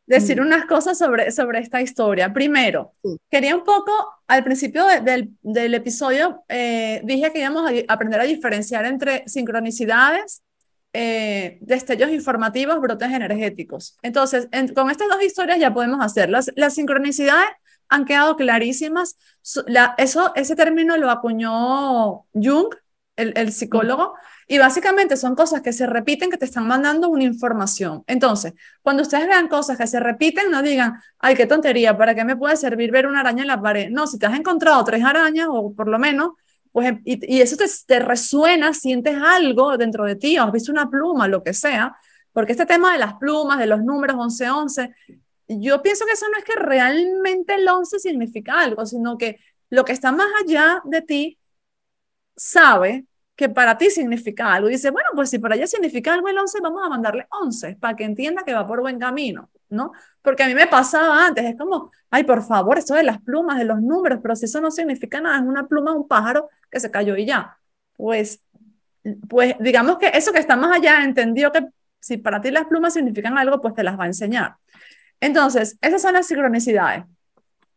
decir 0.05 0.39
mm. 0.39 0.45
unas 0.45 0.65
cosas 0.65 0.97
sobre, 0.97 1.31
sobre 1.31 1.59
esta 1.59 1.81
historia. 1.81 2.33
Primero, 2.33 2.93
quería 3.29 3.55
un 3.55 3.63
poco, 3.63 3.91
al 4.27 4.43
principio 4.43 4.85
del, 4.85 5.31
del, 5.41 5.73
episodio, 5.73 6.43
eh, 6.49 7.01
dije 7.03 7.31
que 7.31 7.39
íbamos 7.39 7.69
a 7.69 7.93
aprender 7.93 8.19
a 8.19 8.25
diferenciar 8.25 8.85
entre 8.85 9.27
sincronicidades, 9.27 10.43
eh, 10.93 11.57
destellos 11.61 12.11
informativos, 12.11 12.79
brotes 12.79 13.11
energéticos. 13.11 13.97
Entonces, 14.01 14.47
con 14.75 14.91
estas 14.91 15.07
dos 15.07 15.23
historias 15.23 15.59
ya 15.59 15.73
podemos 15.73 16.05
hacerlas. 16.05 16.51
Las 16.55 16.75
sincronicidades 16.75 17.49
han 17.89 18.05
quedado 18.05 18.35
clarísimas. 18.35 19.17
eso, 19.97 20.33
ese 20.35 20.55
término 20.55 20.97
lo 20.97 21.09
acuñó 21.09 22.25
Jung, 22.33 22.73
el, 23.15 23.51
psicólogo, 23.51 24.15
y 24.47 24.57
básicamente 24.57 25.17
son 25.17 25.35
cosas 25.35 25.61
que 25.61 25.73
se 25.73 25.85
repiten, 25.85 26.29
que 26.29 26.37
te 26.37 26.45
están 26.45 26.67
mandando 26.67 27.09
una 27.09 27.23
información. 27.23 28.03
Entonces, 28.07 28.53
cuando 28.81 29.03
ustedes 29.03 29.27
vean 29.27 29.47
cosas 29.47 29.77
que 29.77 29.87
se 29.87 29.99
repiten, 29.99 30.49
no 30.51 30.61
digan, 30.61 30.93
ay, 31.19 31.35
qué 31.35 31.45
tontería, 31.45 31.97
¿para 31.97 32.15
qué 32.15 32.23
me 32.25 32.35
puede 32.35 32.57
servir 32.57 32.91
ver 32.91 33.07
una 33.07 33.19
araña 33.21 33.43
en 33.43 33.47
la 33.47 33.61
pared? 33.61 33.89
No, 33.89 34.07
si 34.07 34.17
te 34.17 34.25
has 34.25 34.37
encontrado 34.37 34.83
tres 34.83 35.03
arañas, 35.03 35.47
o 35.49 35.73
por 35.73 35.87
lo 35.87 35.99
menos, 35.99 36.31
pues, 36.71 36.95
y, 37.05 37.41
eso 37.41 37.55
te, 37.55 37.65
te, 37.85 37.99
resuena, 37.99 38.73
sientes 38.73 39.15
algo 39.15 39.77
dentro 39.77 40.05
de 40.05 40.15
ti, 40.15 40.37
o 40.39 40.43
has 40.43 40.51
visto 40.51 40.71
una 40.71 40.89
pluma, 40.89 41.27
lo 41.27 41.43
que 41.43 41.53
sea, 41.53 41.95
porque 42.31 42.53
este 42.53 42.65
tema 42.65 42.93
de 42.93 42.99
las 42.99 43.15
plumas, 43.15 43.59
de 43.59 43.67
los 43.67 43.83
números 43.83 44.17
1111, 44.17 44.89
yo 45.47 45.81
pienso 45.81 46.05
que 46.05 46.13
eso 46.13 46.25
no 46.29 46.37
es 46.37 46.43
que 46.43 46.55
realmente 46.55 47.55
el 47.55 47.67
11 47.67 47.99
significa 47.99 48.59
algo, 48.59 48.85
sino 48.85 49.17
que 49.17 49.39
lo 49.69 49.85
que 49.85 49.91
está 49.91 50.11
más 50.11 50.27
allá 50.41 50.81
de 50.85 51.01
ti 51.01 51.39
sabe 52.35 53.05
que 53.35 53.49
para 53.49 53.77
ti 53.77 53.89
significa 53.89 54.53
algo. 54.53 54.67
Dice, 54.67 54.91
bueno, 54.91 55.09
pues 55.15 55.29
si 55.29 55.39
para 55.39 55.55
ella 55.55 55.67
significa 55.67 56.13
algo 56.13 56.27
el 56.27 56.37
11, 56.37 56.59
vamos 56.61 56.81
a 56.85 56.89
mandarle 56.89 57.27
11 57.31 57.75
para 57.75 57.95
que 57.95 58.03
entienda 58.03 58.43
que 58.43 58.53
va 58.53 58.67
por 58.67 58.81
buen 58.81 58.99
camino, 58.99 59.49
¿no? 59.69 59.91
Porque 60.21 60.43
a 60.43 60.47
mí 60.47 60.53
me 60.53 60.67
pasaba 60.67 61.25
antes, 61.25 61.43
es 61.45 61.57
como, 61.57 61.91
ay, 62.11 62.23
por 62.23 62.43
favor, 62.43 62.77
eso 62.77 62.93
de 62.95 63.03
las 63.03 63.21
plumas, 63.21 63.57
de 63.57 63.65
los 63.65 63.81
números, 63.81 64.19
pero 64.21 64.35
si 64.35 64.45
eso 64.45 64.61
no 64.61 64.71
significa 64.71 65.19
nada, 65.19 65.37
es 65.37 65.43
una 65.43 65.67
pluma 65.67 65.93
un 65.93 66.07
pájaro 66.07 66.49
que 66.69 66.79
se 66.79 66.91
cayó 66.91 67.15
y 67.17 67.25
ya. 67.25 67.57
Pues, 67.95 68.43
pues 69.27 69.55
digamos 69.59 69.97
que 69.97 70.11
eso 70.13 70.31
que 70.31 70.39
está 70.39 70.55
más 70.55 70.77
allá 70.77 71.03
entendió 71.03 71.51
que 71.51 71.65
si 71.99 72.17
para 72.17 72.41
ti 72.41 72.51
las 72.51 72.65
plumas 72.65 72.93
significan 72.93 73.37
algo, 73.37 73.61
pues 73.61 73.73
te 73.73 73.83
las 73.83 73.97
va 73.99 74.03
a 74.03 74.07
enseñar. 74.07 74.55
Entonces, 75.19 75.77
esas 75.81 76.01
son 76.01 76.13
las 76.13 76.27
sincronicidades. 76.27 77.05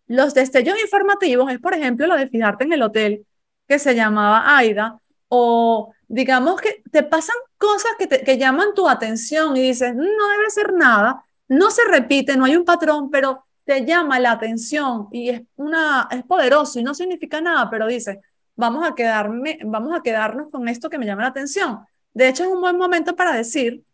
Los 0.09 0.35
destellos 0.35 0.81
informativos 0.81 1.51
es, 1.53 1.59
por 1.61 1.75
ejemplo, 1.75 2.07
lo 2.07 2.17
de 2.17 2.29
fijarte 2.29 2.65
en 2.65 2.73
el 2.73 2.83
hotel 2.83 3.27
que 3.69 3.79
se 3.79 3.95
llamaba 3.95 4.57
Aida, 4.57 5.01
o 5.29 5.93
digamos 6.09 6.61
que 6.61 6.83
te 6.91 7.03
pasan 7.03 7.37
cosas 7.59 7.93
que, 7.99 8.07
te, 8.07 8.23
que 8.23 8.39
llaman 8.39 8.75
tu 8.75 8.89
atención 8.89 9.57
y 9.57 9.63
dices, 9.63 9.95
no 9.95 10.03
debe 10.03 10.51
ser 10.51 10.73
nada, 10.73 11.25
no 11.49 11.71
se 11.71 11.85
repite, 11.85 12.37
no 12.37 12.45
hay 12.45 12.57
un 12.57 12.65
patrón, 12.65 13.11
pero 13.11 13.45
te 13.65 13.85
llama 13.85 14.21
la 14.21 14.33
atención 14.33 15.09
y 15.11 15.31
es, 15.31 15.43
una, 15.57 16.09
es 16.11 16.23
poderoso 16.25 16.79
y 16.79 16.85
no 16.85 16.95
significa 16.95 17.41
nada, 17.41 17.69
pero 17.69 17.87
dices, 17.87 18.19
vamos 18.55 18.87
a, 18.89 18.95
quedarme, 18.95 19.59
vamos 19.65 19.95
a 19.95 20.03
quedarnos 20.03 20.51
con 20.51 20.69
esto 20.69 20.89
que 20.89 20.99
me 20.99 21.07
llama 21.07 21.23
la 21.23 21.29
atención. 21.29 21.81
De 22.15 22.29
hecho, 22.29 22.45
es 22.45 22.49
un 22.49 22.61
buen 22.61 22.79
momento 22.79 23.17
para 23.17 23.33
decir 23.33 23.85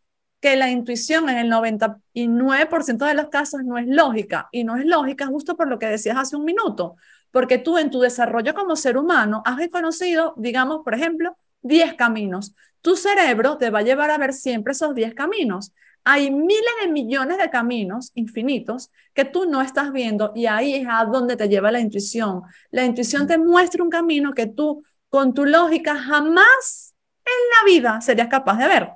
que 0.40 0.56
la 0.56 0.70
intuición 0.70 1.28
en 1.28 1.38
el 1.38 1.50
99% 1.50 3.06
de 3.06 3.14
los 3.14 3.28
casos 3.28 3.62
no 3.64 3.78
es 3.78 3.86
lógica 3.86 4.48
y 4.52 4.64
no 4.64 4.76
es 4.76 4.84
lógica 4.84 5.26
justo 5.26 5.56
por 5.56 5.68
lo 5.68 5.78
que 5.78 5.86
decías 5.86 6.16
hace 6.18 6.36
un 6.36 6.44
minuto, 6.44 6.96
porque 7.32 7.58
tú 7.58 7.78
en 7.78 7.90
tu 7.90 8.00
desarrollo 8.00 8.54
como 8.54 8.76
ser 8.76 8.96
humano 8.96 9.42
has 9.44 9.56
reconocido, 9.56 10.34
digamos, 10.36 10.82
por 10.84 10.94
ejemplo, 10.94 11.36
10 11.62 11.94
caminos. 11.94 12.54
Tu 12.80 12.94
cerebro 12.96 13.58
te 13.58 13.70
va 13.70 13.80
a 13.80 13.82
llevar 13.82 14.10
a 14.10 14.18
ver 14.18 14.32
siempre 14.32 14.72
esos 14.72 14.94
10 14.94 15.14
caminos. 15.14 15.72
Hay 16.04 16.30
miles 16.30 16.72
de 16.82 16.88
millones 16.90 17.38
de 17.38 17.48
caminos 17.48 18.10
infinitos 18.14 18.90
que 19.14 19.24
tú 19.24 19.46
no 19.46 19.62
estás 19.62 19.92
viendo 19.92 20.32
y 20.34 20.46
ahí 20.46 20.74
es 20.74 20.86
a 20.88 21.04
donde 21.04 21.36
te 21.36 21.48
lleva 21.48 21.72
la 21.72 21.80
intuición. 21.80 22.42
La 22.70 22.84
intuición 22.84 23.26
te 23.26 23.38
muestra 23.38 23.82
un 23.82 23.90
camino 23.90 24.32
que 24.32 24.46
tú 24.46 24.84
con 25.08 25.32
tu 25.32 25.44
lógica 25.46 25.96
jamás 25.96 26.94
en 27.24 27.32
la 27.32 27.72
vida 27.72 28.00
serías 28.00 28.28
capaz 28.28 28.58
de 28.58 28.68
ver. 28.68 28.90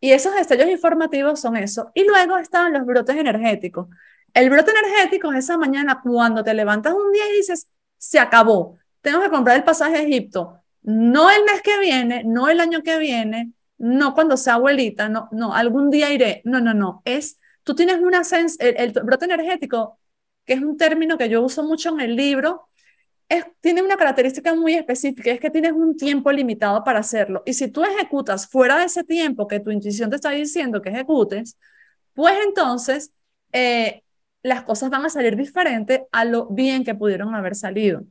Y 0.00 0.12
esos 0.12 0.34
destellos 0.34 0.68
informativos 0.68 1.40
son 1.40 1.56
eso. 1.56 1.90
Y 1.94 2.04
luego 2.04 2.38
están 2.38 2.72
los 2.72 2.84
brotes 2.84 3.16
energéticos. 3.16 3.88
El 4.34 4.50
brote 4.50 4.70
energético 4.70 5.32
es 5.32 5.44
esa 5.44 5.56
mañana 5.56 6.00
cuando 6.02 6.44
te 6.44 6.54
levantas 6.54 6.92
un 6.92 7.10
día 7.12 7.24
y 7.32 7.36
dices, 7.36 7.68
se 7.98 8.18
acabó, 8.18 8.78
tengo 9.00 9.20
que 9.20 9.30
comprar 9.30 9.56
el 9.56 9.64
pasaje 9.64 9.96
a 9.96 10.02
Egipto, 10.02 10.60
no 10.82 11.30
el 11.30 11.44
mes 11.44 11.60
que 11.62 11.78
viene, 11.78 12.24
no 12.24 12.48
el 12.48 12.60
año 12.60 12.82
que 12.82 12.98
viene, 12.98 13.52
no 13.78 14.14
cuando 14.14 14.36
sea 14.36 14.54
abuelita, 14.54 15.08
no, 15.08 15.28
no, 15.32 15.54
algún 15.54 15.90
día 15.90 16.12
iré, 16.12 16.42
no, 16.44 16.60
no, 16.60 16.74
no, 16.74 17.02
es, 17.04 17.38
tú 17.62 17.74
tienes 17.74 17.98
una 17.98 18.24
sens 18.24 18.56
el, 18.60 18.92
brote 18.92 19.26
energético, 19.26 19.98
que 20.44 20.54
es 20.54 20.62
un 20.62 20.76
término 20.76 21.18
que 21.18 21.28
yo 21.28 21.42
uso 21.42 21.62
mucho 21.62 21.90
en 21.90 22.00
el 22.00 22.16
libro, 22.16 22.68
es, 23.28 23.44
tiene 23.60 23.82
una 23.82 23.96
característica 23.96 24.54
muy 24.54 24.74
específica, 24.74 25.30
es 25.30 25.40
que 25.40 25.50
tienes 25.50 25.72
un 25.72 25.96
tiempo 25.96 26.32
limitado 26.32 26.82
para 26.82 27.00
hacerlo. 27.00 27.42
Y 27.44 27.52
si 27.52 27.68
tú 27.68 27.84
ejecutas 27.84 28.48
fuera 28.48 28.78
de 28.78 28.86
ese 28.86 29.04
tiempo 29.04 29.46
que 29.46 29.60
tu 29.60 29.70
intuición 29.70 30.08
te 30.08 30.16
está 30.16 30.30
diciendo 30.30 30.80
que 30.80 30.88
ejecutes, 30.88 31.58
pues 32.14 32.34
entonces 32.46 33.12
eh, 33.52 34.02
las 34.48 34.62
cosas 34.62 34.90
van 34.90 35.04
a 35.04 35.10
salir 35.10 35.36
diferentes 35.36 36.02
a 36.10 36.24
lo 36.24 36.46
bien 36.46 36.84
que 36.84 36.94
pudieron 36.94 37.34
haber 37.34 37.54
salido. 37.54 38.02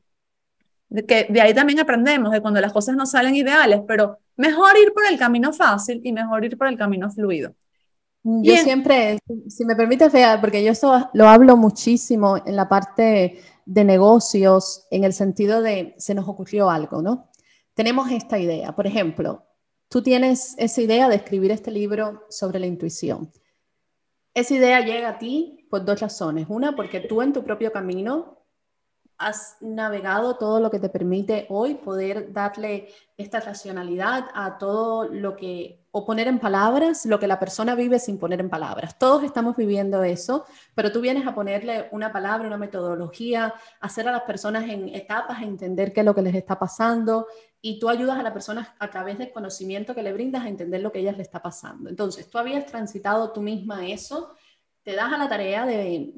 De, 0.89 1.05
que 1.05 1.27
de 1.29 1.41
ahí 1.41 1.53
también 1.53 1.79
aprendemos 1.79 2.31
de 2.31 2.41
cuando 2.41 2.61
las 2.61 2.71
cosas 2.71 2.95
no 2.95 3.05
salen 3.05 3.35
ideales, 3.35 3.81
pero 3.87 4.19
mejor 4.37 4.77
ir 4.77 4.93
por 4.93 5.05
el 5.05 5.19
camino 5.19 5.51
fácil 5.51 5.99
y 6.03 6.13
mejor 6.13 6.45
ir 6.45 6.57
por 6.57 6.67
el 6.67 6.77
camino 6.77 7.11
fluido. 7.11 7.53
Yo 8.23 8.57
siempre, 8.57 9.19
si 9.47 9.63
me 9.63 9.75
permite, 9.75 10.09
Fea, 10.09 10.41
porque 10.41 10.63
yo 10.63 10.71
eso 10.71 11.09
lo 11.13 11.29
hablo 11.29 11.55
muchísimo 11.55 12.37
en 12.45 12.57
la 12.57 12.67
parte 12.67 13.41
de 13.65 13.83
negocios, 13.85 14.85
en 14.91 15.05
el 15.05 15.13
sentido 15.13 15.61
de 15.61 15.95
se 15.97 16.13
nos 16.13 16.27
ocurrió 16.27 16.69
algo, 16.69 17.01
¿no? 17.01 17.29
Tenemos 17.73 18.11
esta 18.11 18.37
idea, 18.37 18.75
por 18.75 18.85
ejemplo, 18.85 19.45
tú 19.87 20.01
tienes 20.01 20.55
esa 20.57 20.81
idea 20.81 21.07
de 21.07 21.15
escribir 21.15 21.51
este 21.51 21.71
libro 21.71 22.25
sobre 22.29 22.59
la 22.59 22.65
intuición. 22.65 23.31
Esa 24.33 24.55
idea 24.55 24.81
llega 24.81 25.09
a 25.09 25.17
ti 25.19 25.56
por 25.69 25.85
dos 25.85 25.99
razones. 25.99 26.47
Una, 26.49 26.75
porque 26.75 26.99
tú 26.99 27.21
en 27.21 27.33
tu 27.33 27.43
propio 27.43 27.71
camino 27.71 28.37
has 29.17 29.57
navegado 29.61 30.35
todo 30.35 30.59
lo 30.59 30.69
que 30.69 30.79
te 30.79 30.89
permite 30.89 31.47
hoy 31.49 31.75
poder 31.75 32.31
darle 32.31 32.89
esta 33.17 33.39
racionalidad 33.39 34.25
a 34.35 34.59
todo 34.59 35.05
lo 35.05 35.35
que, 35.35 35.87
o 35.89 36.05
poner 36.05 36.27
en 36.27 36.37
palabras 36.37 37.03
lo 37.07 37.17
que 37.19 37.25
la 37.25 37.39
persona 37.39 37.73
vive 37.73 37.97
sin 37.97 38.19
poner 38.19 38.39
en 38.39 38.49
palabras. 38.49 38.99
Todos 38.99 39.23
estamos 39.23 39.55
viviendo 39.55 40.03
eso, 40.03 40.45
pero 40.75 40.91
tú 40.91 41.01
vienes 41.01 41.25
a 41.25 41.33
ponerle 41.33 41.89
una 41.91 42.13
palabra, 42.13 42.45
una 42.45 42.57
metodología, 42.57 43.55
hacer 43.79 44.07
a 44.07 44.11
las 44.11 44.21
personas 44.21 44.69
en 44.69 44.89
etapas, 44.89 45.41
entender 45.41 45.93
qué 45.93 46.01
es 46.01 46.05
lo 46.05 46.13
que 46.13 46.21
les 46.21 46.35
está 46.35 46.59
pasando 46.59 47.25
y 47.59 47.79
tú 47.79 47.89
ayudas 47.89 48.19
a 48.19 48.23
la 48.23 48.33
persona 48.33 48.75
a 48.77 48.89
través 48.91 49.17
del 49.17 49.31
conocimiento 49.31 49.95
que 49.95 50.03
le 50.03 50.13
brindas 50.13 50.45
a 50.45 50.49
entender 50.49 50.81
lo 50.81 50.91
que 50.91 50.99
a 50.99 51.01
ellas 51.01 51.17
le 51.17 51.23
está 51.23 51.41
pasando. 51.41 51.89
Entonces, 51.89 52.29
tú 52.29 52.37
habías 52.37 52.67
transitado 52.67 53.31
tú 53.31 53.41
misma 53.41 53.87
eso 53.87 54.35
te 54.87 54.95
das 54.95 55.11
a 55.11 55.17
la 55.17 55.27
tarea 55.27 55.65
de, 55.65 56.13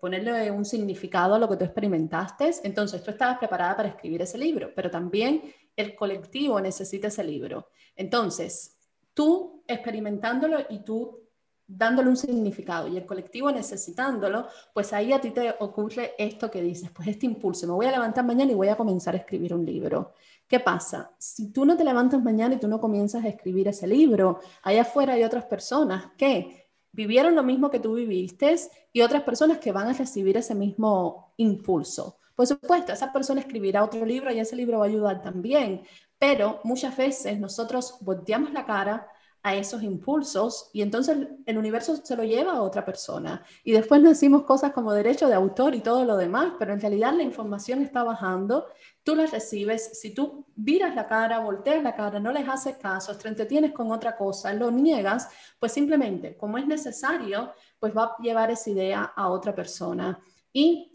ponerle 0.00 0.50
un 0.50 0.64
significado 0.64 1.36
a 1.36 1.38
lo 1.38 1.48
que 1.48 1.56
tú 1.56 1.64
experimentaste, 1.64 2.50
entonces 2.64 3.04
tú 3.04 3.12
estabas 3.12 3.38
preparada 3.38 3.76
para 3.76 3.88
escribir 3.90 4.20
ese 4.20 4.36
libro, 4.36 4.72
pero 4.74 4.90
también 4.90 5.42
el 5.76 5.94
colectivo 5.94 6.60
necesita 6.60 7.06
ese 7.06 7.22
libro. 7.22 7.68
Entonces, 7.94 8.76
tú 9.14 9.62
experimentándolo 9.68 10.58
y 10.68 10.80
tú 10.80 11.20
dándole 11.68 12.08
un 12.08 12.16
significado 12.16 12.88
y 12.88 12.96
el 12.96 13.06
colectivo 13.06 13.52
necesitándolo, 13.52 14.48
pues 14.74 14.92
ahí 14.92 15.12
a 15.12 15.20
ti 15.20 15.30
te 15.30 15.54
ocurre 15.60 16.14
esto 16.18 16.50
que 16.50 16.60
dices, 16.60 16.90
pues 16.90 17.06
este 17.06 17.26
impulso, 17.26 17.68
me 17.68 17.74
voy 17.74 17.86
a 17.86 17.92
levantar 17.92 18.24
mañana 18.24 18.50
y 18.50 18.56
voy 18.56 18.68
a 18.68 18.76
comenzar 18.76 19.14
a 19.14 19.18
escribir 19.18 19.54
un 19.54 19.64
libro. 19.64 20.14
¿Qué 20.48 20.58
pasa? 20.58 21.12
Si 21.16 21.52
tú 21.52 21.64
no 21.64 21.76
te 21.76 21.84
levantas 21.84 22.20
mañana 22.20 22.56
y 22.56 22.58
tú 22.58 22.66
no 22.66 22.80
comienzas 22.80 23.24
a 23.24 23.28
escribir 23.28 23.68
ese 23.68 23.86
libro, 23.86 24.40
allá 24.64 24.82
afuera 24.82 25.12
hay 25.12 25.22
otras 25.22 25.44
personas 25.44 26.10
que 26.16 26.67
vivieron 26.92 27.34
lo 27.34 27.42
mismo 27.42 27.70
que 27.70 27.80
tú 27.80 27.94
viviste 27.94 28.56
y 28.92 29.02
otras 29.02 29.22
personas 29.22 29.58
que 29.58 29.72
van 29.72 29.88
a 29.88 29.92
recibir 29.92 30.36
ese 30.36 30.54
mismo 30.54 31.32
impulso. 31.36 32.18
Por 32.34 32.46
supuesto, 32.46 32.92
esa 32.92 33.12
persona 33.12 33.40
escribirá 33.40 33.82
otro 33.82 34.04
libro 34.04 34.32
y 34.32 34.38
ese 34.38 34.56
libro 34.56 34.78
va 34.78 34.84
a 34.84 34.88
ayudar 34.88 35.22
también, 35.22 35.82
pero 36.18 36.60
muchas 36.64 36.96
veces 36.96 37.38
nosotros 37.38 37.98
volteamos 38.00 38.52
la 38.52 38.64
cara 38.64 39.08
a 39.42 39.54
esos 39.54 39.82
impulsos 39.82 40.70
y 40.72 40.82
entonces 40.82 41.16
el 41.46 41.58
universo 41.58 41.96
se 41.96 42.16
lo 42.16 42.24
lleva 42.24 42.52
a 42.52 42.62
otra 42.62 42.84
persona. 42.84 43.44
Y 43.64 43.72
después 43.72 44.00
nos 44.00 44.10
decimos 44.10 44.42
cosas 44.42 44.72
como 44.72 44.92
derecho 44.92 45.28
de 45.28 45.34
autor 45.34 45.74
y 45.74 45.80
todo 45.80 46.04
lo 46.04 46.16
demás, 46.16 46.54
pero 46.58 46.72
en 46.72 46.80
realidad 46.80 47.14
la 47.14 47.22
información 47.22 47.82
está 47.82 48.02
bajando, 48.02 48.66
tú 49.02 49.14
la 49.14 49.26
recibes, 49.26 50.00
si 50.00 50.12
tú 50.12 50.44
viras 50.54 50.94
la 50.94 51.06
cara, 51.06 51.38
volteas 51.38 51.82
la 51.82 51.94
cara, 51.94 52.18
no 52.18 52.32
les 52.32 52.48
haces 52.48 52.76
caso, 52.76 53.16
te 53.16 53.28
entretienes 53.28 53.72
con 53.72 53.90
otra 53.92 54.16
cosa, 54.16 54.52
lo 54.52 54.70
niegas, 54.70 55.28
pues 55.58 55.72
simplemente 55.72 56.36
como 56.36 56.58
es 56.58 56.66
necesario, 56.66 57.52
pues 57.78 57.96
va 57.96 58.04
a 58.04 58.16
llevar 58.22 58.50
esa 58.50 58.70
idea 58.70 59.12
a 59.14 59.28
otra 59.28 59.54
persona. 59.54 60.18
Y 60.52 60.90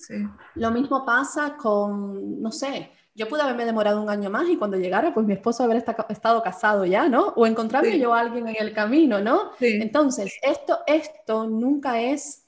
lo 0.55 0.71
mismo 0.71 1.05
pasa 1.05 1.55
con, 1.55 2.41
no 2.41 2.51
sé, 2.51 2.91
yo 3.15 3.29
pude 3.29 3.41
haberme 3.41 3.65
demorado 3.65 4.01
un 4.01 4.09
año 4.09 4.29
más 4.29 4.49
y 4.49 4.57
cuando 4.57 4.77
llegara, 4.77 5.13
pues 5.13 5.25
mi 5.25 5.33
esposo 5.33 5.63
haber 5.63 5.83
estado 6.09 6.41
casado 6.41 6.85
ya, 6.85 7.07
¿no? 7.07 7.27
O 7.35 7.45
encontrarme 7.45 7.99
yo 7.99 8.13
a 8.13 8.21
alguien 8.21 8.47
en 8.47 8.55
el 8.59 8.73
camino, 8.73 9.21
¿no? 9.21 9.51
Entonces, 9.59 10.39
esto, 10.41 10.79
esto 10.87 11.47
nunca 11.47 12.01
es, 12.01 12.47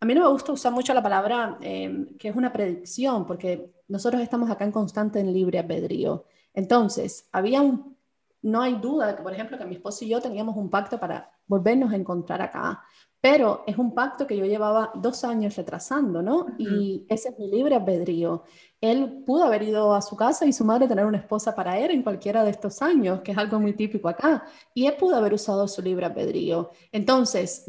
a 0.00 0.04
mí 0.04 0.14
no 0.14 0.22
me 0.22 0.28
gusta 0.28 0.52
usar 0.52 0.72
mucho 0.72 0.92
la 0.92 1.02
palabra 1.02 1.56
em, 1.60 2.16
que 2.18 2.28
es 2.28 2.34
una 2.34 2.52
predicción, 2.52 3.24
porque 3.26 3.72
nosotros 3.86 4.20
estamos 4.22 4.50
acá 4.50 4.64
en 4.64 4.72
constante 4.72 5.20
en 5.20 5.32
libre 5.32 5.60
albedrío. 5.60 6.24
Entonces, 6.52 7.28
había 7.30 7.60
un, 7.60 7.96
no 8.42 8.60
hay 8.60 8.74
duda 8.74 9.06
de 9.06 9.16
que, 9.16 9.22
por 9.22 9.32
ejemplo, 9.32 9.56
que 9.56 9.64
mi 9.64 9.76
esposo 9.76 10.04
y 10.04 10.08
yo 10.08 10.20
teníamos 10.20 10.56
un 10.56 10.68
pacto 10.68 10.98
para 10.98 11.30
volvernos 11.46 11.92
a 11.92 11.96
encontrar 11.96 12.42
acá, 12.42 12.82
pero 13.20 13.62
es 13.68 13.78
un 13.78 13.94
pacto 13.94 14.26
que 14.26 14.36
yo 14.36 14.44
llevaba 14.44 14.90
dos 14.96 15.22
años 15.22 15.54
retrasando, 15.54 16.22
¿no? 16.22 16.46
Y 16.58 17.06
ese 17.08 17.28
es 17.28 17.38
mi 17.38 17.48
libre 17.48 17.76
albedrío. 17.76 18.42
Él 18.82 19.22
pudo 19.24 19.44
haber 19.44 19.62
ido 19.62 19.94
a 19.94 20.02
su 20.02 20.16
casa 20.16 20.44
y 20.44 20.52
su 20.52 20.64
madre 20.64 20.88
tener 20.88 21.06
una 21.06 21.18
esposa 21.18 21.54
para 21.54 21.78
él 21.78 21.92
en 21.92 22.02
cualquiera 22.02 22.42
de 22.42 22.50
estos 22.50 22.82
años, 22.82 23.20
que 23.20 23.30
es 23.30 23.38
algo 23.38 23.60
muy 23.60 23.74
típico 23.74 24.08
acá, 24.08 24.44
y 24.74 24.86
él 24.86 24.96
pudo 24.98 25.14
haber 25.14 25.32
usado 25.32 25.68
su 25.68 25.80
libre 25.80 26.04
albedrío. 26.04 26.72
Entonces, 26.90 27.64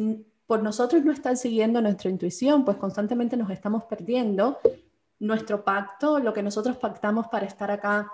por 0.48 0.64
nosotros 0.64 1.06
no 1.06 1.12
estar 1.12 1.38
siguiendo 1.38 1.82
nuestra 1.82 2.10
intuición, 2.10 2.66
pues 2.66 2.78
constantemente 2.78 3.38
nos 3.38 3.52
estamos 3.52 3.84
perdiendo 3.84 4.58
nuestro 5.20 5.64
pacto, 5.64 6.18
lo 6.18 6.34
que 6.34 6.42
nosotros 6.42 6.78
pactamos 6.78 7.28
para 7.28 7.46
estar 7.46 7.70
acá 7.70 8.12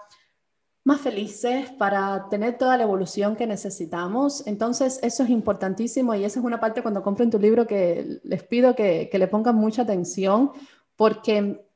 más 0.84 1.00
felices, 1.00 1.72
para 1.72 2.28
tener 2.30 2.58
toda 2.58 2.76
la 2.76 2.84
evolución 2.84 3.38
que 3.38 3.48
necesitamos. 3.48 4.46
Entonces, 4.46 5.00
eso 5.02 5.24
es 5.24 5.30
importantísimo 5.30 6.16
y 6.16 6.26
esa 6.26 6.40
es 6.40 6.46
una 6.46 6.60
parte 6.60 6.82
cuando 6.82 7.02
compren 7.02 7.30
tu 7.30 7.40
libro 7.40 7.66
que 7.66 8.20
les 8.24 8.44
pido 8.44 8.76
que, 8.76 9.08
que 9.10 9.20
le 9.20 9.30
pongan 9.30 9.56
mucha 9.56 9.84
atención, 9.84 10.52
porque 10.98 11.69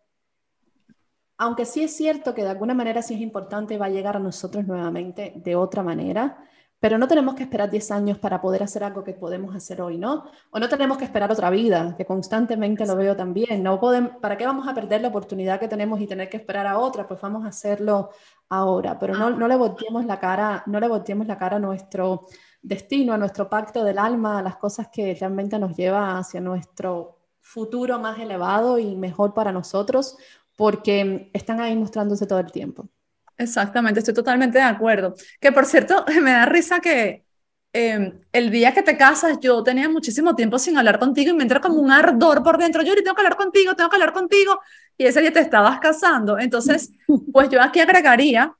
aunque 1.44 1.66
sí 1.66 1.84
es 1.84 1.94
cierto 1.94 2.34
que 2.34 2.42
de 2.42 2.50
alguna 2.50 2.74
manera 2.74 3.02
sí 3.02 3.16
es 3.16 3.20
importante, 3.20 3.78
va 3.78 3.88
a 3.88 3.90
llegar 3.90 4.16
a 4.16 4.20
nosotros 4.20 4.66
nuevamente 4.66 5.34
de 5.36 5.58
otra 5.58 5.84
manera, 5.84 6.38
pero 6.80 6.98
no 6.98 7.06
tenemos 7.06 7.36
que 7.36 7.44
esperar 7.44 7.70
10 7.70 7.92
años 7.92 8.18
para 8.18 8.42
poder 8.42 8.64
hacer 8.64 8.82
algo 8.82 9.04
que 9.04 9.14
podemos 9.14 9.54
hacer 9.54 9.82
hoy, 9.82 9.98
¿no? 9.98 10.24
O 10.52 10.60
no 10.60 10.70
tenemos 10.70 10.98
que 10.98 11.04
esperar 11.04 11.30
otra 11.32 11.50
vida, 11.50 11.96
que 11.98 12.06
constantemente 12.06 12.86
lo 12.86 12.96
veo 12.96 13.16
también. 13.16 13.62
No 13.62 13.78
podemos, 13.78 14.12
¿Para 14.22 14.38
qué 14.38 14.46
vamos 14.46 14.68
a 14.70 14.74
perder 14.74 15.02
la 15.02 15.10
oportunidad 15.10 15.60
que 15.60 15.68
tenemos 15.68 16.00
y 16.00 16.08
tener 16.08 16.30
que 16.30 16.38
esperar 16.38 16.66
a 16.66 16.78
otra? 16.78 17.08
Pues 17.08 17.20
vamos 17.20 17.44
a 17.44 17.50
hacerlo 17.50 18.12
ahora, 18.50 18.98
pero 18.98 19.14
no, 19.14 19.48
le 19.48 19.56
volteemos 19.58 20.06
la 20.06 20.20
cara, 20.20 20.64
no 20.66 20.80
le 20.80 20.88
volteemos 20.88 21.28
la 21.28 21.38
cara 21.38 21.58
a 21.58 21.60
nuestro 21.60 22.26
destino, 22.62 23.14
a 23.14 23.18
nuestro 23.18 23.50
pacto 23.50 23.84
del 23.84 23.98
alma, 23.98 24.40
a 24.40 24.42
las 24.42 24.56
cosas 24.56 24.88
que 24.90 25.14
realmente 25.14 25.60
nos 25.60 25.76
lleva 25.76 26.18
hacia 26.18 26.40
nuestro 26.40 27.18
futuro 27.42 28.00
más 28.00 28.18
elevado 28.20 28.80
y 28.80 28.96
mejor 28.96 29.34
para 29.34 29.52
nosotros, 29.52 30.18
porque 30.56 31.30
están 31.34 31.60
ahí 31.60 31.76
mostrándose 31.76 32.28
todo 32.28 32.40
el 32.40 32.52
tiempo. 32.52 32.90
Exactamente, 33.38 34.00
estoy 34.00 34.14
totalmente 34.14 34.58
de 34.58 34.64
acuerdo. 34.64 35.16
Que 35.40 35.52
por 35.52 35.66
cierto, 35.66 36.06
me 36.22 36.32
da 36.32 36.46
risa 36.46 36.80
que 36.80 37.26
em, 37.74 38.22
el 38.32 38.52
día 38.52 38.74
que 38.74 38.84
te 38.84 38.98
casas 38.98 39.40
yo 39.42 39.64
tenía 39.64 39.90
muchísimo 39.90 40.36
tiempo 40.36 40.60
sin 40.60 40.78
hablar 40.78 41.00
contigo 41.00 41.32
y 41.32 41.34
me 41.34 41.44
entra 41.44 41.60
como 41.60 41.76
un 41.76 41.92
ardor 41.92 42.44
por 42.44 42.58
dentro. 42.58 42.84
Yo 42.84 42.96
tengo 42.96 43.16
que 43.16 43.22
hablar 43.22 43.38
contigo, 43.38 43.76
tengo 43.76 43.90
que 43.90 43.96
hablar 43.96 44.14
contigo. 44.14 44.60
Y 44.98 45.06
ese 45.06 45.22
día 45.22 45.34
te 45.34 45.40
estabas 45.40 45.80
casando. 45.80 46.38
Entonces, 46.40 46.92
pues 47.34 47.50
yo 47.50 47.62
aquí 47.62 47.80
agregaría 47.80 48.56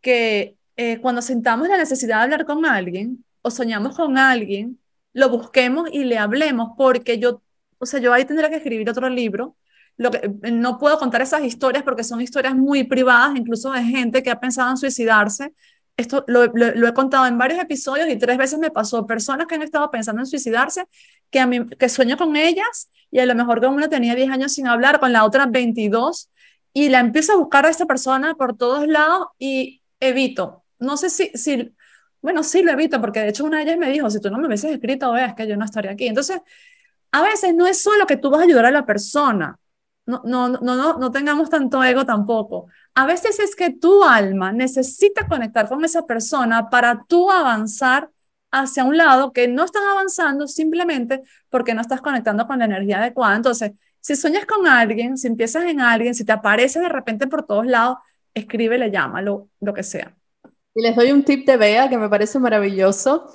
que 0.00 0.56
eh, 0.76 0.98
cuando 1.00 1.22
sentamos 1.22 1.68
la 1.68 1.76
necesidad 1.76 2.18
de 2.18 2.24
hablar 2.24 2.46
con 2.46 2.64
alguien 2.66 3.24
o 3.42 3.50
soñamos 3.50 3.96
con 3.96 4.18
alguien, 4.18 4.80
lo 5.12 5.30
busquemos 5.30 5.88
y 5.92 6.04
le 6.04 6.18
hablemos 6.18 6.72
porque 6.76 7.18
yo, 7.18 7.42
o 7.78 7.86
sea, 7.86 8.00
yo 8.00 8.12
ahí 8.12 8.24
tendría 8.24 8.50
que 8.50 8.56
escribir 8.56 8.88
otro 8.90 9.08
libro 9.08 9.56
lo 9.96 10.10
que, 10.10 10.18
eh, 10.42 10.50
no 10.50 10.78
puedo 10.78 10.98
contar 10.98 11.22
esas 11.22 11.42
historias 11.42 11.82
porque 11.82 12.04
son 12.04 12.20
historias 12.20 12.54
muy 12.54 12.84
privadas, 12.84 13.36
incluso 13.36 13.72
de 13.72 13.82
gente 13.82 14.22
que 14.22 14.30
ha 14.30 14.40
pensado 14.40 14.70
en 14.70 14.76
suicidarse. 14.76 15.52
Esto 15.96 16.24
lo, 16.26 16.44
he 16.44 16.94
contado 16.94 17.26
en 17.26 17.38
varios 17.38 17.58
episodios 17.60 18.08
y 18.10 18.16
tres 18.16 18.36
veces 18.36 18.58
me 18.58 18.70
pasó. 18.70 19.06
Personas 19.06 19.46
que 19.46 19.54
han 19.54 19.62
estado 19.62 19.90
pensando 19.90 20.20
en 20.20 20.26
suicidarse, 20.26 20.86
que, 21.30 21.40
a 21.40 21.46
mí, 21.46 21.66
que 21.66 21.88
sueño 21.88 22.16
con 22.18 22.36
ellas 22.36 22.90
y 23.10 23.18
a 23.18 23.26
lo 23.26 23.34
mejor 23.34 23.60
con 23.60 23.74
una 23.74 23.88
tenía 23.88 24.14
10 24.14 24.30
años 24.30 24.52
sin 24.52 24.66
hablar, 24.66 25.00
con 25.00 25.12
la 25.12 25.24
otra 25.24 25.46
22 25.46 26.30
y 26.74 26.90
la 26.90 27.00
empiezo 27.00 27.32
a 27.32 27.36
buscar 27.36 27.64
a 27.64 27.70
esta 27.70 27.86
persona 27.86 28.34
por 28.34 28.56
todos 28.56 28.86
lados 28.86 29.28
y 29.38 29.80
evito. 29.98 30.64
No 30.78 30.98
sé 30.98 31.08
si, 31.08 31.30
si 31.32 31.74
bueno, 32.20 32.42
sí 32.42 32.62
lo 32.62 32.72
evito 32.72 33.00
porque 33.00 33.20
de 33.20 33.28
hecho 33.28 33.44
una 33.44 33.58
de 33.58 33.62
ellas 33.62 33.78
me 33.78 33.90
dijo, 33.90 34.10
si 34.10 34.20
tú 34.20 34.30
no 34.30 34.38
me 34.38 34.46
hubieses 34.46 34.72
escrito, 34.72 35.10
veas 35.12 35.34
que 35.34 35.46
yo 35.46 35.56
no 35.56 35.64
estaría 35.64 35.92
aquí. 35.92 36.06
Entonces, 36.06 36.40
a 37.12 37.22
veces 37.22 37.54
no 37.54 37.66
es 37.66 37.80
solo 37.80 38.06
que 38.06 38.18
tú 38.18 38.28
vas 38.30 38.40
a 38.40 38.44
ayudar 38.44 38.66
a 38.66 38.70
la 38.70 38.84
persona, 38.84 39.58
no, 40.06 40.22
no, 40.24 40.48
no, 40.48 40.58
no, 40.60 40.98
no 40.98 41.10
tengamos 41.10 41.50
tanto 41.50 41.82
ego 41.82 42.06
tampoco. 42.06 42.66
A 42.94 43.06
veces 43.06 43.38
es 43.40 43.54
que 43.56 43.70
tu 43.70 44.04
alma 44.04 44.52
necesita 44.52 45.26
conectar 45.26 45.68
con 45.68 45.84
esa 45.84 46.06
persona 46.06 46.70
para 46.70 47.04
tú 47.06 47.30
avanzar 47.30 48.08
hacia 48.50 48.84
un 48.84 48.96
lado 48.96 49.32
que 49.32 49.48
no 49.48 49.64
están 49.64 49.82
avanzando 49.84 50.46
simplemente 50.46 51.22
porque 51.50 51.74
no 51.74 51.80
estás 51.80 52.00
conectando 52.00 52.46
con 52.46 52.58
la 52.58 52.66
energía 52.66 52.98
adecuada. 52.98 53.36
Entonces, 53.36 53.72
si 54.00 54.14
sueñas 54.14 54.46
con 54.46 54.66
alguien, 54.66 55.18
si 55.18 55.26
empiezas 55.26 55.64
en 55.64 55.80
alguien, 55.80 56.14
si 56.14 56.24
te 56.24 56.32
aparece 56.32 56.80
de 56.80 56.88
repente 56.88 57.26
por 57.26 57.44
todos 57.44 57.66
lados, 57.66 57.98
escríbele, 58.34 58.90
llámalo, 58.90 59.48
lo 59.60 59.74
que 59.74 59.82
sea. 59.82 60.14
Y 60.74 60.82
les 60.82 60.94
doy 60.94 61.10
un 61.10 61.24
tip 61.24 61.46
de 61.46 61.56
Bea 61.56 61.88
que 61.88 61.98
me 61.98 62.08
parece 62.08 62.38
maravilloso, 62.38 63.28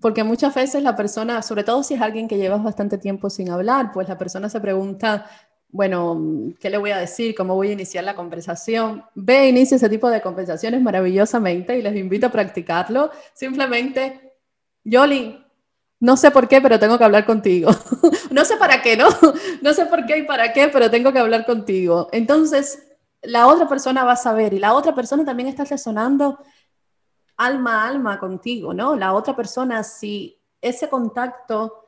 porque 0.00 0.24
muchas 0.24 0.54
veces 0.54 0.82
la 0.82 0.94
persona, 0.94 1.42
sobre 1.42 1.64
todo 1.64 1.82
si 1.82 1.94
es 1.94 2.00
alguien 2.00 2.28
que 2.28 2.36
llevas 2.36 2.62
bastante 2.62 2.98
tiempo 2.98 3.30
sin 3.30 3.50
hablar, 3.50 3.90
pues 3.92 4.08
la 4.08 4.18
persona 4.18 4.48
se 4.48 4.60
pregunta, 4.60 5.26
bueno, 5.72 6.52
¿qué 6.60 6.68
le 6.68 6.76
voy 6.76 6.90
a 6.90 6.98
decir? 6.98 7.34
¿Cómo 7.34 7.54
voy 7.54 7.70
a 7.70 7.72
iniciar 7.72 8.04
la 8.04 8.14
conversación? 8.14 9.04
Ve, 9.14 9.48
inicia 9.48 9.76
ese 9.76 9.88
tipo 9.88 10.10
de 10.10 10.20
conversaciones 10.20 10.82
maravillosamente 10.82 11.78
y 11.78 11.82
les 11.82 11.96
invito 11.96 12.26
a 12.26 12.30
practicarlo. 12.30 13.10
Simplemente, 13.32 14.34
Yoli, 14.84 15.42
no 15.98 16.18
sé 16.18 16.30
por 16.30 16.46
qué, 16.46 16.60
pero 16.60 16.78
tengo 16.78 16.98
que 16.98 17.04
hablar 17.04 17.24
contigo. 17.24 17.70
no 18.30 18.44
sé 18.44 18.58
para 18.58 18.82
qué, 18.82 18.98
¿no? 18.98 19.08
no 19.62 19.72
sé 19.72 19.86
por 19.86 20.04
qué 20.04 20.18
y 20.18 20.22
para 20.24 20.52
qué, 20.52 20.68
pero 20.68 20.90
tengo 20.90 21.10
que 21.10 21.18
hablar 21.18 21.46
contigo. 21.46 22.08
Entonces, 22.12 22.86
la 23.22 23.46
otra 23.46 23.66
persona 23.66 24.04
va 24.04 24.12
a 24.12 24.16
saber 24.16 24.52
y 24.52 24.58
la 24.58 24.74
otra 24.74 24.94
persona 24.94 25.24
también 25.24 25.48
está 25.48 25.64
resonando 25.64 26.38
alma 27.38 27.82
a 27.84 27.88
alma 27.88 28.18
contigo, 28.18 28.74
¿no? 28.74 28.94
La 28.94 29.14
otra 29.14 29.34
persona, 29.34 29.82
si 29.84 30.38
ese 30.60 30.90
contacto 30.90 31.81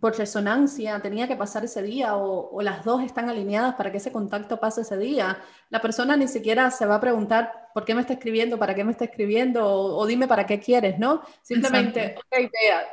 por 0.00 0.16
resonancia 0.16 1.00
tenía 1.00 1.28
que 1.28 1.36
pasar 1.36 1.64
ese 1.64 1.82
día 1.82 2.16
o, 2.16 2.60
las 2.62 2.84
dos 2.84 3.02
están 3.02 3.28
alineadas 3.28 3.74
para 3.74 3.90
que 3.90 3.98
ese 3.98 4.12
contacto 4.12 4.58
pase 4.58 4.80
ese 4.82 4.96
día, 4.96 5.38
la 5.70 5.80
persona 5.80 6.16
ni 6.16 6.28
siquiera 6.28 6.70
se 6.70 6.86
va 6.86 6.96
a 6.96 7.00
preguntar 7.00 7.70
por 7.74 7.84
qué 7.84 7.94
me 7.94 8.00
está 8.00 8.14
escribiendo, 8.14 8.58
para 8.58 8.74
qué 8.74 8.84
me 8.84 8.92
está 8.92 9.04
escribiendo 9.04 9.64
o, 9.64 10.06
dime 10.06 10.26
para 10.26 10.46
qué 10.46 10.60
quieres, 10.60 10.98
¿no? 10.98 11.22
Simplemente, 11.42 12.16
ok, 12.18 12.50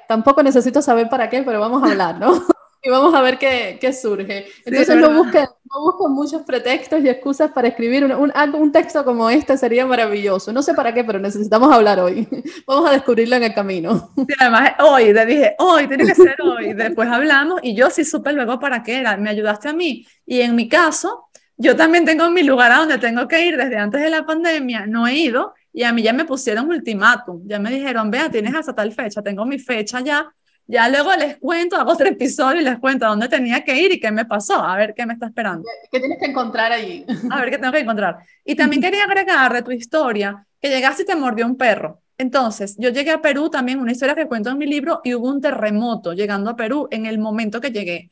tampoco 0.07 0.43
necesito 0.43 0.81
saber 0.81 1.09
para 1.09 1.29
qué, 1.29 1.43
pero 1.43 1.59
vamos 1.59 1.83
a 1.83 1.91
hablar, 1.91 2.19
¿no? 2.19 2.31
y 2.83 2.89
vamos 2.89 3.13
a 3.13 3.21
ver 3.21 3.37
qué, 3.37 3.77
qué 3.79 3.93
surge. 3.93 4.45
Entonces 4.65 4.97
no, 4.97 5.11
busquen, 5.13 5.45
no 5.63 5.81
busquen 5.81 6.11
muchos 6.11 6.41
pretextos 6.41 7.01
y 7.01 7.07
excusas 7.07 7.49
para 7.51 7.69
escribir 7.69 8.03
un, 8.03 8.11
un, 8.11 8.31
un, 8.55 8.71
texto 8.73 9.05
como 9.05 9.29
este, 9.29 9.57
sería 9.57 9.85
maravilloso. 9.85 10.51
No 10.51 10.61
sé 10.61 10.73
para 10.73 10.93
qué, 10.93 11.05
pero 11.05 11.17
necesitamos 11.17 11.73
hablar 11.73 12.01
hoy. 12.01 12.27
vamos 12.67 12.89
a 12.89 12.93
descubrirlo 12.93 13.37
en 13.37 13.43
el 13.43 13.53
camino. 13.53 14.11
Sí, 14.17 14.33
además, 14.37 14.73
hoy, 14.79 15.13
te 15.13 15.25
dije, 15.25 15.55
hoy, 15.59 15.87
tiene 15.87 16.05
que 16.05 16.13
ser 16.13 16.35
hoy. 16.41 16.73
Después 16.73 17.07
hablamos 17.07 17.61
y 17.63 17.73
yo 17.73 17.89
sí 17.89 18.03
supe 18.03 18.33
luego 18.33 18.59
para 18.59 18.83
qué 18.83 18.97
era. 18.97 19.15
Me 19.15 19.29
ayudaste 19.29 19.69
a 19.69 19.73
mí. 19.73 20.05
Y 20.25 20.41
en 20.41 20.53
mi 20.53 20.67
caso, 20.67 21.29
yo 21.55 21.77
también 21.77 22.03
tengo 22.03 22.29
mi 22.31 22.43
lugar 22.43 22.73
a 22.73 22.79
donde 22.79 22.97
tengo 22.97 23.29
que 23.29 23.45
ir 23.45 23.55
desde 23.55 23.77
antes 23.77 24.01
de 24.01 24.09
la 24.09 24.25
pandemia. 24.25 24.87
No 24.87 25.07
he 25.07 25.15
ido 25.15 25.53
y 25.71 25.83
a 25.83 25.93
mí 25.93 26.03
ya 26.03 26.11
me 26.11 26.25
pusieron 26.25 26.67
ultimátum. 26.67 27.43
Ya 27.45 27.59
me 27.59 27.71
dijeron, 27.71 28.11
vea, 28.11 28.29
tienes 28.29 28.53
hasta 28.53 28.75
tal 28.75 28.91
fecha. 28.91 29.21
Tengo 29.21 29.45
mi 29.45 29.57
fecha 29.57 30.01
ya 30.01 30.29
ya 30.65 30.87
luego 30.89 31.13
les 31.15 31.37
cuento, 31.37 31.75
hago 31.75 31.91
otro 31.91 32.07
episodio 32.07 32.61
y 32.61 32.63
les 32.63 32.79
cuento 32.79 33.05
dónde 33.05 33.27
tenía 33.27 33.63
que 33.63 33.77
ir 33.77 33.91
y 33.91 33.99
qué 33.99 34.11
me 34.11 34.25
pasó, 34.25 34.55
a 34.55 34.77
ver 34.77 34.93
qué 34.95 35.05
me 35.05 35.13
está 35.13 35.27
esperando. 35.27 35.67
¿Qué 35.91 35.99
tienes 35.99 36.17
que 36.19 36.25
encontrar 36.25 36.71
allí? 36.71 37.05
A 37.29 37.41
ver 37.41 37.49
qué 37.49 37.57
tengo 37.57 37.73
que 37.73 37.79
encontrar. 37.81 38.19
Y 38.45 38.55
también 38.55 38.81
quería 38.81 39.03
agregar 39.03 39.51
de 39.53 39.61
tu 39.61 39.71
historia 39.71 40.45
que 40.61 40.69
llegaste 40.69 41.03
y 41.03 41.05
te 41.05 41.15
mordió 41.15 41.45
un 41.45 41.57
perro. 41.57 42.01
Entonces, 42.17 42.75
yo 42.77 42.89
llegué 42.89 43.11
a 43.11 43.21
Perú 43.21 43.49
también, 43.49 43.79
una 43.79 43.91
historia 43.91 44.15
que 44.15 44.27
cuento 44.27 44.49
en 44.49 44.57
mi 44.57 44.65
libro, 44.65 45.01
y 45.03 45.13
hubo 45.15 45.27
un 45.27 45.41
terremoto 45.41 46.13
llegando 46.13 46.51
a 46.51 46.55
Perú 46.55 46.87
en 46.91 47.05
el 47.05 47.17
momento 47.17 47.59
que 47.59 47.71
llegué. 47.71 48.11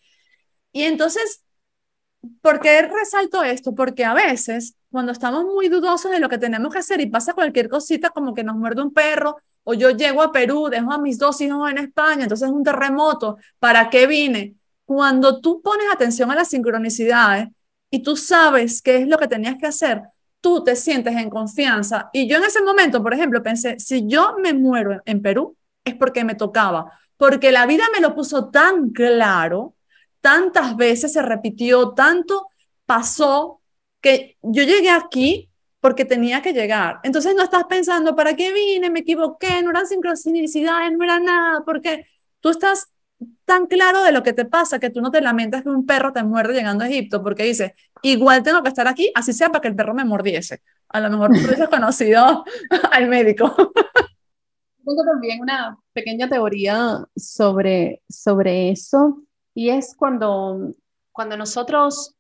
Y 0.74 0.84
entonces, 0.84 1.43
¿por 2.41 2.60
qué 2.60 2.82
resalto 2.82 3.43
esto? 3.43 3.74
Porque 3.74 4.04
a 4.04 4.14
veces, 4.14 4.76
cuando 4.91 5.12
estamos 5.12 5.45
muy 5.45 5.70
dudosos 5.70 6.12
de 6.12 6.20
lo 6.20 6.30
que 6.30 6.38
tenemos 6.38 6.74
que 6.74 6.80
hacer 6.80 6.99
y 6.99 7.08
pasa 7.08 7.34
cualquier 7.34 7.70
cosita 7.70 8.10
como 8.10 8.34
que 8.34 8.43
nos 8.43 8.56
muerde 8.56 8.82
un 8.82 8.93
perro 8.93 9.38
o 9.64 9.74
yo 9.74 9.91
llego 9.91 10.22
a 10.22 10.32
Perú, 10.32 10.68
dejo 10.70 10.91
a 10.91 10.97
mis 10.97 11.18
dos 11.18 11.39
hijos 11.41 11.70
en 11.70 11.78
España, 11.78 12.24
entonces 12.24 12.47
es 12.47 12.53
un 12.53 12.64
terremoto, 12.64 13.38
¿para 13.59 13.89
qué 13.89 14.07
vine? 14.07 14.55
Cuando 14.86 15.39
tú 15.39 15.62
pones 15.62 15.88
atención 15.91 16.32
a 16.32 16.36
las 16.36 16.49
sincronicidades 16.49 17.49
y 17.89 18.01
tú 18.01 18.16
sabes 18.16 18.82
qué 18.82 18.97
es 18.97 19.07
lo 19.07 19.18
que 19.18 19.28
tenías 19.28 19.55
que 19.57 19.68
hacer, 19.68 20.01
tú 20.41 20.64
te 20.64 20.76
sientes 20.76 21.16
en 21.16 21.30
confianza. 21.30 22.09
Y 22.12 22.28
yo 22.28 22.38
en 22.38 22.45
ese 22.45 22.62
momento, 22.64 23.03
por 23.03 23.14
ejemplo, 23.14 23.43
pensé, 23.43 23.80
si 23.80 24.07
yo 24.07 24.36
me 24.41 24.53
muero 24.53 25.01
en 25.05 25.22
Perú, 25.22 25.55
es 25.86 25.95
porque 25.95 26.24
me 26.24 26.36
tocaba, 26.36 26.91
porque 27.18 27.51
la 27.51 27.66
vida 27.68 27.84
me 27.93 28.01
lo 28.01 28.16
puso 28.16 28.49
tan 28.49 28.89
claro, 28.89 29.76
tantas 30.22 30.76
veces 30.76 31.14
se 31.14 31.22
repitió, 31.22 31.91
tanto 31.91 32.47
pasó, 32.86 33.62
que 34.01 34.38
yo 34.41 34.64
llegué 34.64 34.89
aquí 34.89 35.51
porque 35.82 36.05
tenía 36.05 36.41
que 36.41 36.53
llegar. 36.53 36.99
Entonces 37.03 37.36
no 37.36 37.43
estás 37.43 37.65
pensando, 37.65 38.15
¿para 38.15 38.36
qué 38.36 38.53
vine? 38.53 38.89
Me 38.89 38.99
equivoqué, 38.99 39.61
no 39.63 39.71
eran 39.71 39.88
sincronicidades, 39.88 40.91
no 40.95 41.03
era 41.03 41.19
nada, 41.19 41.63
porque 41.65 42.05
tú 42.39 42.49
estás 42.49 42.91
tan 43.45 43.65
claro 43.65 44.03
de 44.03 44.11
lo 44.11 44.23
que 44.23 44.34
te 44.34 44.45
pasa 44.45 44.79
que 44.79 44.89
tú 44.89 45.01
no 45.01 45.11
te 45.11 45.21
lamentas 45.21 45.63
que 45.63 45.69
un 45.69 45.86
perro 45.86 46.13
te 46.13 46.23
muerde 46.23 46.53
llegando 46.53 46.84
a 46.84 46.88
Egipto, 46.88 47.21
porque 47.21 47.43
dices, 47.43 47.73
igual 48.03 48.43
tengo 48.43 48.63
que 48.63 48.69
estar 48.69 48.88
aquí, 48.88 49.11
así 49.15 49.34
sea 49.34 49.49
para 49.49 49.61
que 49.61 49.67
el 49.67 49.75
perro 49.75 49.93
me 49.93 50.05
mordiese. 50.05 50.61
A 50.89 50.99
lo 51.01 51.09
mejor 51.09 51.32
tú 51.34 51.39
hubieses 51.39 51.69
conocido 51.69 52.45
al 52.91 53.07
médico. 53.07 53.53
Tengo 54.84 55.03
también 55.05 55.41
una 55.41 55.77
pequeña 55.93 56.27
teoría 56.27 57.05
sobre, 57.15 58.01
sobre 58.09 58.71
eso, 58.71 59.21
y 59.53 59.69
es 59.69 59.95
cuando, 59.95 60.73
cuando 61.11 61.38
nosotros 61.38 62.15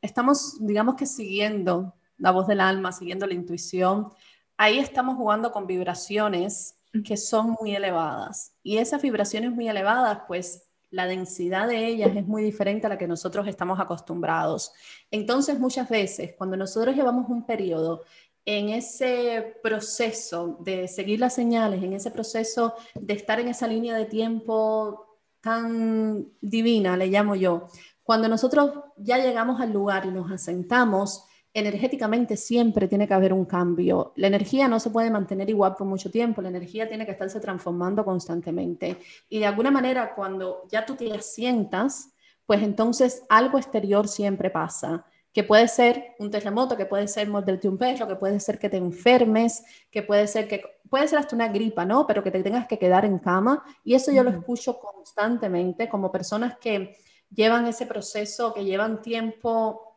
estamos, 0.00 0.56
digamos 0.60 0.94
que 0.94 1.06
siguiendo 1.06 1.94
la 2.24 2.30
voz 2.30 2.46
del 2.46 2.62
alma, 2.62 2.90
siguiendo 2.90 3.26
la 3.26 3.34
intuición, 3.34 4.08
ahí 4.56 4.78
estamos 4.78 5.16
jugando 5.16 5.52
con 5.52 5.66
vibraciones 5.66 6.80
que 7.04 7.18
son 7.18 7.54
muy 7.60 7.76
elevadas. 7.76 8.54
Y 8.62 8.78
esas 8.78 9.02
vibraciones 9.02 9.52
muy 9.52 9.68
elevadas, 9.68 10.20
pues 10.26 10.70
la 10.88 11.06
densidad 11.06 11.68
de 11.68 11.86
ellas 11.86 12.16
es 12.16 12.26
muy 12.26 12.42
diferente 12.42 12.86
a 12.86 12.88
la 12.88 12.96
que 12.96 13.06
nosotros 13.06 13.46
estamos 13.46 13.78
acostumbrados. 13.78 14.72
Entonces, 15.10 15.60
muchas 15.60 15.86
veces, 15.90 16.32
cuando 16.38 16.56
nosotros 16.56 16.96
llevamos 16.96 17.28
un 17.28 17.44
periodo 17.44 18.04
en 18.46 18.70
ese 18.70 19.58
proceso 19.62 20.56
de 20.60 20.88
seguir 20.88 21.20
las 21.20 21.34
señales, 21.34 21.82
en 21.82 21.92
ese 21.92 22.10
proceso 22.10 22.72
de 22.94 23.12
estar 23.12 23.38
en 23.38 23.48
esa 23.48 23.66
línea 23.66 23.94
de 23.98 24.06
tiempo 24.06 25.18
tan 25.42 26.26
divina, 26.40 26.96
le 26.96 27.08
llamo 27.08 27.34
yo, 27.34 27.68
cuando 28.02 28.28
nosotros 28.28 28.70
ya 28.96 29.18
llegamos 29.18 29.60
al 29.60 29.74
lugar 29.74 30.06
y 30.06 30.10
nos 30.10 30.32
asentamos, 30.32 31.26
energéticamente 31.54 32.36
siempre 32.36 32.88
tiene 32.88 33.06
que 33.06 33.14
haber 33.14 33.32
un 33.32 33.44
cambio. 33.44 34.12
La 34.16 34.26
energía 34.26 34.66
no 34.66 34.80
se 34.80 34.90
puede 34.90 35.08
mantener 35.08 35.48
igual 35.48 35.76
por 35.76 35.86
mucho 35.86 36.10
tiempo, 36.10 36.42
la 36.42 36.48
energía 36.48 36.88
tiene 36.88 37.06
que 37.06 37.12
estarse 37.12 37.38
transformando 37.38 38.04
constantemente. 38.04 38.98
Y 39.28 39.38
de 39.38 39.46
alguna 39.46 39.70
manera, 39.70 40.14
cuando 40.16 40.66
ya 40.68 40.84
tú 40.84 40.96
te 40.96 41.12
asientas, 41.12 42.12
pues 42.44 42.60
entonces 42.62 43.22
algo 43.28 43.56
exterior 43.56 44.08
siempre 44.08 44.50
pasa, 44.50 45.06
que 45.32 45.44
puede 45.44 45.68
ser 45.68 46.14
un 46.18 46.30
terremoto, 46.30 46.76
que 46.76 46.86
puede 46.86 47.06
ser 47.06 47.28
morderte 47.28 47.68
un 47.68 47.78
perro, 47.78 48.08
que 48.08 48.16
puede 48.16 48.40
ser 48.40 48.58
que 48.58 48.68
te 48.68 48.76
enfermes, 48.76 49.64
que 49.90 50.02
puede 50.02 50.26
ser 50.26 50.48
que 50.48 50.62
puede 50.90 51.08
ser 51.08 51.20
hasta 51.20 51.36
una 51.36 51.48
gripa, 51.48 51.84
¿no? 51.84 52.06
Pero 52.06 52.22
que 52.22 52.30
te 52.30 52.42
tengas 52.42 52.66
que 52.66 52.78
quedar 52.78 53.04
en 53.04 53.18
cama. 53.18 53.64
Y 53.84 53.94
eso 53.94 54.12
yo 54.12 54.22
lo 54.22 54.30
escucho 54.30 54.78
constantemente 54.78 55.88
como 55.88 56.12
personas 56.12 56.58
que 56.58 56.96
llevan 57.30 57.66
ese 57.66 57.86
proceso, 57.86 58.52
que 58.52 58.64
llevan 58.64 59.02
tiempo 59.02 59.93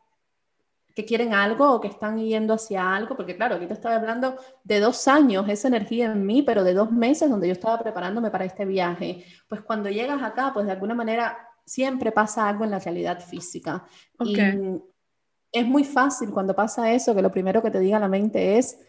que 0.98 1.04
quieren 1.04 1.32
algo 1.32 1.70
o 1.74 1.80
que 1.80 1.86
están 1.86 2.18
yendo 2.18 2.54
hacia 2.54 2.96
algo, 2.96 3.14
porque 3.14 3.36
claro, 3.36 3.54
aquí 3.54 3.66
te 3.66 3.74
estaba 3.74 3.94
hablando 3.94 4.34
de 4.64 4.80
dos 4.80 5.06
años, 5.06 5.48
esa 5.48 5.68
energía 5.68 6.06
en 6.06 6.26
mí, 6.26 6.42
pero 6.42 6.64
de 6.64 6.74
dos 6.74 6.90
meses 6.90 7.30
donde 7.30 7.46
yo 7.46 7.52
estaba 7.52 7.78
preparándome 7.78 8.32
para 8.32 8.44
este 8.44 8.64
viaje. 8.64 9.24
Pues 9.48 9.60
cuando 9.60 9.90
llegas 9.90 10.20
acá, 10.20 10.50
pues 10.52 10.66
de 10.66 10.72
alguna 10.72 10.96
manera 10.96 11.38
siempre 11.64 12.10
pasa 12.10 12.48
algo 12.48 12.64
en 12.64 12.72
la 12.72 12.80
realidad 12.80 13.20
física. 13.20 13.84
Y 14.24 14.40
es 15.52 15.66
muy 15.68 15.84
fácil 15.84 16.32
cuando 16.32 16.56
pasa 16.56 16.92
eso, 16.92 17.14
que 17.14 17.22
lo 17.22 17.30
primero 17.30 17.62
que 17.62 17.70
te 17.70 17.78
diga 17.78 18.00
la 18.00 18.08
mente 18.08 18.58
es, 18.58 18.80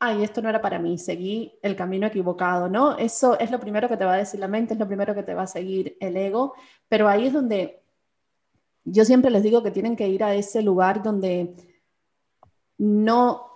ay, 0.00 0.24
esto 0.24 0.42
no 0.42 0.48
era 0.48 0.60
para 0.60 0.80
mí, 0.80 0.98
seguí 0.98 1.56
el 1.62 1.76
camino 1.76 2.08
equivocado, 2.08 2.68
¿no? 2.68 2.98
Eso 2.98 3.38
es 3.38 3.52
lo 3.52 3.60
primero 3.60 3.88
que 3.88 3.96
te 3.96 4.04
va 4.04 4.14
a 4.14 4.18
decir 4.18 4.40
la 4.40 4.48
mente, 4.48 4.74
es 4.74 4.80
lo 4.80 4.88
primero 4.88 5.14
que 5.14 5.22
te 5.22 5.34
va 5.34 5.42
a 5.42 5.46
seguir 5.46 5.96
el 6.00 6.16
ego, 6.16 6.54
pero 6.88 7.08
ahí 7.08 7.28
es 7.28 7.32
donde 7.32 7.83
yo 8.84 9.04
siempre 9.04 9.30
les 9.30 9.42
digo 9.42 9.62
que 9.62 9.70
tienen 9.70 9.96
que 9.96 10.08
ir 10.08 10.22
a 10.22 10.34
ese 10.34 10.62
lugar 10.62 11.02
donde 11.02 11.54
no 12.78 13.46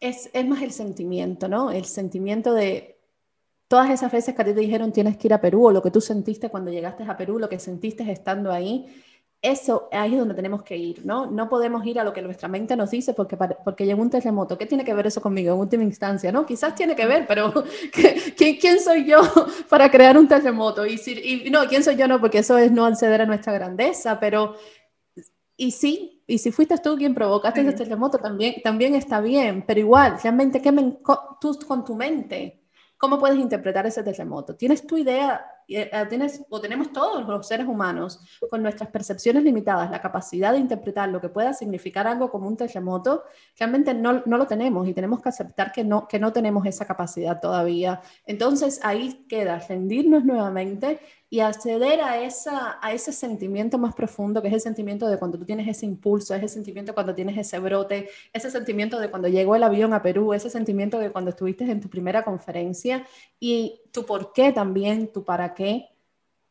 es, 0.00 0.30
más 0.46 0.62
el 0.62 0.72
sentimiento, 0.72 1.48
¿no? 1.48 1.70
El 1.70 1.84
sentimiento 1.84 2.52
de 2.52 2.98
todas 3.68 3.90
esas 3.90 4.10
veces 4.10 4.34
que 4.34 4.42
a 4.42 4.44
ti 4.44 4.52
te 4.52 4.60
dijeron 4.60 4.92
tienes 4.92 5.16
que 5.16 5.28
ir 5.28 5.34
a 5.34 5.40
Perú 5.40 5.66
o 5.66 5.70
lo 5.70 5.82
que 5.82 5.90
tú 5.90 6.00
sentiste 6.00 6.50
cuando 6.50 6.70
llegaste 6.70 7.04
a 7.04 7.16
Perú, 7.16 7.38
lo 7.38 7.48
que 7.48 7.58
sentiste 7.58 8.10
estando 8.10 8.50
ahí, 8.50 8.86
eso 9.42 9.88
ahí 9.90 10.12
es 10.12 10.18
donde 10.20 10.34
tenemos 10.34 10.62
que 10.62 10.76
ir, 10.76 11.04
¿no? 11.04 11.26
No 11.26 11.48
podemos 11.48 11.84
ir 11.84 11.98
a 11.98 12.04
lo 12.04 12.12
que 12.12 12.22
nuestra 12.22 12.48
mente 12.48 12.76
nos 12.76 12.92
dice 12.92 13.12
porque, 13.12 13.36
porque 13.36 13.84
llegó 13.84 14.00
un 14.00 14.08
terremoto. 14.08 14.56
¿Qué 14.56 14.66
tiene 14.66 14.84
que 14.84 14.94
ver 14.94 15.08
eso 15.08 15.20
conmigo 15.20 15.52
en 15.52 15.60
última 15.60 15.82
instancia, 15.82 16.30
no? 16.30 16.46
Quizás 16.46 16.76
tiene 16.76 16.94
que 16.94 17.06
ver, 17.06 17.26
pero 17.26 17.52
¿quién, 18.36 18.78
soy 18.78 19.04
yo 19.04 19.20
para 19.68 19.90
crear 19.90 20.16
un 20.16 20.28
terremoto? 20.28 20.86
Y, 20.86 20.94
y 21.04 21.50
no, 21.50 21.66
¿quién 21.66 21.82
soy 21.82 21.96
yo? 21.96 22.06
No, 22.06 22.20
porque 22.20 22.38
eso 22.38 22.56
es 22.56 22.70
no 22.70 22.86
acceder 22.86 23.20
a 23.22 23.26
nuestra 23.26 23.52
grandeza, 23.52 24.20
pero 24.20 24.54
y 25.56 25.72
sí, 25.72 26.22
y 26.26 26.38
si 26.38 26.50
fuiste 26.50 26.78
tú 26.78 26.96
quien 26.96 27.14
provocaste 27.14 27.60
ese 27.60 27.72
terremoto, 27.72 28.18
también, 28.18 28.62
también 28.62 28.94
está 28.94 29.20
bien, 29.20 29.64
pero 29.66 29.80
igual, 29.80 30.18
realmente, 30.22 30.62
¿qué 30.62 30.72
me, 30.72 30.98
tú 31.40 31.58
con 31.66 31.84
tu 31.84 31.94
mente? 31.94 32.62
¿Cómo 32.96 33.18
puedes 33.18 33.38
interpretar 33.38 33.86
ese 33.86 34.02
terremoto? 34.02 34.54
¿Tienes 34.54 34.86
tu 34.86 34.96
idea 34.96 35.44
tienes, 35.66 36.42
o 36.48 36.60
tenemos 36.60 36.92
todos 36.92 37.26
los 37.26 37.46
seres 37.46 37.66
humanos 37.66 38.20
con 38.50 38.62
nuestras 38.62 38.90
percepciones 38.90 39.42
limitadas, 39.44 39.90
la 39.90 40.00
capacidad 40.00 40.52
de 40.52 40.58
interpretar 40.58 41.08
lo 41.08 41.20
que 41.20 41.28
pueda 41.28 41.52
significar 41.52 42.06
algo 42.06 42.30
como 42.30 42.48
un 42.48 42.56
terremoto, 42.56 43.24
realmente 43.58 43.94
no, 43.94 44.22
no, 44.26 44.38
lo 44.38 44.46
tenemos 44.46 44.86
y 44.88 44.94
tenemos 44.94 45.20
que 45.22 45.28
aceptar 45.28 45.72
que 45.72 45.84
no, 45.84 46.06
que 46.08 46.18
no 46.18 46.32
tenemos 46.32 46.66
esa 46.66 46.86
capacidad 46.86 47.40
todavía. 47.40 48.00
Entonces 48.26 48.80
ahí 48.82 49.24
queda 49.28 49.58
rendirnos 49.58 50.24
nuevamente 50.24 51.00
y 51.32 51.40
acceder 51.40 52.02
a, 52.02 52.22
esa, 52.22 52.78
a 52.82 52.92
ese 52.92 53.10
sentimiento 53.10 53.78
más 53.78 53.94
profundo, 53.94 54.42
que 54.42 54.48
es 54.48 54.54
el 54.54 54.60
sentimiento 54.60 55.08
de 55.08 55.18
cuando 55.18 55.38
tú 55.38 55.46
tienes 55.46 55.66
ese 55.66 55.86
impulso, 55.86 56.34
ese 56.34 56.46
sentimiento 56.46 56.92
cuando 56.92 57.14
tienes 57.14 57.38
ese 57.38 57.58
brote, 57.58 58.10
ese 58.34 58.50
sentimiento 58.50 59.00
de 59.00 59.08
cuando 59.08 59.28
llegó 59.28 59.56
el 59.56 59.62
avión 59.62 59.94
a 59.94 60.02
Perú, 60.02 60.34
ese 60.34 60.50
sentimiento 60.50 60.98
de 60.98 61.10
cuando 61.10 61.30
estuviste 61.30 61.64
en 61.64 61.80
tu 61.80 61.88
primera 61.88 62.22
conferencia 62.22 63.06
y 63.40 63.80
tu 63.92 64.04
por 64.04 64.34
qué 64.34 64.52
también, 64.52 65.10
tu 65.10 65.24
para 65.24 65.54
qué, 65.54 65.91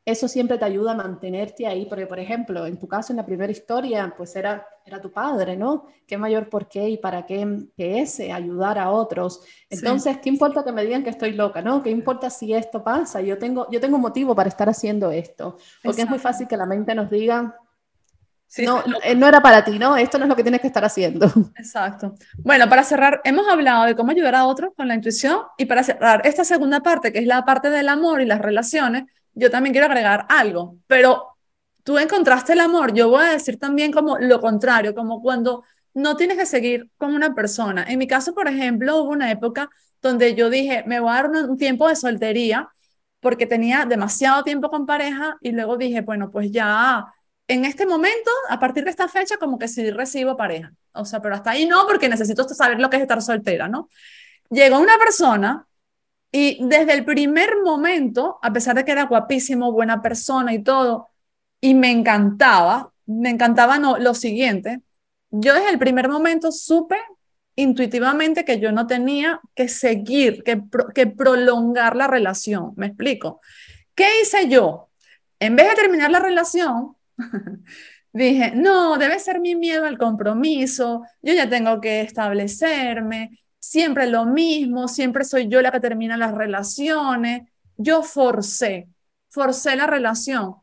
eso 0.04 0.28
siempre 0.28 0.58
te 0.58 0.66
ayuda 0.66 0.92
a 0.92 0.96
mantenerte 0.96 1.68
ahí, 1.68 1.86
porque 1.86 2.08
por 2.08 2.20
ejemplo, 2.20 2.66
en 2.66 2.78
tu 2.78 2.88
caso, 2.88 3.14
en 3.14 3.18
la 3.18 3.26
primera 3.26 3.52
historia, 3.52 4.14
pues 4.18 4.36
era, 4.36 4.66
era 4.84 5.00
tu 5.00 5.12
padre, 5.12 5.56
¿no? 5.56 5.86
¿Qué 6.08 6.18
mayor 6.18 6.50
por 6.50 6.68
qué 6.68 6.90
y 6.90 6.98
para 6.98 7.26
qué 7.26 7.68
que 7.78 8.00
ese, 8.00 8.32
ayudar 8.32 8.80
a 8.80 8.90
otros? 8.90 9.42
Entonces, 9.70 10.18
¿qué 10.18 10.30
importa 10.30 10.64
que 10.64 10.72
me 10.72 10.84
digan 10.84 11.04
que 11.04 11.12
estoy 11.12 11.34
loca, 11.34 11.62
¿no? 11.62 11.84
¿Qué 11.84 11.92
importa 11.92 12.30
si 12.30 12.54
esto 12.54 12.84
pasa? 12.84 13.22
Yo 13.22 13.38
tengo, 13.38 13.68
yo 13.70 13.80
tengo 13.80 14.00
motivo 14.00 14.34
para 14.34 14.50
estar 14.50 14.68
haciendo 14.68 15.12
esto, 15.12 15.58
porque 15.84 16.02
es 16.02 16.10
muy 16.10 16.20
fácil 16.20 16.48
que 16.48 16.58
la 16.58 16.66
mente 16.66 16.96
nos 16.96 17.10
diga, 17.10 17.56
no, 18.58 18.84
eh, 19.04 19.16
no 19.16 19.28
era 19.28 19.42
para 19.42 19.64
ti, 19.64 19.80
¿no? 19.80 19.96
Esto 19.96 20.18
no 20.18 20.26
es 20.26 20.30
lo 20.30 20.36
que 20.36 20.44
tienes 20.44 20.60
que 20.60 20.68
estar 20.68 20.84
haciendo. 20.84 21.26
Exacto. 21.56 22.16
Bueno, 22.40 22.68
para 22.68 22.84
cerrar, 22.84 23.22
hemos 23.24 23.48
hablado 23.48 23.86
de 23.86 23.96
cómo 23.96 24.12
ayudar 24.12 24.36
a 24.36 24.46
otros 24.46 24.74
con 24.76 24.88
la 24.88 24.96
intuición 24.96 25.40
y 25.58 25.66
para 25.66 25.84
cerrar 25.84 26.26
esta 26.26 26.44
segunda 26.44 26.82
parte, 26.82 27.14
que 27.14 27.20
es 27.20 27.26
la 27.26 27.46
parte 27.46 27.70
del 27.70 27.88
amor 27.88 28.22
y 28.22 28.26
las 28.26 28.42
relaciones, 28.42 29.06
yo 29.34 29.50
también 29.50 29.74
quiero 29.74 29.88
agregar 29.88 30.26
algo, 30.30 30.78
pero 30.88 31.38
tú 31.84 31.98
encontraste 31.98 32.54
el 32.54 32.60
amor, 32.60 32.94
yo 32.94 33.10
voy 33.10 33.26
a 33.26 33.32
decir 33.32 33.58
también 33.58 33.92
como 33.92 34.18
lo 34.20 34.40
contrario, 34.40 34.94
como 34.94 35.22
cuando 35.22 35.64
no 35.94 36.16
tienes 36.16 36.38
que 36.38 36.46
seguir 36.46 36.90
con 36.98 37.14
una 37.14 37.34
persona. 37.34 37.86
En 37.88 38.00
mi 38.00 38.08
caso, 38.08 38.34
por 38.34 38.48
ejemplo, 38.48 38.98
hubo 39.04 39.12
una 39.12 39.32
época 39.32 39.70
donde 40.02 40.36
yo 40.36 40.50
dije, 40.50 40.84
me 40.88 41.00
voy 41.00 41.12
a 41.12 41.16
dar 41.16 41.30
un 41.30 41.58
tiempo 41.58 41.88
de 41.88 41.96
soltería 41.96 42.70
porque 43.20 43.46
tenía 43.46 43.86
demasiado 43.86 44.44
tiempo 44.44 44.70
con 44.70 44.86
pareja 44.86 45.38
y 45.42 45.52
luego 45.52 45.78
dije, 45.78 46.02
bueno, 46.02 46.32
pues 46.32 46.52
ya 46.52 47.06
en 47.48 47.66
este 47.66 47.86
momento, 47.86 48.32
a 48.50 48.60
partir 48.60 48.84
de 48.84 48.90
esta 48.90 49.08
fecha, 49.08 49.38
como 49.38 49.60
que 49.60 49.68
sí 49.68 49.92
recibo 49.92 50.38
pareja. 50.38 50.74
O 50.94 51.06
sea, 51.06 51.22
pero 51.22 51.36
hasta 51.36 51.52
ahí 51.52 51.66
no, 51.66 51.86
porque 51.86 52.10
necesito 52.10 52.48
saber 52.48 52.80
lo 52.80 52.90
que 52.90 52.98
es 52.98 53.02
estar 53.02 53.22
soltera, 53.22 53.68
¿no? 53.68 53.90
Llegó 54.50 54.80
una 54.80 54.98
persona 54.98 55.68
y 56.32 56.58
desde 56.62 56.94
el 56.94 57.04
primer 57.04 57.62
momento, 57.64 58.40
a 58.42 58.54
pesar 58.54 58.76
de 58.76 58.86
que 58.86 58.92
era 58.92 59.06
guapísimo, 59.06 59.72
buena 59.72 60.02
persona 60.02 60.54
y 60.54 60.64
todo, 60.64 61.10
y 61.60 61.74
me 61.74 61.92
encantaba, 61.92 62.94
me 63.06 63.30
encantaba 63.30 63.78
no, 63.80 63.98
lo 63.98 64.14
siguiente, 64.14 64.82
yo 65.30 65.54
desde 65.54 65.70
el 65.70 65.80
primer 65.80 66.10
momento 66.10 66.52
supe 66.52 66.98
intuitivamente 67.56 68.46
que 68.46 68.60
yo 68.60 68.72
no 68.72 68.88
tenía 68.88 69.42
que 69.56 69.68
seguir, 69.68 70.44
que, 70.44 70.62
que 70.96 71.08
prolongar 71.08 71.96
la 71.96 72.08
relación. 72.08 72.74
¿Me 72.78 72.88
explico? 72.88 73.42
¿Qué 73.94 74.08
hice 74.22 74.48
yo? 74.48 74.90
En 75.40 75.56
vez 75.56 75.70
de 75.70 75.76
terminar 75.76 76.12
la 76.12 76.20
relación, 76.20 76.96
dije, 78.14 78.54
no, 78.56 78.98
debe 78.98 79.20
ser 79.20 79.40
mi 79.40 79.56
miedo 79.56 79.86
al 79.86 79.98
compromiso, 79.98 81.04
yo 81.22 81.34
ya 81.34 81.50
tengo 81.50 81.82
que 81.82 82.02
establecerme, 82.02 83.41
siempre 83.62 84.08
lo 84.08 84.26
mismo, 84.26 84.88
siempre 84.90 85.24
soy 85.24 85.48
yo 85.48 85.62
la 85.62 85.72
que 85.72 85.80
termina 85.80 86.18
las 86.18 86.34
relaciones, 86.34 87.44
yo 87.78 88.04
forcé, 88.04 88.90
forcé 89.30 89.76
la 89.78 89.88
relación. 89.88 90.56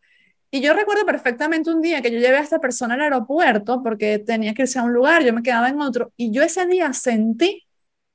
Y 0.51 0.61
yo 0.61 0.74
recuerdo 0.74 1.07
perfectamente 1.07 1.70
un 1.70 1.82
día 1.82 2.03
que 2.03 2.11
yo 2.11 2.18
llevé 2.18 2.38
a 2.38 2.40
esta 2.40 2.59
persona 2.59 2.94
al 2.94 3.03
aeropuerto 3.03 3.82
porque 3.82 4.18
tenía 4.18 4.55
que 4.55 4.62
irse 4.62 4.78
a 4.78 4.82
un 4.82 4.92
lugar, 4.92 5.22
yo 5.24 5.32
me 5.32 5.42
quedaba 5.42 5.68
en 5.68 5.80
otro, 5.80 6.12
y 6.16 6.32
yo 6.32 6.42
ese 6.42 6.66
día 6.66 6.92
sentí 6.92 7.64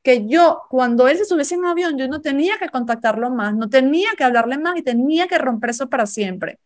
que 0.04 0.28
yo, 0.28 0.64
cuando 0.70 1.08
él 1.08 1.18
se 1.18 1.26
subiese 1.26 1.56
en 1.56 1.62
un 1.62 1.68
avión, 1.68 1.98
yo 1.98 2.08
no 2.08 2.22
tenía 2.22 2.58
que 2.60 2.70
contactarlo 2.70 3.30
más, 3.32 3.56
no 3.56 3.70
tenía 3.70 4.10
que 4.18 4.24
hablarle 4.26 4.58
más 4.58 4.78
y 4.78 4.84
tenía 4.84 5.28
que 5.28 5.38
romper 5.38 5.72
eso 5.72 5.90
para 5.90 6.06
siempre. 6.08 6.60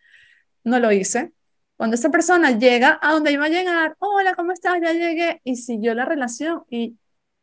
No 0.64 0.80
lo 0.80 0.92
hice. 0.92 1.34
Cuando 1.78 1.96
esa 1.96 2.10
persona 2.12 2.52
llega 2.58 3.00
a 3.02 3.14
donde 3.14 3.32
iba 3.34 3.46
a 3.46 3.50
llegar, 3.50 3.96
hola, 4.00 4.36
¿cómo 4.36 4.52
estás? 4.54 4.80
Ya 4.82 4.94
llegué 4.94 5.42
y 5.44 5.58
siguió 5.58 5.94
la 5.94 6.06
relación 6.06 6.64
y, 6.70 6.98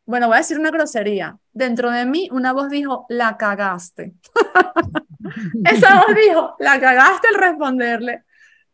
bueno, 0.05 0.27
voy 0.27 0.35
a 0.35 0.39
decir 0.39 0.59
una 0.59 0.71
grosería. 0.71 1.37
Dentro 1.51 1.91
de 1.91 2.05
mí 2.05 2.29
una 2.31 2.53
voz 2.53 2.69
dijo, 2.69 3.05
la 3.09 3.37
cagaste. 3.37 4.13
esa 5.65 5.95
voz 5.95 6.15
dijo, 6.15 6.55
la 6.59 6.79
cagaste 6.79 7.27
al 7.29 7.35
responderle. 7.35 8.23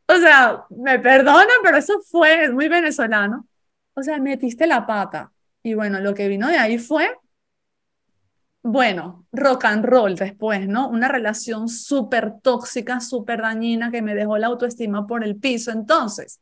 O 0.07 0.15
sea, 0.17 0.65
me 0.69 0.99
perdonan, 0.99 1.47
pero 1.63 1.77
eso 1.77 2.01
fue, 2.01 2.49
muy 2.51 2.67
venezolano. 2.67 3.47
O 3.93 4.03
sea, 4.03 4.19
metiste 4.19 4.67
la 4.67 4.85
pata. 4.85 5.31
Y 5.63 5.73
bueno, 5.73 5.99
lo 5.99 6.13
que 6.13 6.27
vino 6.27 6.47
de 6.47 6.57
ahí 6.57 6.77
fue 6.77 7.15
bueno, 8.63 9.25
rock 9.31 9.65
and 9.65 9.85
roll 9.85 10.15
después, 10.15 10.67
¿no? 10.67 10.87
Una 10.89 11.07
relación 11.07 11.67
súper 11.67 12.39
tóxica, 12.41 12.99
súper 12.99 13.41
dañina 13.41 13.91
que 13.91 14.01
me 14.01 14.13
dejó 14.15 14.37
la 14.37 14.47
autoestima 14.47 15.07
por 15.07 15.23
el 15.23 15.37
piso. 15.37 15.71
Entonces, 15.71 16.39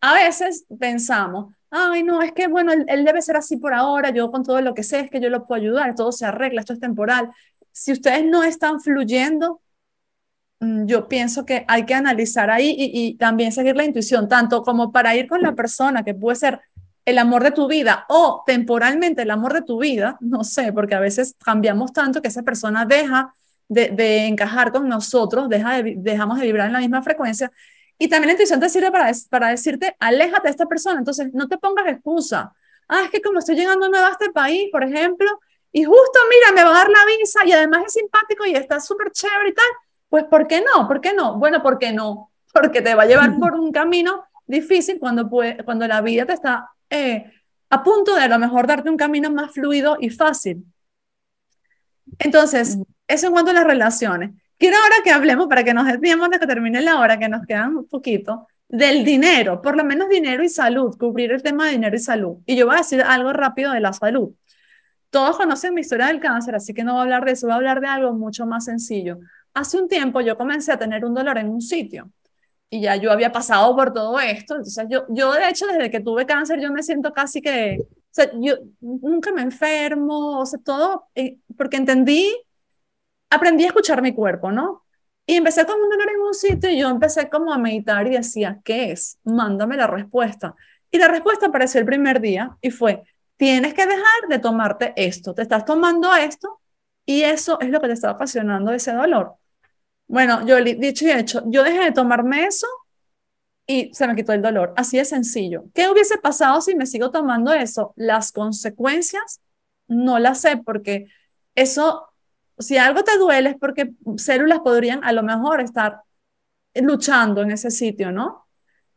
a 0.00 0.14
veces 0.14 0.66
pensamos, 0.78 1.54
ay, 1.74 2.02
no, 2.04 2.22
es 2.22 2.32
que, 2.32 2.46
bueno, 2.46 2.72
él, 2.72 3.04
debe 3.04 3.20
ser 3.22 3.36
así 3.36 3.56
por 3.56 3.74
ahora, 3.74 4.10
yo 4.10 4.30
con 4.30 4.44
todo 4.44 4.60
lo 4.60 4.74
que 4.74 4.82
sé 4.82 5.00
es 5.00 5.10
que 5.10 5.20
yo 5.20 5.28
lo 5.30 5.46
puedo 5.46 5.60
ayudar, 5.60 5.94
todo 5.94 6.12
se 6.12 6.24
arregla, 6.24 6.60
esto 6.60 6.72
es 6.72 6.80
temporal. 6.80 7.30
Si 7.72 7.92
ustedes 7.92 8.24
no 8.24 8.44
están 8.44 8.80
fluyendo, 8.80 9.60
mm, 10.60 10.86
yo 10.86 11.08
pienso 11.08 11.44
que 11.44 11.64
hay 11.68 11.84
que 11.84 11.94
analizar 11.94 12.50
ahí 12.50 12.70
y, 12.78 13.08
y 13.08 13.16
también 13.16 13.52
seguir 13.52 13.76
la 13.76 13.84
intuición, 13.84 14.28
tanto 14.28 14.62
como 14.62 14.92
para 14.92 15.16
ir 15.16 15.26
con 15.28 15.42
la 15.42 15.54
persona 15.54 16.04
que 16.04 16.14
puede 16.14 16.36
ser 16.36 16.60
el 17.04 17.18
amor 17.18 17.42
de 17.44 17.50
tu 17.50 17.68
vida 17.68 18.06
o 18.08 18.42
temporalmente 18.46 19.22
el 19.22 19.30
amor 19.30 19.52
de 19.52 19.62
tu 19.62 19.78
vida, 19.80 20.16
no 20.20 20.44
sé, 20.44 20.72
porque 20.72 20.94
a 20.94 21.00
veces 21.00 21.36
cambiamos 21.44 21.92
tanto 21.92 22.22
que 22.22 22.28
esa 22.28 22.42
persona 22.42 22.86
deja 22.86 23.34
de, 23.68 24.26
encajar 24.26 24.72
con 24.72 24.88
nosotros, 24.88 25.48
deja 25.48 25.82
dejamos 25.82 26.38
de 26.38 26.46
vibrar 26.46 26.68
en 26.68 26.74
la 26.74 26.78
misma 26.80 27.02
frecuencia. 27.02 27.50
Y 27.98 28.08
también 28.08 28.28
la 28.28 28.32
intuición 28.32 28.60
te 28.60 28.68
sirve 28.68 28.90
para, 28.90 29.12
para 29.30 29.48
decirte, 29.48 29.96
aléjate 30.00 30.48
de 30.48 30.50
esta 30.50 30.66
persona. 30.66 30.98
Entonces, 30.98 31.32
no 31.32 31.48
te 31.48 31.58
pongas 31.58 31.86
excusa. 31.88 32.52
ah, 32.88 33.02
es 33.04 33.10
que 33.10 33.22
como 33.22 33.38
estoy 33.38 33.56
llegando 33.56 33.88
nueva 33.88 34.08
a 34.08 34.12
este 34.12 34.30
país, 34.30 34.68
por 34.70 34.84
ejemplo, 34.84 35.40
y 35.72 35.84
justo, 35.84 36.18
mira, 36.30 36.52
me 36.54 36.62
va 36.62 36.70
a 36.70 36.78
dar 36.84 36.88
la 36.88 37.04
visa 37.18 37.44
y 37.44 37.52
además 37.52 37.82
es 37.86 37.94
simpático 37.94 38.46
y 38.46 38.54
está 38.54 38.78
súper 38.78 39.10
chévere 39.10 39.48
y 39.50 39.54
tal, 39.54 39.66
pues 40.08 40.24
¿por 40.24 40.46
qué 40.46 40.62
no? 40.62 40.86
¿Por 40.86 41.00
qué 41.00 41.12
no? 41.12 41.36
Bueno, 41.36 41.62
¿por 41.62 41.78
qué 41.78 41.92
no? 41.92 42.30
Porque 42.52 42.80
te 42.80 42.94
va 42.94 43.02
a 43.02 43.06
llevar 43.06 43.36
por 43.40 43.54
un 43.54 43.72
camino 43.72 44.24
difícil 44.46 45.00
cuando, 45.00 45.28
puede, 45.28 45.64
cuando 45.64 45.88
la 45.88 46.00
vida 46.00 46.26
te 46.26 46.34
está 46.34 46.70
eh, 46.90 47.28
a 47.70 47.82
punto 47.82 48.14
de 48.14 48.22
a 48.22 48.28
lo 48.28 48.38
mejor 48.38 48.68
darte 48.68 48.88
un 48.88 48.96
camino 48.96 49.30
más 49.30 49.52
fluido 49.52 49.96
y 50.00 50.10
fácil. 50.10 50.64
Entonces, 52.20 52.78
eso 53.08 53.26
en 53.26 53.32
cuanto 53.32 53.50
a 53.50 53.54
las 53.54 53.64
relaciones. 53.64 54.30
Quiero 54.58 54.76
ahora 54.78 54.96
que 55.02 55.10
hablemos, 55.10 55.46
para 55.48 55.64
que 55.64 55.74
nos 55.74 55.86
desviemos 55.86 56.30
de 56.30 56.38
que 56.38 56.46
termine 56.46 56.80
la 56.80 57.00
hora, 57.00 57.18
que 57.18 57.28
nos 57.28 57.46
quedan 57.46 57.76
un 57.76 57.88
poquito, 57.88 58.46
del 58.68 59.04
dinero, 59.04 59.60
por 59.62 59.76
lo 59.76 59.84
menos 59.84 60.08
dinero 60.08 60.42
y 60.42 60.48
salud, 60.48 60.96
cubrir 60.98 61.32
el 61.32 61.42
tema 61.42 61.66
de 61.66 61.72
dinero 61.72 61.96
y 61.96 61.98
salud. 62.00 62.38
Y 62.46 62.56
yo 62.56 62.66
voy 62.66 62.76
a 62.76 62.78
decir 62.78 63.02
algo 63.02 63.32
rápido 63.32 63.72
de 63.72 63.80
la 63.80 63.92
salud. 63.92 64.34
Todos 65.10 65.36
conocen 65.36 65.74
mi 65.74 65.82
historia 65.82 66.06
del 66.06 66.20
cáncer, 66.20 66.54
así 66.56 66.74
que 66.74 66.82
no 66.82 66.94
voy 66.94 67.00
a 67.00 67.02
hablar 67.04 67.24
de 67.24 67.32
eso, 67.32 67.46
voy 67.46 67.52
a 67.54 67.56
hablar 67.56 67.80
de 67.80 67.86
algo 67.86 68.12
mucho 68.14 68.46
más 68.46 68.64
sencillo. 68.64 69.18
Hace 69.54 69.78
un 69.80 69.88
tiempo 69.88 70.20
yo 70.20 70.36
comencé 70.36 70.72
a 70.72 70.78
tener 70.78 71.04
un 71.04 71.14
dolor 71.14 71.38
en 71.38 71.48
un 71.48 71.60
sitio 71.60 72.10
y 72.68 72.80
ya 72.80 72.96
yo 72.96 73.12
había 73.12 73.30
pasado 73.30 73.76
por 73.76 73.92
todo 73.92 74.18
esto. 74.18 74.56
Entonces, 74.56 74.86
yo, 74.90 75.04
yo 75.08 75.32
de 75.32 75.48
hecho, 75.48 75.66
desde 75.66 75.90
que 75.90 76.00
tuve 76.00 76.26
cáncer, 76.26 76.60
yo 76.60 76.72
me 76.72 76.82
siento 76.82 77.12
casi 77.12 77.40
que, 77.40 77.78
o 77.80 77.86
sea, 78.10 78.30
yo 78.40 78.56
nunca 78.80 79.30
me 79.32 79.42
enfermo, 79.42 80.40
o 80.40 80.46
sea, 80.46 80.58
todo, 80.64 81.06
eh, 81.14 81.38
porque 81.56 81.76
entendí, 81.76 82.28
aprendí 83.34 83.64
a 83.64 83.68
escuchar 83.68 84.02
mi 84.02 84.14
cuerpo, 84.14 84.50
¿no? 84.52 84.84
Y 85.26 85.36
empecé 85.36 85.64
con 85.66 85.80
un 85.80 85.88
dolor 85.88 86.10
en 86.10 86.20
un 86.20 86.34
sitio 86.34 86.70
y 86.70 86.78
yo 86.78 86.88
empecé 86.90 87.28
como 87.30 87.52
a 87.52 87.58
meditar 87.58 88.06
y 88.06 88.10
decía, 88.10 88.60
¿qué 88.64 88.92
es? 88.92 89.18
Mándame 89.24 89.76
la 89.76 89.86
respuesta. 89.86 90.54
Y 90.90 90.98
la 90.98 91.08
respuesta 91.08 91.46
apareció 91.46 91.80
el 91.80 91.86
primer 91.86 92.20
día 92.20 92.56
y 92.60 92.70
fue, 92.70 93.02
tienes 93.36 93.74
que 93.74 93.86
dejar 93.86 94.28
de 94.28 94.38
tomarte 94.38 94.92
esto, 94.96 95.34
te 95.34 95.42
estás 95.42 95.64
tomando 95.64 96.14
esto 96.14 96.60
y 97.06 97.22
eso 97.22 97.58
es 97.60 97.70
lo 97.70 97.80
que 97.80 97.88
te 97.88 97.94
está 97.94 98.10
ocasionando 98.10 98.72
ese 98.72 98.92
dolor. 98.92 99.34
Bueno, 100.06 100.46
yo 100.46 100.62
dicho 100.62 101.06
y 101.06 101.10
hecho, 101.10 101.42
yo 101.46 101.62
dejé 101.64 101.84
de 101.84 101.92
tomarme 101.92 102.44
eso 102.44 102.66
y 103.66 103.92
se 103.94 104.06
me 104.06 104.14
quitó 104.14 104.32
el 104.32 104.42
dolor. 104.42 104.74
Así 104.76 104.98
de 104.98 105.04
sencillo. 105.04 105.64
¿Qué 105.74 105.88
hubiese 105.88 106.18
pasado 106.18 106.60
si 106.60 106.74
me 106.74 106.86
sigo 106.86 107.10
tomando 107.10 107.52
eso? 107.52 107.94
Las 107.96 108.32
consecuencias 108.32 109.40
no 109.88 110.18
las 110.18 110.40
sé 110.40 110.58
porque 110.58 111.06
eso, 111.54 112.08
si 112.58 112.76
algo 112.78 113.04
te 113.04 113.18
duele 113.18 113.50
es 113.50 113.56
porque 113.58 113.92
células 114.16 114.60
podrían 114.60 115.02
a 115.04 115.12
lo 115.12 115.22
mejor 115.22 115.60
estar 115.60 116.00
luchando 116.74 117.42
en 117.42 117.52
ese 117.52 117.70
sitio, 117.70 118.12
¿no? 118.12 118.46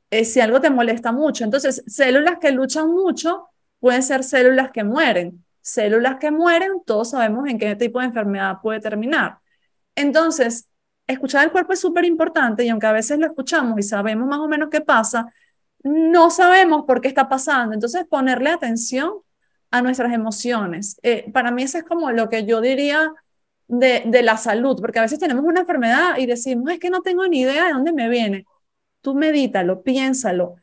Eh, 0.09 0.25
si 0.25 0.39
algo 0.39 0.61
te 0.61 0.69
molesta 0.69 1.11
mucho. 1.11 1.43
Entonces, 1.43 1.83
células 1.87 2.37
que 2.39 2.51
luchan 2.51 2.89
mucho 2.89 3.49
pueden 3.79 4.03
ser 4.03 4.23
células 4.23 4.71
que 4.71 4.83
mueren. 4.83 5.43
Células 5.61 6.17
que 6.17 6.31
mueren, 6.31 6.81
todos 6.85 7.11
sabemos 7.11 7.47
en 7.49 7.59
qué 7.59 7.75
tipo 7.75 7.99
de 7.99 8.05
enfermedad 8.05 8.57
puede 8.61 8.79
terminar. 8.79 9.39
Entonces, 9.95 10.69
escuchar 11.07 11.43
el 11.43 11.51
cuerpo 11.51 11.73
es 11.73 11.79
súper 11.79 12.05
importante 12.05 12.63
y 12.63 12.69
aunque 12.69 12.87
a 12.87 12.91
veces 12.93 13.19
lo 13.19 13.25
escuchamos 13.25 13.77
y 13.79 13.83
sabemos 13.83 14.27
más 14.27 14.39
o 14.39 14.47
menos 14.47 14.69
qué 14.69 14.81
pasa, 14.81 15.27
no 15.83 16.29
sabemos 16.29 16.85
por 16.85 17.01
qué 17.01 17.07
está 17.09 17.27
pasando. 17.29 17.73
Entonces, 17.73 18.05
ponerle 18.09 18.49
atención 18.51 19.13
a 19.71 19.81
nuestras 19.81 20.13
emociones. 20.13 20.99
Eh, 21.03 21.29
para 21.33 21.51
mí 21.51 21.63
eso 21.63 21.77
es 21.77 21.83
como 21.83 22.11
lo 22.11 22.29
que 22.29 22.45
yo 22.45 22.61
diría 22.61 23.11
de, 23.67 24.03
de, 24.05 24.23
la 24.23 24.37
salud, 24.37 24.79
porque 24.81 24.99
a 24.99 25.03
veces 25.03 25.19
tenemos 25.19 25.43
una 25.45 25.61
enfermedad 25.61 26.17
y 26.17 26.25
decimos, 26.25 26.71
es 26.71 26.79
que 26.79 26.89
no 26.89 27.01
tengo 27.01 27.27
ni 27.27 27.41
idea 27.41 27.65
de 27.67 27.73
dónde 27.73 27.93
me 27.93 28.09
viene. 28.09 28.45
Tú 29.01 29.15
medítalo, 29.15 29.83
piénsalo, 29.83 30.55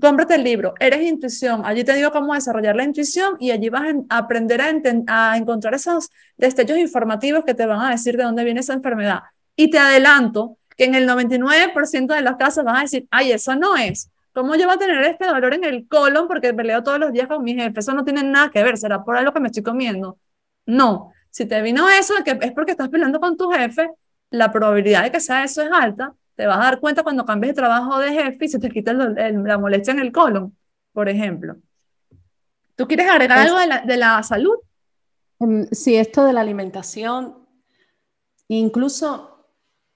cómprate 0.00 0.34
el 0.36 0.44
libro, 0.44 0.74
Eres 0.80 1.02
Intuición. 1.02 1.62
Allí 1.64 1.84
te 1.84 1.94
digo 1.94 2.10
cómo 2.10 2.34
desarrollar 2.34 2.76
la 2.76 2.84
intuición 2.84 3.36
y 3.38 3.50
allí 3.50 3.68
vas 3.68 3.94
a 4.08 4.18
aprender 4.18 4.60
a, 4.60 4.72
a 5.06 5.36
encontrar 5.36 5.74
esos 5.74 6.10
destellos 6.36 6.78
informativos 6.78 7.44
que 7.44 7.54
te 7.54 7.66
van 7.66 7.80
a 7.80 7.90
decir 7.90 8.16
de 8.16 8.24
dónde 8.24 8.44
viene 8.44 8.60
esa 8.60 8.74
enfermedad. 8.74 9.20
Y 9.56 9.70
te 9.70 9.78
adelanto 9.78 10.58
que 10.76 10.84
en 10.84 10.94
el 10.94 11.06
99% 11.08 12.14
de 12.14 12.22
los 12.22 12.36
casos 12.36 12.64
vas 12.64 12.78
a 12.78 12.82
decir, 12.82 13.08
ay, 13.10 13.32
eso 13.32 13.56
no 13.56 13.76
es. 13.76 14.10
¿Cómo 14.32 14.54
yo 14.54 14.66
voy 14.66 14.76
a 14.76 14.78
tener 14.78 15.02
este 15.04 15.26
dolor 15.26 15.54
en 15.54 15.64
el 15.64 15.88
colon 15.88 16.28
porque 16.28 16.54
peleo 16.54 16.82
todos 16.84 17.00
los 17.00 17.12
días 17.12 17.26
con 17.26 17.42
mi 17.42 17.54
jefe? 17.54 17.80
Eso 17.80 17.92
no 17.92 18.04
tiene 18.04 18.22
nada 18.22 18.50
que 18.50 18.62
ver, 18.62 18.78
será 18.78 19.02
por 19.02 19.16
algo 19.16 19.32
que 19.32 19.40
me 19.40 19.48
estoy 19.48 19.64
comiendo. 19.64 20.18
No, 20.66 21.12
si 21.30 21.46
te 21.46 21.62
vino 21.62 21.88
eso, 21.88 22.14
que 22.24 22.38
es 22.40 22.52
porque 22.52 22.72
estás 22.72 22.88
peleando 22.88 23.20
con 23.20 23.36
tu 23.36 23.50
jefe, 23.50 23.90
la 24.30 24.50
probabilidad 24.50 25.04
de 25.04 25.12
que 25.12 25.20
sea 25.20 25.44
eso 25.44 25.62
es 25.62 25.70
alta. 25.72 26.14
Te 26.34 26.46
vas 26.46 26.58
a 26.58 26.64
dar 26.64 26.80
cuenta 26.80 27.02
cuando 27.02 27.24
cambies 27.24 27.54
de 27.54 27.62
trabajo 27.62 27.98
de 27.98 28.12
jefe 28.12 28.44
y 28.44 28.48
se 28.48 28.58
te 28.58 28.70
quita 28.70 28.92
la 28.92 29.58
molestia 29.58 29.92
en 29.92 29.98
el 29.98 30.12
colon, 30.12 30.56
por 30.92 31.08
ejemplo. 31.08 31.56
¿Tú 32.76 32.86
quieres 32.86 33.08
agregar 33.08 33.38
algo 33.38 33.58
de 33.58 33.66
la, 33.66 33.80
de 33.80 33.96
la 33.96 34.22
salud? 34.22 34.54
Em, 35.40 35.66
sí, 35.72 35.96
esto 35.96 36.24
de 36.24 36.32
la 36.32 36.40
alimentación, 36.40 37.46
incluso 38.46 39.46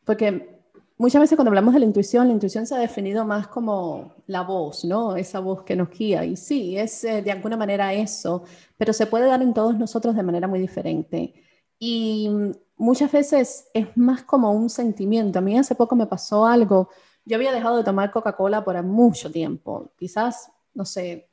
porque 0.04 0.51
muchas 0.98 1.20
veces 1.20 1.36
cuando 1.36 1.50
hablamos 1.50 1.74
de 1.74 1.80
la 1.80 1.86
intuición, 1.86 2.28
la 2.28 2.34
intuición 2.34 2.66
se 2.66 2.74
ha 2.74 2.78
definido 2.78 3.24
más 3.24 3.48
como 3.48 4.14
la 4.26 4.42
voz, 4.42 4.84
¿no? 4.84 5.16
Esa 5.16 5.40
voz 5.40 5.62
que 5.62 5.76
nos 5.76 5.90
guía. 5.90 6.24
Y 6.24 6.36
sí, 6.36 6.76
es 6.76 7.04
eh, 7.04 7.22
de 7.22 7.32
alguna 7.32 7.56
manera 7.56 7.92
eso, 7.92 8.44
pero 8.76 8.92
se 8.92 9.06
puede 9.06 9.26
dar 9.26 9.42
en 9.42 9.54
todos 9.54 9.76
nosotros 9.78 10.14
de 10.14 10.22
manera 10.22 10.48
muy 10.48 10.60
diferente. 10.60 11.34
Y 11.78 12.30
muchas 12.76 13.10
veces 13.10 13.68
es 13.74 13.96
más 13.96 14.22
como 14.22 14.52
un 14.52 14.70
sentimiento. 14.70 15.38
A 15.38 15.42
mí 15.42 15.58
hace 15.58 15.74
poco 15.74 15.96
me 15.96 16.06
pasó 16.06 16.46
algo. 16.46 16.88
Yo 17.24 17.36
había 17.36 17.52
dejado 17.52 17.76
de 17.76 17.84
tomar 17.84 18.10
Coca-Cola 18.10 18.64
por 18.64 18.80
mucho 18.82 19.30
tiempo, 19.30 19.92
quizás, 19.96 20.50
no 20.74 20.84
sé, 20.84 21.28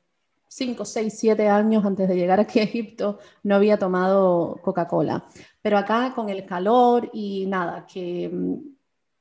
5, 0.48 0.84
6, 0.84 1.14
7 1.16 1.48
años 1.48 1.84
antes 1.84 2.08
de 2.08 2.16
llegar 2.16 2.40
aquí 2.40 2.58
a 2.58 2.64
Egipto, 2.64 3.20
no 3.44 3.54
había 3.54 3.78
tomado 3.78 4.58
Coca-Cola. 4.62 5.24
Pero 5.62 5.78
acá 5.78 6.12
con 6.14 6.28
el 6.28 6.44
calor 6.44 7.08
y 7.12 7.46
nada, 7.46 7.86
que 7.86 8.28
mm, 8.28 8.79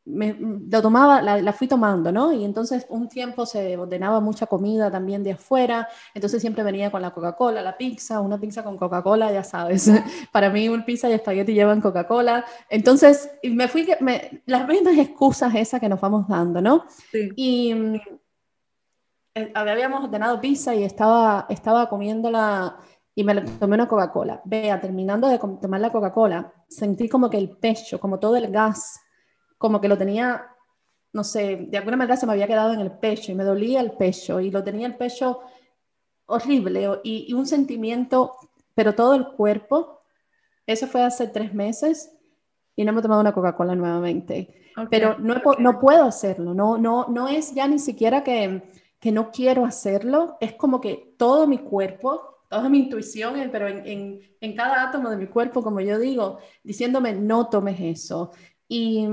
me, 0.10 0.36
lo 0.39 0.82
tomaba, 0.82 1.22
la, 1.22 1.53
fui 1.53 1.68
tomando, 1.68 2.12
¿no? 2.12 2.34
Y 2.34 2.43
entonces 2.43 2.86
un 2.89 3.07
tiempo 3.07 3.45
se 3.45 3.78
ordenaba 3.78 4.20
mucha 4.20 4.47
comida 4.47 4.91
también 4.91 5.24
de 5.24 5.34
afuera, 5.34 5.88
entonces 6.14 6.41
siempre 6.41 6.64
venía 6.64 6.91
con 6.91 7.01
la 7.01 7.12
Coca-Cola, 7.12 7.62
la 7.62 7.78
pizza, 7.78 8.20
una 8.20 8.39
pizza 8.39 8.64
con 8.64 8.78
Coca-Cola, 8.78 9.32
ya 9.32 9.43
sabes, 9.43 9.89
para 10.32 10.49
mí 10.49 10.68
un 10.70 10.84
pizza 10.84 11.10
y 11.10 11.14
espagueti 11.14 11.53
llevan 11.53 11.82
Coca-Cola, 11.82 12.45
entonces 12.70 13.30
me 13.43 13.68
fui, 13.68 13.88
me, 13.99 14.41
las 14.45 14.68
mismas 14.68 14.97
excusas 14.97 15.53
esas 15.55 15.80
que 15.80 15.89
nos 15.89 16.01
vamos 16.01 16.28
dando, 16.28 16.62
¿no? 16.62 16.86
Sí. 17.12 17.30
Y 17.36 17.74
eh, 19.36 19.51
habíamos 19.53 20.03
ordenado 20.03 20.41
pizza 20.41 20.74
y 20.76 20.84
estaba, 20.84 21.45
estaba 21.49 21.88
comiéndola 21.88 22.78
y 23.16 23.24
me 23.24 23.41
tomé 23.41 23.76
una 23.76 23.88
Coca-Cola. 23.88 24.41
Vea, 24.45 24.80
terminando 24.80 25.28
de 25.28 25.38
tomar 25.38 25.82
la 25.82 25.91
Coca-Cola, 25.91 26.53
sentí 26.68 27.10
como 27.10 27.30
que 27.30 27.38
el 27.38 27.57
pecho, 27.57 27.99
como 27.99 28.18
todo 28.18 28.36
el 28.38 28.49
gas, 28.51 28.99
como 29.60 29.80
que 29.80 29.88
lo 29.88 29.95
tenía, 29.95 30.47
no 31.14 31.24
sé, 31.24 31.68
de 31.70 31.78
alguna 31.78 31.97
manera 31.97 32.18
se 32.18 32.26
me 32.26 32.32
había 32.32 32.47
quedado 32.47 32.74
en 32.74 32.80
el 32.80 32.93
pecho 32.93 33.32
y 33.32 33.36
me 33.36 33.43
dolía 33.43 33.82
el 33.82 33.91
pecho 33.91 34.39
y 34.39 34.49
lo 34.49 34.64
tenía 34.64 34.88
el 34.88 34.95
pecho 34.95 35.41
horrible 36.26 36.99
y, 37.03 37.32
un 37.34 37.45
sentimiento, 37.45 38.36
pero 38.74 38.95
todo 38.95 39.14
el 39.14 39.28
cuerpo. 39.28 40.01
Eso 40.66 40.88
fue 40.88 41.03
hace 41.03 41.28
tres 41.28 41.53
meses 41.53 42.12
y 42.76 42.84
no 42.84 42.93
me 42.93 42.99
he 42.99 43.03
tomado 43.03 43.22
una 43.22 43.34
Coca-Cola 43.34 43.76
nuevamente. 43.76 44.72
pero 44.89 45.20
no, 45.20 45.36
no 45.60 45.80
puedo 45.80 46.05
hacerlo, 46.05 46.55
no, 46.55 46.80
no, 46.80 47.05
no 47.10 47.28
es 47.28 47.53
ya 47.53 47.68
ni 47.68 47.78
siquiera 47.78 48.24
que 48.24 48.64
que 48.99 49.12
no 49.12 49.32
quiero 49.32 49.66
hacerlo, 49.66 50.38
es 50.41 50.53
como 50.53 50.82
que 50.82 51.16
todo 51.18 51.47
mi 51.47 51.60
cuerpo, 51.60 52.43
toda 52.49 52.70
mi 52.70 52.80
intuición, 52.80 53.49
pero 53.51 53.68
en, 53.68 54.20
en, 54.41 54.55
cada 54.55 54.84
átomo 54.89 55.10
de 55.10 55.18
mi 55.18 55.28
cuerpo, 55.28 55.64
como 55.64 55.80
yo 55.80 55.97
digo, 55.97 56.39
diciéndome, 56.64 57.14
no 57.14 57.47
tomes 57.47 57.80
eso. 57.80 58.32
Y, 58.68 59.07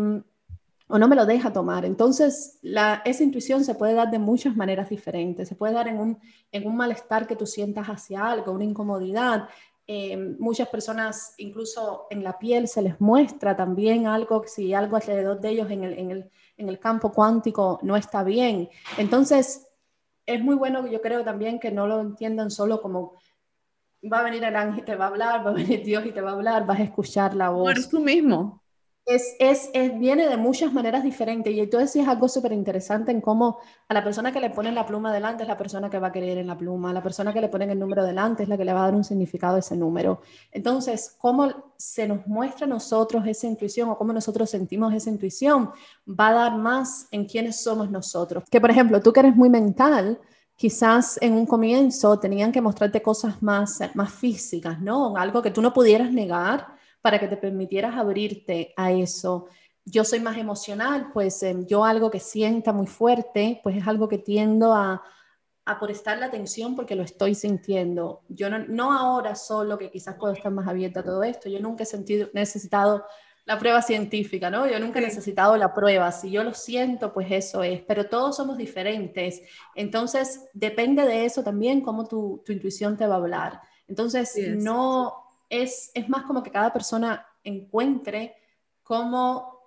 o 0.88 0.98
no 0.98 1.08
me 1.08 1.16
lo 1.16 1.26
deja 1.26 1.52
tomar. 1.52 1.84
Entonces, 1.84 2.60
esa 2.62 3.22
intuición 3.22 3.64
se 3.64 3.74
puede 3.74 3.94
dar 3.94 4.10
de 4.10 4.18
muchas 4.18 4.56
maneras 4.56 4.88
diferentes. 4.88 5.48
Se 5.48 5.56
puede 5.56 5.72
dar 5.72 5.88
en 5.88 5.98
un, 5.98 6.18
en 6.52 6.66
un 6.66 6.76
malestar 6.76 7.26
que 7.26 7.36
tú 7.36 7.46
sientas 7.46 7.88
hacia 7.88 8.24
algo, 8.24 8.52
una 8.52 8.64
incomodidad. 8.64 9.48
Eh, 9.88 10.16
muchas 10.38 10.68
personas, 10.68 11.34
incluso 11.38 12.06
en 12.10 12.22
la 12.22 12.38
piel, 12.38 12.68
se 12.68 12.82
les 12.82 13.00
muestra 13.00 13.56
también 13.56 14.06
algo, 14.06 14.44
si 14.46 14.74
algo 14.74 14.96
alrededor 14.96 15.40
de 15.40 15.48
ellos 15.50 15.70
en 15.70 15.84
el, 15.84 15.98
en 15.98 16.10
el, 16.10 16.30
en 16.56 16.68
el 16.68 16.78
campo 16.78 17.12
cuántico 17.12 17.80
no 17.82 17.96
está 17.96 18.22
bien. 18.22 18.68
Entonces, 18.96 19.66
es 20.24 20.40
muy 20.40 20.54
bueno, 20.54 20.86
yo 20.86 21.00
creo 21.00 21.24
también 21.24 21.58
que 21.58 21.72
no 21.72 21.86
lo 21.86 22.00
entiendan 22.00 22.50
solo 22.50 22.80
como 22.80 23.14
va 24.12 24.20
a 24.20 24.24
venir 24.24 24.44
el 24.44 24.54
ángel 24.54 24.80
y 24.80 24.84
te 24.84 24.94
va 24.94 25.06
a 25.06 25.08
hablar, 25.08 25.44
va 25.44 25.50
a 25.50 25.54
venir 25.54 25.82
Dios 25.84 26.06
y 26.06 26.12
te 26.12 26.20
va 26.20 26.30
a 26.30 26.34
hablar, 26.34 26.64
vas 26.64 26.78
a 26.78 26.84
escuchar 26.84 27.34
la 27.34 27.50
voz. 27.50 27.70
Eres 27.72 27.88
tú 27.88 28.00
mismo 28.00 28.62
es, 29.06 29.36
es, 29.38 29.70
es, 29.72 29.96
viene 30.00 30.28
de 30.28 30.36
muchas 30.36 30.72
maneras 30.72 31.04
diferentes 31.04 31.52
y 31.52 31.60
entonces 31.60 31.94
es 31.94 32.08
algo 32.08 32.28
súper 32.28 32.52
interesante 32.52 33.12
en 33.12 33.20
cómo 33.20 33.60
a 33.88 33.94
la 33.94 34.02
persona 34.02 34.32
que 34.32 34.40
le 34.40 34.50
ponen 34.50 34.74
la 34.74 34.84
pluma 34.84 35.12
delante 35.12 35.44
es 35.44 35.48
la 35.48 35.56
persona 35.56 35.88
que 35.88 36.00
va 36.00 36.08
a 36.08 36.12
querer 36.12 36.38
en 36.38 36.48
la 36.48 36.58
pluma, 36.58 36.90
a 36.90 36.92
la 36.92 37.04
persona 37.04 37.32
que 37.32 37.40
le 37.40 37.48
ponen 37.48 37.70
el 37.70 37.78
número 37.78 38.02
delante 38.04 38.42
es 38.42 38.48
la 38.48 38.58
que 38.58 38.64
le 38.64 38.72
va 38.72 38.80
a 38.80 38.86
dar 38.86 38.96
un 38.96 39.04
significado 39.04 39.54
a 39.54 39.58
ese 39.60 39.76
número. 39.76 40.22
Entonces, 40.50 41.14
cómo 41.18 41.72
se 41.76 42.08
nos 42.08 42.26
muestra 42.26 42.66
a 42.66 42.68
nosotros 42.68 43.24
esa 43.28 43.46
intuición 43.46 43.90
o 43.90 43.96
cómo 43.96 44.12
nosotros 44.12 44.50
sentimos 44.50 44.92
esa 44.92 45.08
intuición 45.08 45.70
va 46.08 46.28
a 46.28 46.32
dar 46.32 46.58
más 46.58 47.06
en 47.12 47.26
quiénes 47.26 47.62
somos 47.62 47.88
nosotros. 47.88 48.42
Que 48.50 48.60
por 48.60 48.70
ejemplo, 48.70 49.00
tú 49.00 49.12
que 49.12 49.20
eres 49.20 49.36
muy 49.36 49.48
mental, 49.48 50.18
quizás 50.56 51.16
en 51.22 51.34
un 51.34 51.46
comienzo 51.46 52.18
tenían 52.18 52.50
que 52.50 52.60
mostrarte 52.60 53.00
cosas 53.00 53.40
más, 53.40 53.78
más 53.94 54.12
físicas, 54.12 54.80
¿no? 54.80 55.16
Algo 55.16 55.42
que 55.42 55.52
tú 55.52 55.62
no 55.62 55.72
pudieras 55.72 56.10
negar 56.10 56.75
para 57.00 57.18
que 57.18 57.28
te 57.28 57.36
permitieras 57.36 57.96
abrirte 57.96 58.72
a 58.76 58.92
eso. 58.92 59.46
Yo 59.84 60.04
soy 60.04 60.20
más 60.20 60.36
emocional, 60.36 61.10
pues 61.12 61.42
em, 61.42 61.66
yo 61.66 61.84
algo 61.84 62.10
que 62.10 62.20
sienta 62.20 62.72
muy 62.72 62.86
fuerte, 62.86 63.60
pues 63.62 63.76
es 63.76 63.86
algo 63.86 64.08
que 64.08 64.18
tiendo 64.18 64.74
a, 64.74 65.02
a 65.64 65.80
prestar 65.80 66.18
la 66.18 66.26
atención 66.26 66.74
porque 66.74 66.94
lo 66.94 67.02
estoy 67.02 67.34
sintiendo. 67.34 68.22
Yo 68.28 68.50
no, 68.50 68.58
no 68.58 68.92
ahora 68.92 69.34
solo, 69.34 69.78
que 69.78 69.90
quizás 69.90 70.16
puedo 70.16 70.32
estar 70.32 70.50
más 70.52 70.66
abierta 70.66 71.00
a 71.00 71.04
todo 71.04 71.22
esto, 71.22 71.48
yo 71.48 71.60
nunca 71.60 71.82
he 71.82 71.86
sentido, 71.86 72.28
necesitado 72.32 73.04
la 73.44 73.58
prueba 73.58 73.80
científica, 73.80 74.50
¿no? 74.50 74.68
Yo 74.68 74.80
nunca 74.80 74.98
he 74.98 75.02
necesitado 75.02 75.56
la 75.56 75.72
prueba, 75.72 76.10
si 76.10 76.30
yo 76.30 76.42
lo 76.42 76.52
siento, 76.52 77.12
pues 77.12 77.28
eso 77.30 77.62
es, 77.62 77.80
pero 77.82 78.08
todos 78.08 78.36
somos 78.36 78.58
diferentes, 78.58 79.40
entonces 79.76 80.48
depende 80.52 81.04
de 81.04 81.24
eso 81.24 81.44
también 81.44 81.80
cómo 81.80 82.06
tu, 82.06 82.42
tu 82.44 82.52
intuición 82.52 82.96
te 82.96 83.06
va 83.06 83.14
a 83.14 83.18
hablar. 83.18 83.60
Entonces, 83.86 84.34
no 84.56 85.25
es, 85.48 85.90
es 85.94 86.08
más 86.08 86.24
como 86.24 86.42
que 86.42 86.50
cada 86.50 86.72
persona 86.72 87.26
encuentre 87.42 88.36
cómo, 88.82 89.60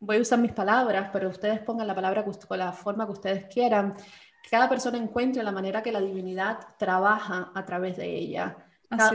voy 0.00 0.16
a 0.16 0.20
usar 0.20 0.38
mis 0.38 0.52
palabras, 0.52 1.10
pero 1.12 1.28
ustedes 1.28 1.60
pongan 1.60 1.86
la 1.86 1.94
palabra 1.94 2.24
con 2.24 2.58
la 2.58 2.72
forma 2.72 3.06
que 3.06 3.12
ustedes 3.12 3.46
quieran, 3.46 3.94
que 4.42 4.50
cada 4.50 4.68
persona 4.68 4.98
encuentre 4.98 5.42
la 5.42 5.52
manera 5.52 5.82
que 5.82 5.92
la 5.92 6.00
divinidad 6.00 6.58
trabaja 6.78 7.50
a 7.54 7.64
través 7.64 7.96
de 7.96 8.06
ella. 8.06 8.56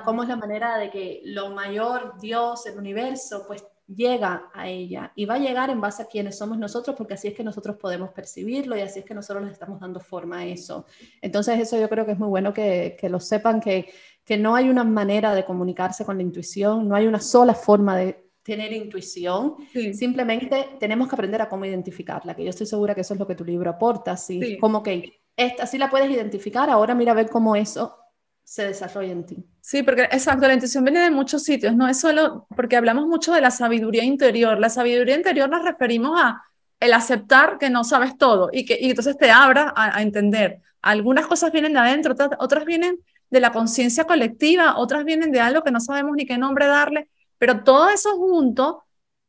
cómo 0.03 0.23
es 0.23 0.29
la 0.29 0.35
manera 0.35 0.77
de 0.77 0.89
que 0.89 1.21
lo 1.25 1.49
mayor, 1.51 2.19
Dios, 2.19 2.65
el 2.65 2.77
universo, 2.77 3.45
pues 3.47 3.65
llega 3.87 4.49
a 4.53 4.67
ella 4.69 5.11
y 5.13 5.25
va 5.25 5.35
a 5.35 5.39
llegar 5.39 5.69
en 5.69 5.81
base 5.81 6.03
a 6.03 6.05
quienes 6.05 6.37
somos 6.37 6.57
nosotros, 6.57 6.95
porque 6.95 7.15
así 7.15 7.27
es 7.27 7.33
que 7.33 7.43
nosotros 7.43 7.75
podemos 7.77 8.11
percibirlo 8.11 8.77
y 8.77 8.81
así 8.81 8.99
es 8.99 9.05
que 9.05 9.13
nosotros 9.13 9.45
le 9.45 9.51
estamos 9.51 9.79
dando 9.79 9.99
forma 9.99 10.39
a 10.39 10.45
eso. 10.45 10.85
Entonces 11.21 11.59
eso 11.59 11.77
yo 11.77 11.89
creo 11.89 12.05
que 12.05 12.13
es 12.13 12.19
muy 12.19 12.29
bueno 12.29 12.53
que, 12.53 12.95
que 12.99 13.09
lo 13.09 13.19
sepan, 13.19 13.59
que, 13.59 13.91
que 14.25 14.37
no 14.37 14.55
hay 14.55 14.69
una 14.69 14.83
manera 14.83 15.33
de 15.33 15.45
comunicarse 15.45 16.05
con 16.05 16.17
la 16.17 16.23
intuición, 16.23 16.87
no 16.87 16.95
hay 16.95 17.07
una 17.07 17.19
sola 17.19 17.53
forma 17.53 17.97
de 17.97 18.29
tener 18.43 18.73
intuición, 18.73 19.55
simplemente 19.93 20.69
tenemos 20.79 21.07
que 21.07 21.15
aprender 21.15 21.41
a 21.41 21.47
cómo 21.47 21.65
identificarla, 21.65 22.35
que 22.35 22.43
yo 22.43 22.49
estoy 22.49 22.67
segura 22.67 22.93
que 22.93 23.01
eso 23.01 23.13
es 23.13 23.19
lo 23.19 23.27
que 23.27 23.35
tu 23.35 23.45
libro 23.45 23.69
aporta, 23.69 24.17
¿sí? 24.17 24.57
como 24.59 24.83
que 24.83 25.21
esta 25.35 25.65
sí 25.65 25.77
la 25.77 25.89
puedes 25.89 26.11
identificar, 26.11 26.69
ahora 26.69 26.93
mira 26.93 27.13
a 27.13 27.15
ver 27.15 27.29
cómo 27.29 27.55
eso 27.55 27.97
se 28.43 28.67
desarrolla 28.67 29.11
en 29.11 29.25
ti. 29.25 29.45
Sí, 29.61 29.81
porque 29.83 30.03
exacto, 30.03 30.45
la 30.47 30.53
intuición 30.53 30.83
viene 30.83 30.99
de 30.99 31.11
muchos 31.11 31.43
sitios, 31.43 31.75
no 31.75 31.87
es 31.87 31.99
solo 31.99 32.45
porque 32.55 32.75
hablamos 32.75 33.07
mucho 33.07 33.33
de 33.33 33.41
la 33.41 33.51
sabiduría 33.51 34.03
interior. 34.03 34.59
La 34.59 34.69
sabiduría 34.69 35.15
interior 35.15 35.49
nos 35.49 35.63
referimos 35.63 36.19
a 36.21 36.43
el 36.79 36.93
aceptar 36.93 37.57
que 37.57 37.69
no 37.69 37.85
sabes 37.85 38.17
todo 38.17 38.49
y 38.51 38.65
que 38.65 38.77
y 38.79 38.89
entonces 38.89 39.17
te 39.17 39.31
abra 39.31 39.73
a, 39.75 40.01
entender. 40.01 40.59
Algunas 40.81 41.27
cosas 41.27 41.53
vienen 41.53 41.73
de 41.73 41.79
adentro, 41.79 42.13
otras, 42.39 42.65
vienen 42.65 42.99
de 43.33 43.39
la 43.39 43.51
conciencia 43.51 44.05
colectiva, 44.05 44.77
otras 44.77 45.05
vienen 45.05 45.31
de 45.31 45.39
algo 45.39 45.63
que 45.63 45.71
no 45.71 45.79
sabemos 45.79 46.15
ni 46.15 46.27
qué 46.27 46.37
nombre 46.37 46.67
darle, 46.67 47.09
pero 47.39 47.63
todo 47.63 47.89
eso 47.89 48.11
junto 48.15 48.83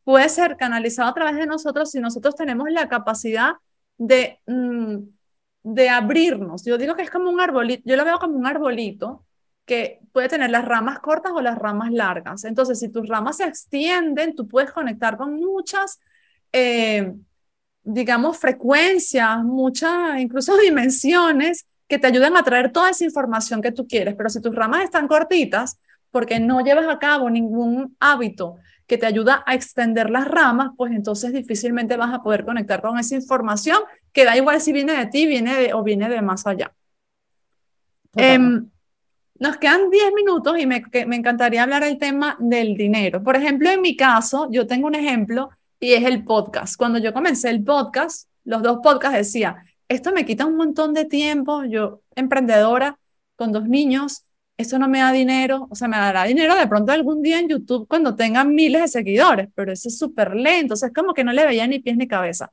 puede 0.04 0.28
ser 0.28 0.58
canalizado 0.58 1.08
a 1.08 1.14
través 1.14 1.36
de 1.36 1.46
nosotros 1.46 1.90
si 1.90 2.00
nosotros 2.00 2.36
tenemos 2.36 2.68
la 2.70 2.86
capacidad 2.86 3.54
de, 3.96 4.40
mm, 4.46 4.98
de 5.62 5.88
abrirnos. 5.88 6.66
Yo 6.66 6.76
digo 6.76 6.94
que 6.94 7.02
es 7.02 7.10
como 7.10 7.30
un 7.30 7.40
arbolito, 7.40 7.82
yo 7.86 7.96
lo 7.96 8.04
veo 8.04 8.18
como 8.18 8.36
un 8.36 8.46
arbolito 8.46 9.24
que 9.64 10.00
puede 10.12 10.28
tener 10.28 10.50
las 10.50 10.66
ramas 10.66 10.98
cortas 10.98 11.32
o 11.34 11.40
las 11.40 11.56
ramas 11.56 11.90
largas. 11.90 12.44
Entonces, 12.44 12.78
si 12.80 12.90
tus 12.90 13.08
ramas 13.08 13.38
se 13.38 13.44
extienden, 13.44 14.34
tú 14.34 14.46
puedes 14.46 14.70
conectar 14.70 15.16
con 15.16 15.36
muchas, 15.36 15.98
eh, 16.52 17.14
digamos, 17.82 18.36
frecuencias, 18.36 19.42
muchas, 19.44 20.20
incluso 20.20 20.54
dimensiones 20.58 21.66
que 21.88 21.98
te 21.98 22.06
ayudan 22.06 22.36
a 22.36 22.42
traer 22.42 22.72
toda 22.72 22.90
esa 22.90 23.04
información 23.04 23.60
que 23.62 23.72
tú 23.72 23.86
quieres. 23.86 24.14
Pero 24.14 24.30
si 24.30 24.40
tus 24.40 24.54
ramas 24.54 24.84
están 24.84 25.08
cortitas, 25.08 25.78
porque 26.10 26.38
no 26.40 26.60
llevas 26.60 26.86
a 26.88 26.98
cabo 26.98 27.28
ningún 27.28 27.96
hábito 27.98 28.56
que 28.86 28.98
te 28.98 29.06
ayuda 29.06 29.42
a 29.46 29.54
extender 29.54 30.10
las 30.10 30.28
ramas, 30.28 30.70
pues 30.76 30.92
entonces 30.92 31.32
difícilmente 31.32 31.96
vas 31.96 32.14
a 32.14 32.22
poder 32.22 32.44
conectar 32.44 32.80
con 32.82 32.98
esa 32.98 33.14
información 33.14 33.78
que 34.12 34.24
da 34.24 34.36
igual 34.36 34.60
si 34.60 34.72
viene 34.72 34.92
de 34.92 35.06
ti 35.06 35.26
viene 35.26 35.72
o 35.74 35.82
viene 35.82 36.08
de 36.08 36.22
más 36.22 36.46
allá. 36.46 36.72
Nos 39.36 39.56
quedan 39.56 39.90
10 39.90 40.12
minutos 40.14 40.56
y 40.58 40.66
me, 40.66 40.84
me 41.06 41.16
encantaría 41.16 41.64
hablar 41.64 41.82
el 41.82 41.98
tema 41.98 42.36
del 42.38 42.76
dinero. 42.76 43.22
Por 43.22 43.34
ejemplo, 43.34 43.68
en 43.68 43.80
mi 43.80 43.96
caso, 43.96 44.48
yo 44.50 44.66
tengo 44.66 44.86
un 44.86 44.94
ejemplo 44.94 45.50
y 45.80 45.94
es 45.94 46.04
el 46.04 46.24
podcast. 46.24 46.76
Cuando 46.76 46.98
yo 46.98 47.12
comencé 47.12 47.50
el 47.50 47.64
podcast, 47.64 48.28
los 48.44 48.62
dos 48.62 48.78
podcasts 48.82 49.18
decía, 49.18 49.56
esto 49.88 50.12
me 50.12 50.24
quita 50.24 50.46
un 50.46 50.56
montón 50.56 50.94
de 50.94 51.04
tiempo, 51.04 51.64
yo 51.64 52.02
emprendedora 52.16 52.98
con 53.36 53.52
dos 53.52 53.68
niños, 53.68 54.24
esto 54.56 54.78
no 54.78 54.88
me 54.88 55.00
da 55.00 55.12
dinero, 55.12 55.66
o 55.70 55.74
sea, 55.74 55.88
me 55.88 55.96
dará 55.96 56.24
dinero 56.24 56.54
de 56.54 56.66
pronto 56.68 56.92
algún 56.92 57.22
día 57.22 57.40
en 57.40 57.48
YouTube 57.48 57.88
cuando 57.88 58.14
tenga 58.14 58.44
miles 58.44 58.82
de 58.82 58.88
seguidores, 58.88 59.48
pero 59.54 59.72
eso 59.72 59.88
es 59.88 59.98
súper 59.98 60.36
lento, 60.36 60.74
o 60.74 60.76
sea, 60.76 60.88
es 60.88 60.94
como 60.94 61.12
que 61.14 61.24
no 61.24 61.32
le 61.32 61.44
veía 61.44 61.66
ni 61.66 61.80
pies 61.80 61.96
ni 61.96 62.06
cabeza. 62.06 62.52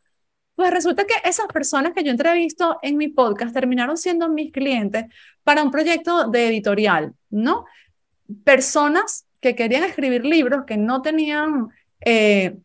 Pues 0.56 0.72
resulta 0.72 1.06
que 1.06 1.14
esas 1.24 1.48
personas 1.48 1.94
que 1.94 2.04
yo 2.04 2.12
entrevisto 2.12 2.78
en 2.82 2.98
mi 2.98 3.08
podcast 3.08 3.54
terminaron 3.54 3.98
siendo 3.98 4.30
mis 4.30 4.52
clientes 4.52 5.06
para 5.44 5.64
un 5.64 5.72
proyecto 5.72 6.30
de 6.30 6.48
editorial, 6.48 7.14
¿no? 7.30 7.66
Personas 8.44 9.26
que 9.40 9.56
querían 9.56 9.84
escribir 9.84 10.26
libros, 10.26 10.66
que 10.66 10.78
no 10.78 11.02
tenían 11.02 11.70
eh, 12.02 12.58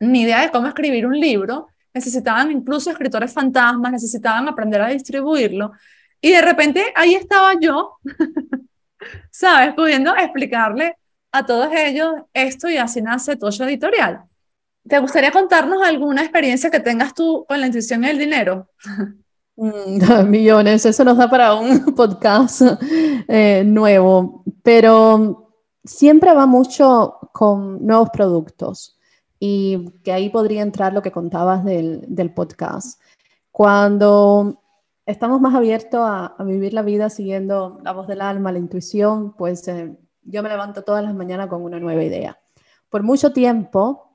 ni 0.00 0.22
idea 0.22 0.42
de 0.42 0.50
cómo 0.50 0.68
escribir 0.68 1.06
un 1.06 1.18
libro, 1.18 1.68
necesitaban 1.96 2.52
incluso 2.52 2.90
escritores 2.90 3.32
fantasmas, 3.32 3.90
necesitaban 3.90 4.46
aprender 4.46 4.82
a 4.82 4.88
distribuirlo. 4.88 5.72
Y 6.20 6.30
de 6.30 6.42
repente 6.42 6.92
ahí 6.94 7.14
estaba 7.14 7.54
yo, 7.58 7.96
¿sabes? 9.30 9.74
Pudiendo 9.74 10.14
explicarle 10.14 10.96
a 11.32 11.46
todos 11.46 11.70
ellos 11.74 12.12
esto 12.34 12.68
y 12.68 12.76
así 12.76 13.00
nace 13.00 13.36
Tocho 13.36 13.64
Editorial. 13.64 14.24
¿Te 14.86 14.98
gustaría 14.98 15.32
contarnos 15.32 15.82
alguna 15.82 16.20
experiencia 16.22 16.70
que 16.70 16.80
tengas 16.80 17.14
tú 17.14 17.46
con 17.48 17.60
la 17.60 17.66
intuición 17.66 18.04
y 18.04 18.08
el 18.08 18.18
dinero? 18.18 18.68
Mm, 19.58 20.28
millones, 20.28 20.84
eso 20.84 21.02
nos 21.02 21.16
da 21.16 21.30
para 21.30 21.54
un 21.54 21.82
podcast 21.96 22.60
eh, 23.26 23.62
nuevo, 23.64 24.44
pero 24.62 25.50
siempre 25.82 26.34
va 26.34 26.44
mucho 26.44 27.16
con 27.32 27.82
nuevos 27.82 28.10
productos 28.10 28.95
y 29.38 29.90
que 30.02 30.12
ahí 30.12 30.30
podría 30.30 30.62
entrar 30.62 30.92
lo 30.92 31.02
que 31.02 31.12
contabas 31.12 31.64
del, 31.64 32.04
del 32.08 32.32
podcast. 32.32 33.00
Cuando 33.50 34.62
estamos 35.06 35.40
más 35.40 35.54
abiertos 35.54 36.00
a, 36.02 36.34
vivir 36.44 36.74
la 36.74 36.82
vida 36.82 37.08
siguiendo 37.08 37.80
la 37.82 37.92
voz 37.92 38.06
del 38.08 38.20
alma, 38.20 38.52
la 38.52 38.58
intuición, 38.58 39.34
pues 39.34 39.66
eh, 39.68 39.96
yo 40.22 40.42
me 40.42 40.48
levanto 40.48 40.82
todas 40.82 41.04
las 41.04 41.14
mañanas 41.14 41.48
con 41.48 41.62
una 41.62 41.78
nueva 41.78 42.02
idea. 42.02 42.38
Por 42.88 43.02
mucho 43.02 43.32
tiempo 43.32 44.06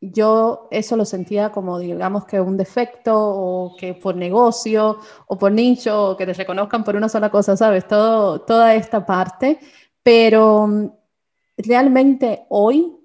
yo 0.00 0.66
eso 0.72 0.96
lo 0.96 1.04
sentía 1.04 1.52
como, 1.52 1.78
digamos, 1.78 2.24
que 2.24 2.40
un 2.40 2.56
defecto 2.56 3.14
o 3.16 3.76
que 3.76 3.94
por 3.94 4.16
negocio 4.16 4.98
o 5.28 5.38
por 5.38 5.52
nicho 5.52 6.10
o 6.10 6.16
que 6.16 6.26
te 6.26 6.32
reconozcan 6.32 6.82
por 6.82 6.96
una 6.96 7.08
sola 7.08 7.30
cosa, 7.30 7.56
¿sabes? 7.56 7.86
Todo, 7.86 8.40
toda 8.40 8.74
esta 8.74 9.06
parte. 9.06 9.60
Pero 10.02 10.66
mm, 10.66 10.90
realmente 11.58 12.46
hoy 12.48 13.01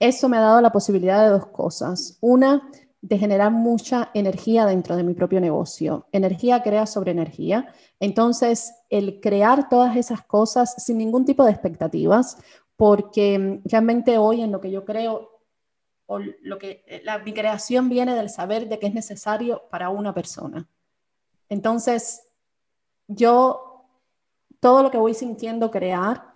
eso 0.00 0.28
me 0.28 0.38
ha 0.38 0.40
dado 0.40 0.60
la 0.60 0.72
posibilidad 0.72 1.22
de 1.22 1.30
dos 1.30 1.46
cosas. 1.46 2.18
Una, 2.20 2.68
de 3.02 3.18
generar 3.18 3.50
mucha 3.50 4.10
energía 4.12 4.66
dentro 4.66 4.96
de 4.96 5.02
mi 5.02 5.14
propio 5.14 5.40
negocio. 5.40 6.06
Energía 6.12 6.62
crea 6.62 6.86
sobre 6.86 7.12
energía. 7.12 7.72
Entonces, 7.98 8.74
el 8.90 9.20
crear 9.20 9.68
todas 9.68 9.96
esas 9.96 10.22
cosas 10.22 10.74
sin 10.82 10.98
ningún 10.98 11.24
tipo 11.24 11.44
de 11.44 11.50
expectativas, 11.50 12.36
porque 12.76 13.38
mm, 13.38 13.68
realmente 13.68 14.18
hoy 14.18 14.42
en 14.42 14.52
lo 14.52 14.60
que 14.60 14.70
yo 14.70 14.84
creo 14.84 15.30
o 16.06 16.18
lo 16.18 16.58
que 16.58 16.82
eh, 16.86 17.02
la, 17.04 17.18
mi 17.18 17.32
creación 17.32 17.88
viene 17.88 18.14
del 18.14 18.28
saber 18.28 18.68
de 18.68 18.78
que 18.78 18.88
es 18.88 18.94
necesario 18.94 19.62
para 19.70 19.90
una 19.90 20.12
persona. 20.12 20.68
Entonces, 21.48 22.22
yo 23.06 23.86
todo 24.58 24.82
lo 24.82 24.90
que 24.90 24.98
voy 24.98 25.14
sintiendo 25.14 25.70
crear, 25.70 26.29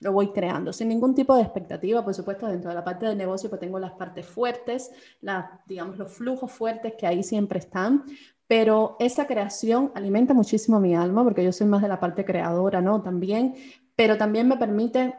lo 0.00 0.12
voy 0.12 0.32
creando, 0.32 0.72
sin 0.72 0.88
ningún 0.88 1.14
tipo 1.14 1.36
de 1.36 1.42
expectativa, 1.42 2.02
por 2.02 2.14
supuesto, 2.14 2.46
dentro 2.46 2.70
de 2.70 2.74
la 2.74 2.84
parte 2.84 3.06
del 3.06 3.18
negocio, 3.18 3.50
pues 3.50 3.60
tengo 3.60 3.78
las 3.78 3.92
partes 3.92 4.26
fuertes, 4.26 4.90
las, 5.20 5.46
digamos, 5.66 5.98
los 5.98 6.10
flujos 6.10 6.50
fuertes 6.50 6.94
que 6.98 7.06
ahí 7.06 7.22
siempre 7.22 7.58
están, 7.58 8.04
pero 8.46 8.96
esa 8.98 9.26
creación 9.26 9.92
alimenta 9.94 10.32
muchísimo 10.32 10.80
mi 10.80 10.96
alma, 10.96 11.22
porque 11.22 11.44
yo 11.44 11.52
soy 11.52 11.66
más 11.66 11.82
de 11.82 11.88
la 11.88 12.00
parte 12.00 12.24
creadora, 12.24 12.80
¿no? 12.80 13.02
También, 13.02 13.54
pero 13.94 14.16
también 14.16 14.48
me 14.48 14.56
permite 14.56 15.14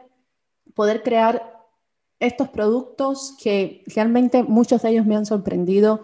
poder 0.74 1.02
crear 1.02 1.60
estos 2.18 2.48
productos 2.48 3.36
que 3.42 3.84
realmente 3.86 4.42
muchos 4.42 4.82
de 4.82 4.90
ellos 4.90 5.06
me 5.06 5.16
han 5.16 5.26
sorprendido 5.26 6.02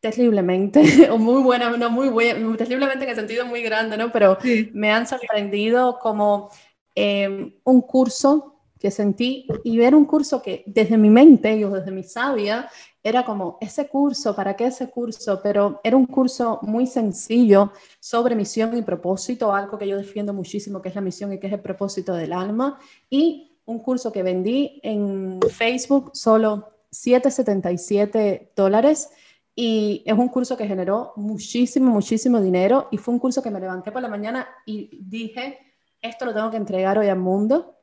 terriblemente, 0.00 0.82
o 1.10 1.18
muy 1.18 1.42
buena, 1.42 1.70
no 1.76 1.90
muy 1.90 2.08
buena, 2.08 2.56
terriblemente 2.56 3.04
en 3.04 3.10
el 3.10 3.16
sentido 3.16 3.44
muy 3.46 3.62
grande, 3.62 3.96
¿no? 3.96 4.10
Pero 4.12 4.38
me 4.72 4.90
han 4.90 5.06
sorprendido 5.06 5.98
como 5.98 6.50
eh, 6.94 7.58
un 7.64 7.80
curso 7.82 8.54
que 8.78 8.90
sentí 8.90 9.46
y 9.64 9.78
ver 9.78 9.94
un 9.94 10.04
curso 10.04 10.42
que 10.42 10.62
desde 10.66 10.98
mi 10.98 11.08
mente 11.08 11.64
o 11.64 11.70
desde 11.70 11.90
mi 11.90 12.02
sabia 12.02 12.68
era 13.02 13.24
como, 13.24 13.58
ese 13.60 13.88
curso, 13.88 14.34
¿para 14.34 14.56
qué 14.56 14.66
ese 14.66 14.88
curso? 14.90 15.40
Pero 15.42 15.80
era 15.84 15.96
un 15.96 16.06
curso 16.06 16.58
muy 16.62 16.86
sencillo 16.86 17.72
sobre 18.00 18.34
misión 18.34 18.76
y 18.76 18.82
propósito, 18.82 19.54
algo 19.54 19.76
que 19.78 19.86
yo 19.86 19.96
defiendo 19.96 20.32
muchísimo, 20.32 20.80
que 20.80 20.88
es 20.88 20.94
la 20.94 21.02
misión 21.02 21.32
y 21.32 21.38
que 21.38 21.46
es 21.46 21.52
el 21.52 21.60
propósito 21.60 22.14
del 22.14 22.32
alma. 22.32 22.78
Y 23.10 23.58
un 23.66 23.78
curso 23.80 24.10
que 24.10 24.22
vendí 24.22 24.80
en 24.82 25.38
Facebook 25.50 26.10
solo 26.14 26.68
7,77 26.92 28.50
dólares. 28.56 29.10
Y 29.54 30.02
es 30.06 30.14
un 30.14 30.28
curso 30.28 30.56
que 30.56 30.66
generó 30.66 31.12
muchísimo, 31.16 31.90
muchísimo 31.90 32.40
dinero. 32.40 32.88
Y 32.90 32.96
fue 32.96 33.14
un 33.14 33.20
curso 33.20 33.42
que 33.42 33.50
me 33.50 33.60
levanté 33.60 33.92
por 33.92 34.02
la 34.02 34.08
mañana 34.08 34.48
y 34.66 34.98
dije, 35.02 35.58
esto 36.04 36.26
lo 36.26 36.34
tengo 36.34 36.50
que 36.50 36.58
entregar 36.58 36.98
hoy 36.98 37.08
al 37.08 37.18
mundo. 37.18 37.78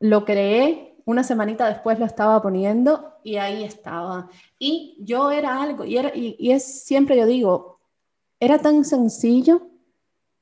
Lo 0.00 0.24
creé, 0.24 0.96
una 1.04 1.22
semanita 1.22 1.68
después 1.68 1.98
lo 1.98 2.06
estaba 2.06 2.40
poniendo 2.40 3.18
y 3.22 3.36
ahí 3.36 3.64
estaba. 3.64 4.30
Y 4.58 4.96
yo 5.00 5.30
era 5.30 5.62
algo, 5.62 5.84
y, 5.84 5.98
era, 5.98 6.10
y, 6.14 6.50
es 6.50 6.84
siempre 6.84 7.16
yo 7.18 7.26
digo, 7.26 7.80
era 8.40 8.58
tan 8.58 8.84
sencillo 8.84 9.68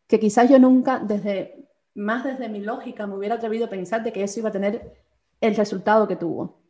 que 0.06 0.20
quizás 0.20 0.48
yo 0.48 0.58
nunca, 0.58 1.00
desde 1.00 1.68
más 1.94 2.22
desde 2.22 2.48
mi 2.48 2.60
lógica, 2.60 3.08
me 3.08 3.16
hubiera 3.16 3.34
atrevido 3.34 3.66
a 3.66 3.70
pensar 3.70 4.04
de 4.04 4.12
que 4.12 4.22
eso 4.22 4.38
iba 4.38 4.50
a 4.50 4.52
tener 4.52 4.92
el 5.40 5.56
resultado 5.56 6.06
que 6.06 6.16
tuvo 6.16 6.62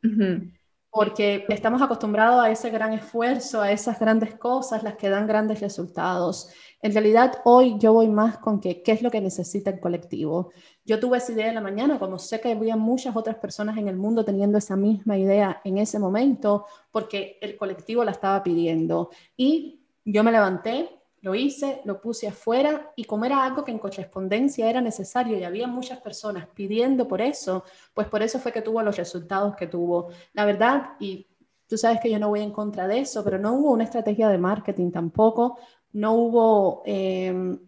porque 0.90 1.44
estamos 1.48 1.82
acostumbrados 1.82 2.42
a 2.42 2.50
ese 2.50 2.70
gran 2.70 2.92
esfuerzo, 2.92 3.60
a 3.60 3.70
esas 3.70 3.98
grandes 4.00 4.34
cosas, 4.34 4.82
las 4.82 4.96
que 4.96 5.08
dan 5.08 5.26
grandes 5.26 5.60
resultados. 5.60 6.50
En 6.80 6.92
realidad, 6.92 7.40
hoy 7.44 7.76
yo 7.78 7.92
voy 7.92 8.08
más 8.08 8.38
con 8.38 8.60
que, 8.60 8.82
qué 8.82 8.92
es 8.92 9.02
lo 9.02 9.10
que 9.10 9.20
necesita 9.20 9.70
el 9.70 9.80
colectivo. 9.80 10.52
Yo 10.84 10.98
tuve 11.00 11.18
esa 11.18 11.32
idea 11.32 11.48
en 11.48 11.56
la 11.56 11.60
mañana, 11.60 11.98
como 11.98 12.18
sé 12.18 12.40
que 12.40 12.52
había 12.52 12.76
muchas 12.76 13.16
otras 13.16 13.36
personas 13.36 13.76
en 13.76 13.88
el 13.88 13.96
mundo 13.96 14.24
teniendo 14.24 14.58
esa 14.58 14.76
misma 14.76 15.18
idea 15.18 15.60
en 15.64 15.78
ese 15.78 15.98
momento, 15.98 16.66
porque 16.90 17.38
el 17.40 17.56
colectivo 17.56 18.04
la 18.04 18.12
estaba 18.12 18.42
pidiendo. 18.42 19.10
Y 19.36 19.80
yo 20.04 20.24
me 20.24 20.32
levanté, 20.32 20.97
lo 21.28 21.34
hice, 21.34 21.82
lo 21.84 22.00
puse 22.00 22.26
afuera 22.26 22.90
y 22.96 23.04
como 23.04 23.26
era 23.26 23.44
algo 23.44 23.62
que 23.62 23.70
en 23.70 23.78
correspondencia 23.78 24.68
era 24.70 24.80
necesario 24.80 25.38
y 25.38 25.44
había 25.44 25.66
muchas 25.66 26.00
personas 26.00 26.48
pidiendo 26.54 27.06
por 27.06 27.20
eso, 27.20 27.64
pues 27.92 28.08
por 28.08 28.22
eso 28.22 28.38
fue 28.38 28.50
que 28.50 28.62
tuvo 28.62 28.82
los 28.82 28.96
resultados 28.96 29.54
que 29.54 29.66
tuvo. 29.66 30.08
La 30.32 30.46
verdad, 30.46 30.92
y 30.98 31.26
tú 31.68 31.76
sabes 31.76 32.00
que 32.00 32.10
yo 32.10 32.18
no 32.18 32.30
voy 32.30 32.40
en 32.40 32.50
contra 32.50 32.88
de 32.88 33.00
eso, 33.00 33.22
pero 33.22 33.38
no 33.38 33.52
hubo 33.52 33.72
una 33.72 33.84
estrategia 33.84 34.30
de 34.30 34.38
marketing 34.38 34.90
tampoco, 34.90 35.58
no 35.92 36.14
hubo 36.14 36.82
eh, 36.86 37.58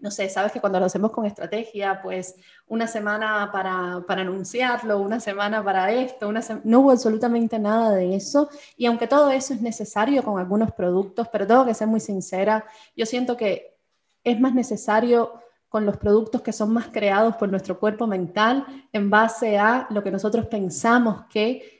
no 0.00 0.10
sé, 0.10 0.28
sabes 0.28 0.52
que 0.52 0.60
cuando 0.60 0.80
lo 0.80 0.86
hacemos 0.86 1.10
con 1.10 1.26
estrategia, 1.26 2.00
pues 2.02 2.34
una 2.66 2.86
semana 2.86 3.50
para, 3.52 4.02
para 4.06 4.22
anunciarlo, 4.22 4.98
una 4.98 5.20
semana 5.20 5.62
para 5.62 5.92
esto, 5.92 6.28
una 6.28 6.40
no 6.64 6.80
hubo 6.80 6.90
absolutamente 6.90 7.58
nada 7.58 7.94
de 7.94 8.14
eso. 8.14 8.48
Y 8.76 8.86
aunque 8.86 9.06
todo 9.06 9.30
eso 9.30 9.54
es 9.54 9.62
necesario 9.62 10.22
con 10.22 10.38
algunos 10.38 10.72
productos, 10.72 11.28
pero 11.28 11.46
tengo 11.46 11.64
que 11.64 11.74
ser 11.74 11.88
muy 11.88 12.00
sincera, 12.00 12.64
yo 12.96 13.06
siento 13.06 13.36
que 13.36 13.76
es 14.24 14.40
más 14.40 14.54
necesario 14.54 15.40
con 15.68 15.86
los 15.86 15.96
productos 15.96 16.42
que 16.42 16.52
son 16.52 16.72
más 16.72 16.88
creados 16.88 17.36
por 17.36 17.48
nuestro 17.48 17.78
cuerpo 17.78 18.06
mental 18.06 18.66
en 18.92 19.08
base 19.08 19.56
a 19.56 19.86
lo 19.90 20.02
que 20.02 20.10
nosotros 20.10 20.46
pensamos 20.46 21.26
que 21.30 21.79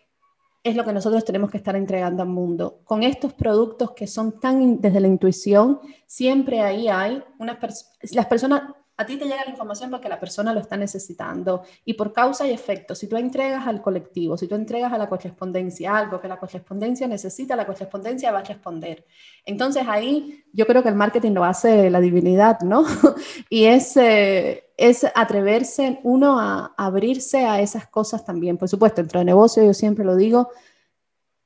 es 0.63 0.77
lo 0.77 0.85
que 0.85 0.93
nosotros 0.93 1.25
tenemos 1.25 1.51
que 1.51 1.57
estar 1.57 1.75
entregando 1.75 2.23
al 2.23 2.29
mundo. 2.29 2.81
Con 2.85 3.03
estos 3.03 3.33
productos 3.33 3.93
que 3.93 4.07
son 4.07 4.39
tan 4.41 4.81
desde 4.81 5.01
la 5.01 5.09
intuición, 5.09 5.81
siempre 6.07 6.61
ahí 6.61 6.89
hay 6.89 7.23
unas 7.39 7.59
las 8.13 8.27
personas, 8.27 8.63
a 9.01 9.07
ti 9.07 9.17
te 9.17 9.25
llega 9.25 9.45
la 9.45 9.51
información 9.51 9.91
porque 9.91 10.11
la 10.11 10.21
persona 10.21 10.53
lo 10.53 10.61
está 10.61 10.77
necesitando 10.77 11.63
y 11.87 11.95
por 11.95 12.13
causa 12.13 12.47
y 12.47 12.53
efecto, 12.53 12.95
si 12.95 13.07
tú 13.07 13.17
entregas 13.17 13.67
al 13.67 13.81
colectivo, 13.81 14.37
si 14.37 14.47
tú 14.47 14.57
entregas 14.57 14.93
a 14.93 14.99
la 14.99 15.09
correspondencia 15.09 15.97
algo 15.97 16.21
que 16.21 16.29
la 16.29 16.39
correspondencia 16.39 17.09
necesita, 17.09 17.57
la 17.57 17.65
correspondencia 17.65 18.31
va 18.31 18.41
a 18.41 18.45
responder. 18.45 19.07
Entonces 19.47 19.85
ahí 19.89 20.45
yo 20.53 20.67
creo 20.67 20.83
que 20.83 20.91
el 20.91 20.97
marketing 20.97 21.33
lo 21.33 21.45
hace 21.45 21.89
la 21.89 21.99
divinidad, 21.99 22.61
¿no? 22.61 22.85
y 23.49 23.65
es, 23.65 23.97
eh, 23.97 24.65
es 24.77 25.07
atreverse 25.15 26.01
uno 26.03 26.39
a 26.39 26.75
abrirse 26.77 27.47
a 27.47 27.59
esas 27.63 27.87
cosas 27.87 28.23
también. 28.27 28.59
Por 28.59 28.69
supuesto, 28.69 29.01
dentro 29.01 29.21
de 29.21 29.25
negocio 29.25 29.65
yo 29.65 29.73
siempre 29.73 30.05
lo 30.05 30.15
digo, 30.15 30.51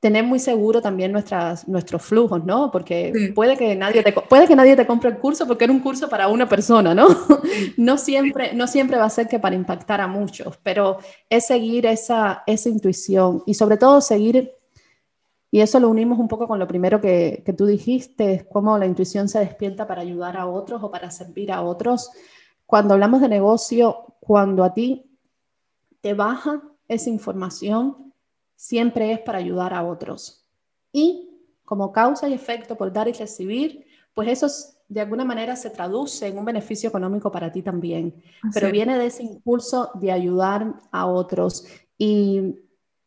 tener 0.05 0.23
muy 0.23 0.39
seguro 0.39 0.83
también 0.83 1.13
nuestras, 1.13 1.67
nuestros 1.67 2.03
flujos, 2.03 2.45
¿no? 2.45 2.71
Porque 2.71 3.33
puede, 3.35 3.57
que 3.57 3.75
nadie 3.75 4.03
te, 4.03 4.13
puede 4.13 4.47
que 4.47 4.55
nadie 4.55 4.77
te 4.77 4.87
compre 4.87 5.09
el 5.09 5.17
curso 5.17 5.47
porque 5.47 5.65
era 5.65 5.73
un 5.73 5.81
curso 5.81 6.11
para 6.11 6.29
una 6.29 6.47
persona, 6.47 6.95
¿no? 6.95 7.07
no, 7.79 7.97
siempre, 7.97 8.53
no 8.53 8.67
siempre 8.67 8.99
va 8.99 9.07
a 9.07 9.09
ser 9.09 9.29
que 9.29 9.39
para 9.39 9.55
impactar 9.55 10.03
a 10.03 10.07
muchos, 10.07 10.59
pero 10.63 10.99
es 11.31 11.47
seguir 11.47 11.87
esa, 11.87 12.43
esa 12.47 12.69
intuición 12.69 13.45
y 13.47 13.55
sobre 13.55 13.79
todo 13.79 14.03
seguir, 14.03 14.53
y 15.51 15.63
eso 15.63 15.81
lo 15.81 15.89
unimos 15.89 16.19
un 16.19 16.29
poco 16.29 16.47
con 16.47 16.59
lo 16.59 16.69
primero 16.69 17.01
que, 17.01 17.43
que 17.43 17.55
tú 17.55 17.65
dijiste, 17.65 18.35
es 18.35 18.45
cómo 18.45 18.77
la 18.77 18.85
intuición 18.85 19.27
se 19.31 19.39
despierta 19.39 19.87
para 19.87 20.03
ayudar 20.03 20.37
a 20.37 20.47
otros 20.47 20.83
o 20.83 20.91
para 20.91 21.11
servir 21.11 21.51
a 21.51 21.63
otros. 21.63 22.11
Cuando 22.67 22.93
hablamos 22.93 23.23
de 23.23 23.31
negocio, 23.31 24.05
cuando 24.21 24.65
a 24.65 24.75
ti 24.75 25.07
te 26.03 26.13
baja 26.13 26.61
esa 26.89 27.09
información, 27.09 28.04
siempre 28.57 29.13
es 29.13 29.21
para 29.21 29.39
ayudar 29.39 29.75
a 29.75 29.85
otros. 29.85 30.47
Y 30.93 31.31
como 31.65 31.93
causa 31.93 32.29
y 32.29 32.35
efecto 32.35 32.77
por 32.77 32.93
dar 32.93 33.09
y 33.09 33.13
recibir, 33.13 33.87
pues 34.15 34.29
eso 34.29 34.49
de 34.89 35.01
alguna 35.01 35.25
manera 35.25 35.57
se 35.57 35.71
traduce 35.71 36.27
en 36.27 36.39
un 36.39 36.45
beneficio 36.45 36.89
económico 36.89 37.33
para 37.33 37.51
ti 37.51 37.63
también, 37.63 38.23
pero 38.53 38.71
viene 38.71 38.99
de 38.99 39.07
ese 39.07 39.23
impulso 39.23 39.91
de 39.95 40.13
ayudar 40.13 40.75
a 40.93 41.07
otros. 41.07 41.67
Y 41.99 42.57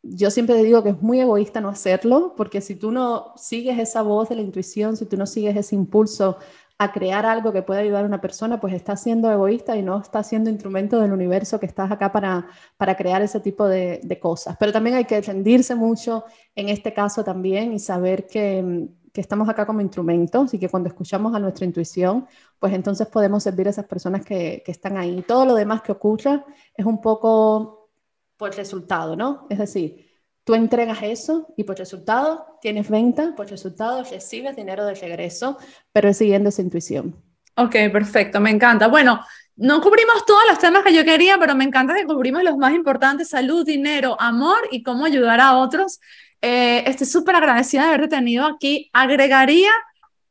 yo 0.02 0.30
siempre 0.30 0.62
digo 0.62 0.82
que 0.82 0.90
es 0.90 1.02
muy 1.02 1.20
egoísta 1.20 1.60
no 1.60 1.68
hacerlo, 1.68 2.34
porque 2.36 2.60
si 2.60 2.74
tú 2.74 2.90
no 2.90 3.32
sigues 3.36 3.78
esa 3.78 4.02
voz 4.02 4.28
de 4.28 4.36
la 4.36 4.42
intuición, 4.42 4.96
si 4.96 5.06
tú 5.06 5.16
no 5.16 5.26
sigues 5.26 5.56
ese 5.56 5.74
impulso 5.74 6.38
a 6.80 6.92
crear 6.92 7.26
algo 7.26 7.52
que 7.52 7.62
pueda 7.62 7.80
ayudar 7.80 8.04
a 8.04 8.06
una 8.06 8.20
persona, 8.20 8.60
pues 8.60 8.72
está 8.72 8.96
siendo 8.96 9.30
egoísta 9.30 9.76
y 9.76 9.82
no 9.82 10.00
está 10.00 10.22
siendo 10.22 10.48
instrumento 10.48 11.00
del 11.00 11.12
universo 11.12 11.58
que 11.58 11.66
estás 11.66 11.90
acá 11.90 12.12
para, 12.12 12.46
para 12.76 12.96
crear 12.96 13.20
ese 13.20 13.40
tipo 13.40 13.66
de, 13.66 14.18
cosas. 14.22 14.56
Pero 14.58 14.72
también 14.72 14.96
hay 14.96 15.04
que 15.04 15.20
rendirse 15.20 15.74
mucho 15.74 16.24
en 16.54 16.68
este 16.68 16.94
caso 16.94 17.24
también 17.24 17.72
y 17.72 17.80
saber 17.80 18.26
que, 18.28 18.88
que, 19.12 19.20
estamos 19.20 19.48
acá 19.48 19.66
como 19.66 19.80
instrumentos 19.80 20.54
y 20.54 20.58
que 20.58 20.68
cuando 20.68 20.88
escuchamos 20.88 21.34
a 21.34 21.40
nuestra 21.40 21.64
intuición, 21.66 22.26
pues 22.60 22.72
entonces 22.72 23.08
podemos 23.08 23.42
servir 23.42 23.66
a 23.66 23.70
esas 23.70 23.86
personas 23.86 24.24
que, 24.24 24.62
que 24.64 24.70
están 24.70 24.96
ahí. 24.96 25.22
Todo 25.26 25.44
lo 25.46 25.54
demás 25.54 25.82
que 25.82 25.92
ocurra 25.92 26.44
es 26.74 26.86
un 26.86 27.00
poco 27.00 27.90
por 28.36 28.54
resultado, 28.54 29.16
¿no? 29.16 29.46
Es 29.50 29.58
decir, 29.58 30.07
Tú 30.48 30.54
entregas 30.54 31.02
eso 31.02 31.52
y 31.58 31.64
por 31.64 31.76
resultado 31.76 32.58
tienes 32.62 32.88
venta, 32.88 33.34
por 33.36 33.50
resultado 33.50 34.02
recibes 34.02 34.56
dinero 34.56 34.86
de 34.86 34.94
regreso, 34.94 35.58
pero 35.92 36.14
siguiendo 36.14 36.48
esa 36.48 36.62
intuición. 36.62 37.22
Ok, 37.54 37.72
perfecto, 37.92 38.40
me 38.40 38.48
encanta. 38.48 38.88
Bueno, 38.88 39.20
no 39.56 39.82
cubrimos 39.82 40.24
todos 40.24 40.40
los 40.48 40.58
temas 40.58 40.84
que 40.84 40.94
yo 40.94 41.04
quería, 41.04 41.36
pero 41.38 41.54
me 41.54 41.64
encanta 41.64 41.94
que 41.94 42.06
cubrimos 42.06 42.42
los 42.44 42.56
más 42.56 42.72
importantes, 42.72 43.28
salud, 43.28 43.66
dinero, 43.66 44.16
amor 44.18 44.60
y 44.70 44.82
cómo 44.82 45.04
ayudar 45.04 45.38
a 45.38 45.58
otros. 45.58 46.00
Eh, 46.40 46.82
estoy 46.86 47.06
súper 47.06 47.36
agradecida 47.36 47.82
de 47.82 47.88
haberte 47.88 48.16
tenido 48.16 48.46
aquí. 48.46 48.88
Agregaría 48.94 49.70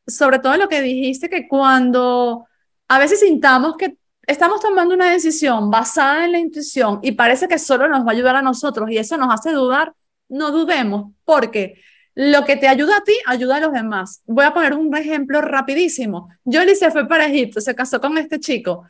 sobre 0.08 0.40
todo 0.40 0.58
lo 0.58 0.68
que 0.68 0.82
dijiste, 0.82 1.30
que 1.30 1.48
cuando 1.48 2.48
a 2.88 2.98
veces 2.98 3.20
sintamos 3.20 3.78
que 3.78 3.98
estamos 4.24 4.62
tomando 4.62 4.96
una 4.96 5.12
decisión 5.12 5.70
basada 5.70 6.26
en 6.26 6.32
la 6.32 6.40
intuición 6.40 7.02
y 7.04 7.12
parece 7.12 7.48
que 7.48 7.60
solo 7.60 7.88
nos 7.88 8.04
va 8.04 8.10
a 8.10 8.14
ayudar 8.14 8.36
a 8.36 8.42
nosotros 8.42 8.90
y 8.90 8.98
eso 8.98 9.16
nos 9.16 9.32
hace 9.32 9.52
dudar, 9.52 9.94
no 10.30 10.52
dudemos, 10.52 11.14
porque 11.26 11.82
lo 12.16 12.46
que 12.46 12.56
te 12.56 12.68
ayuda 12.68 12.98
a 12.98 13.04
ti, 13.04 13.14
ayuda 13.26 13.58
a 13.58 13.60
los 13.60 13.74
demás. 13.74 14.24
Voy 14.26 14.44
a 14.44 14.54
poner 14.54 14.74
un 14.74 14.96
ejemplo 14.96 15.40
rapidísimo. 15.42 16.30
Jolie 16.46 16.76
se 16.76 16.90
fue 16.90 17.08
para 17.08 17.28
Egipto, 17.28 17.62
se 17.62 17.76
casó 17.76 18.02
con 18.02 18.18
este 18.18 18.40
chico. 18.40 18.86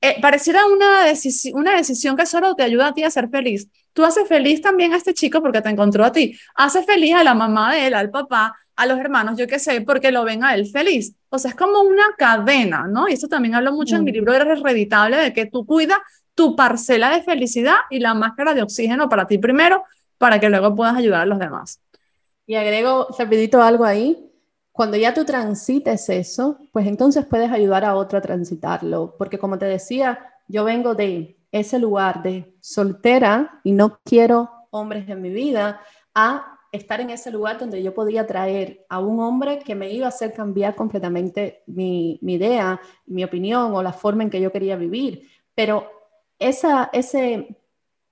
Eh, 0.00 0.16
pareciera 0.20 0.66
una, 0.66 1.04
una 1.52 1.76
decisión 1.76 2.16
que 2.16 2.26
solo 2.26 2.54
te 2.54 2.62
ayuda 2.62 2.88
a 2.88 2.92
ti 2.92 3.04
a 3.04 3.10
ser 3.10 3.28
feliz. 3.28 3.68
Tú 3.92 4.04
haces 4.04 4.26
feliz 4.26 4.60
también 4.60 4.92
a 4.92 4.96
este 4.96 5.14
chico 5.14 5.40
porque 5.40 5.62
te 5.62 5.68
encontró 5.68 6.04
a 6.04 6.12
ti. 6.12 6.36
Haces 6.56 6.84
feliz 6.84 7.14
a 7.14 7.22
la 7.22 7.34
mamá 7.34 7.72
de 7.72 7.86
él, 7.86 7.94
al 7.94 8.10
papá, 8.10 8.56
a 8.76 8.86
los 8.86 8.98
hermanos, 8.98 9.38
yo 9.38 9.46
qué 9.46 9.58
sé, 9.58 9.80
porque 9.82 10.10
lo 10.10 10.24
ven 10.24 10.42
a 10.42 10.54
él 10.54 10.66
feliz. 10.66 11.14
O 11.28 11.38
sea, 11.38 11.50
es 11.50 11.56
como 11.56 11.80
una 11.80 12.04
cadena, 12.18 12.86
¿no? 12.88 13.08
Y 13.08 13.12
eso 13.12 13.28
también 13.28 13.54
hablo 13.54 13.72
mucho 13.72 13.96
en 13.96 14.04
mi 14.04 14.10
mm. 14.10 14.14
libro 14.14 14.34
Eres 14.34 14.60
Reditable, 14.60 15.16
de 15.16 15.32
que 15.32 15.46
tú 15.46 15.64
cuidas 15.64 15.98
tu 16.34 16.56
parcela 16.56 17.10
de 17.10 17.22
felicidad 17.22 17.76
y 17.90 18.00
la 18.00 18.14
máscara 18.14 18.54
de 18.54 18.62
oxígeno 18.62 19.08
para 19.08 19.26
ti 19.26 19.38
primero, 19.38 19.84
para 20.18 20.38
que 20.38 20.48
luego 20.48 20.74
puedas 20.74 20.96
ayudar 20.96 21.22
a 21.22 21.26
los 21.26 21.38
demás. 21.38 21.80
Y 22.46 22.54
agrego 22.56 23.08
rapidito 23.18 23.62
algo 23.62 23.84
ahí. 23.84 24.30
Cuando 24.72 24.96
ya 24.96 25.14
tú 25.14 25.24
transites 25.24 26.08
eso, 26.08 26.58
pues 26.72 26.86
entonces 26.86 27.24
puedes 27.26 27.50
ayudar 27.50 27.84
a 27.84 27.94
otro 27.94 28.18
a 28.18 28.22
transitarlo. 28.22 29.14
Porque 29.16 29.38
como 29.38 29.58
te 29.58 29.66
decía, 29.66 30.18
yo 30.48 30.64
vengo 30.64 30.94
de 30.94 31.38
ese 31.52 31.78
lugar 31.78 32.22
de 32.22 32.54
soltera 32.60 33.60
y 33.62 33.72
no 33.72 34.00
quiero 34.04 34.50
hombres 34.70 35.08
en 35.08 35.22
mi 35.22 35.30
vida 35.30 35.80
a 36.14 36.58
estar 36.72 37.00
en 37.00 37.10
ese 37.10 37.30
lugar 37.30 37.58
donde 37.58 37.82
yo 37.82 37.94
podía 37.94 38.26
traer 38.26 38.84
a 38.88 38.98
un 38.98 39.20
hombre 39.20 39.60
que 39.60 39.76
me 39.76 39.92
iba 39.92 40.06
a 40.06 40.08
hacer 40.08 40.32
cambiar 40.32 40.74
completamente 40.74 41.62
mi, 41.66 42.18
mi 42.20 42.34
idea, 42.34 42.80
mi 43.06 43.22
opinión 43.22 43.72
o 43.74 43.82
la 43.82 43.92
forma 43.92 44.24
en 44.24 44.30
que 44.30 44.40
yo 44.40 44.50
quería 44.50 44.74
vivir. 44.74 45.28
Pero 45.54 45.88
esa, 46.40 46.90
ese 46.92 47.56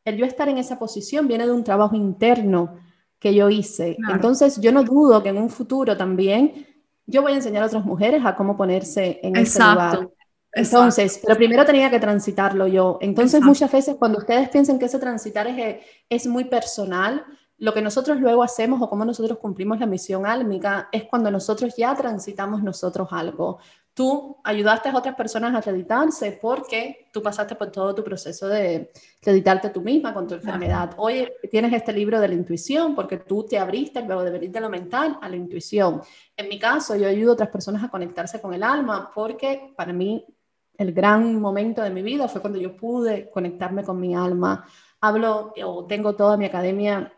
el 0.04 0.16
yo 0.16 0.24
estar 0.24 0.48
en 0.48 0.58
esa 0.58 0.78
posición 0.78 1.28
viene 1.28 1.46
de 1.46 1.52
un 1.52 1.64
trabajo 1.64 1.96
interno 1.96 2.76
que 3.18 3.34
yo 3.34 3.48
hice. 3.50 3.96
Entonces, 4.10 4.60
yo 4.60 4.72
no 4.72 4.82
dudo 4.82 5.22
que 5.22 5.28
en 5.28 5.38
un 5.38 5.48
futuro 5.48 5.96
también 5.96 6.66
yo 7.06 7.22
voy 7.22 7.32
a 7.32 7.36
enseñar 7.36 7.62
a 7.62 7.66
otras 7.66 7.84
mujeres 7.84 8.22
a 8.24 8.34
cómo 8.34 8.56
ponerse 8.56 9.20
en 9.22 9.36
ese 9.36 9.58
lugar. 9.60 10.08
Entonces, 10.54 11.20
pero 11.24 11.36
primero 11.36 11.64
tenía 11.64 11.90
que 11.90 12.00
transitarlo 12.00 12.66
yo. 12.66 12.98
Entonces, 13.00 13.40
muchas 13.42 13.70
veces 13.70 13.96
cuando 13.98 14.18
ustedes 14.18 14.48
piensen 14.48 14.78
que 14.78 14.86
ese 14.86 14.98
transitar 14.98 15.46
es, 15.46 15.82
es 16.08 16.26
muy 16.26 16.44
personal, 16.44 17.24
lo 17.58 17.72
que 17.72 17.82
nosotros 17.82 18.20
luego 18.20 18.42
hacemos 18.42 18.82
o 18.82 18.88
cómo 18.88 19.04
nosotros 19.04 19.38
cumplimos 19.38 19.78
la 19.78 19.86
misión 19.86 20.26
álmica 20.26 20.88
es 20.90 21.04
cuando 21.04 21.30
nosotros 21.30 21.74
ya 21.76 21.94
transitamos 21.94 22.62
nosotros 22.62 23.08
algo. 23.12 23.58
Tú 23.94 24.38
ayudaste 24.42 24.88
a 24.88 24.96
otras 24.96 25.14
personas 25.14 25.54
a 25.54 25.58
acreditarse 25.58 26.38
porque 26.40 27.08
tú 27.12 27.22
pasaste 27.22 27.54
por 27.54 27.70
todo 27.70 27.94
tu 27.94 28.02
proceso 28.02 28.48
de 28.48 28.90
acreditarte 29.20 29.68
tú 29.68 29.82
misma 29.82 30.14
con 30.14 30.26
tu 30.26 30.34
enfermedad. 30.34 30.94
Hoy 30.96 31.28
tienes 31.50 31.72
este 31.74 31.92
libro 31.92 32.18
de 32.18 32.28
la 32.28 32.34
intuición 32.34 32.94
porque 32.94 33.18
tú 33.18 33.44
te 33.44 33.58
abriste 33.58 34.00
luego 34.00 34.24
de 34.24 34.30
venir 34.30 34.50
de 34.50 34.60
lo 34.60 34.70
mental 34.70 35.18
a 35.20 35.28
la 35.28 35.36
intuición. 35.36 36.00
En 36.34 36.48
mi 36.48 36.58
caso, 36.58 36.96
yo 36.96 37.06
ayudo 37.06 37.32
a 37.32 37.34
otras 37.34 37.50
personas 37.50 37.84
a 37.84 37.90
conectarse 37.90 38.40
con 38.40 38.54
el 38.54 38.62
alma 38.62 39.10
porque 39.14 39.74
para 39.76 39.92
mí 39.92 40.24
el 40.78 40.92
gran 40.92 41.38
momento 41.38 41.82
de 41.82 41.90
mi 41.90 42.02
vida 42.02 42.28
fue 42.28 42.40
cuando 42.40 42.58
yo 42.58 42.74
pude 42.74 43.30
conectarme 43.30 43.84
con 43.84 44.00
mi 44.00 44.14
alma. 44.14 44.66
Hablo 45.02 45.52
o 45.64 45.84
tengo 45.84 46.14
toda 46.14 46.38
mi 46.38 46.46
academia 46.46 47.12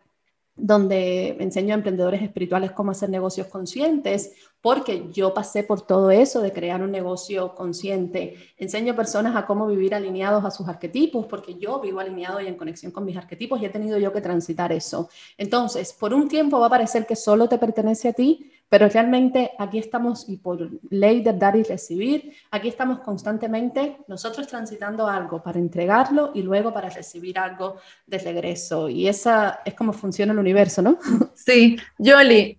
donde 0.57 1.37
enseño 1.41 1.75
a 1.75 1.79
emprendedores 1.79 2.23
espirituales 2.23 2.73
cómo 2.73 2.93
hacer 2.93 3.11
negocios 3.11 3.49
conscientes, 3.49 4.35
porque 4.61 5.11
yo 5.13 5.35
pasé 5.35 5.63
por 5.63 5.83
todo 5.83 6.11
eso 6.11 6.41
de 6.41 6.53
crear 6.53 6.83
un 6.83 6.91
negocio 6.91 7.55
consciente. 7.55 8.37
Enseño 8.57 8.93
a 8.93 8.97
personas 8.97 9.37
a 9.37 9.47
cómo 9.47 9.67
vivir 9.67 9.95
alineados 9.95 10.45
a 10.45 10.51
sus 10.51 10.69
arquetipos, 10.69 11.27
porque 11.27 11.57
yo 11.57 11.81
vivo 11.81 12.01
alineado 12.01 12.41
y 12.41 12.47
en 12.47 12.57
conexión 12.57 12.93
con 12.93 13.05
mis 13.05 13.17
arquetipos 13.17 13.61
y 13.61 13.67
he 13.67 13.69
tenido 13.69 13.99
yo 13.99 14.13
que 14.13 14.21
transitar 14.21 14.73
eso. 14.73 15.11
Entonces, 15.37 15.93
por 15.93 16.15
un 16.15 16.29
tiempo 16.29 16.61
va 16.61 16.69
a 16.69 16.71
parecer 16.71 17.05
que 17.05 17.17
solo 17.17 17.49
te 17.49 17.59
pertenece 17.59 18.09
a 18.09 18.13
ti, 18.13 18.51
pero 18.69 18.89
realmente 18.89 19.53
aquí 19.59 19.79
estamos, 19.79 20.29
y 20.29 20.39
por 20.39 20.69
ley 20.91 21.23
de 21.23 21.33
dar 21.33 21.55
y 21.57 21.63
recibir, 21.63 22.33
aquí 22.51 22.69
estamos 22.69 23.01
constantemente 23.01 23.99
nosotros 24.09 24.47
transitando 24.47 25.07
algo 25.07 25.43
para 25.43 25.59
entregarlo 25.59 26.33
y 26.35 26.43
luego 26.43 26.73
para 26.73 26.89
recibir 26.89 27.39
algo 27.39 27.77
de 28.07 28.19
regreso. 28.19 28.89
Y 28.89 29.07
esa 29.07 29.61
es 29.65 29.75
como 29.75 29.93
funciona 29.93 30.33
el 30.33 30.39
universo, 30.39 30.83
¿no? 30.83 30.99
Sí, 31.35 31.77
Yoli, 31.99 32.59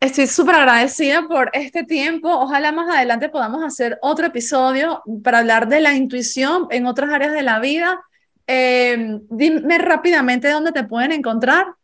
estoy 0.00 0.26
súper 0.26 0.56
agradecida 0.56 1.26
por 1.28 1.50
este 1.52 1.84
tiempo. 1.84 2.28
Ojalá 2.28 2.72
más 2.72 2.94
adelante 2.94 3.28
podamos 3.28 3.64
hacer 3.64 3.98
otro 4.02 4.26
episodio 4.26 5.02
para 5.22 5.38
hablar 5.38 5.68
de 5.68 5.80
la 5.80 5.94
intuición 5.94 6.66
en 6.70 6.86
otras 6.86 7.10
áreas 7.10 7.32
de 7.32 7.42
la 7.42 7.60
vida. 7.60 8.02
Eh, 8.46 9.20
dime 9.30 9.78
rápidamente 9.78 10.50
dónde 10.50 10.72
te 10.72 10.84
pueden 10.84 11.12
encontrar. 11.12 11.77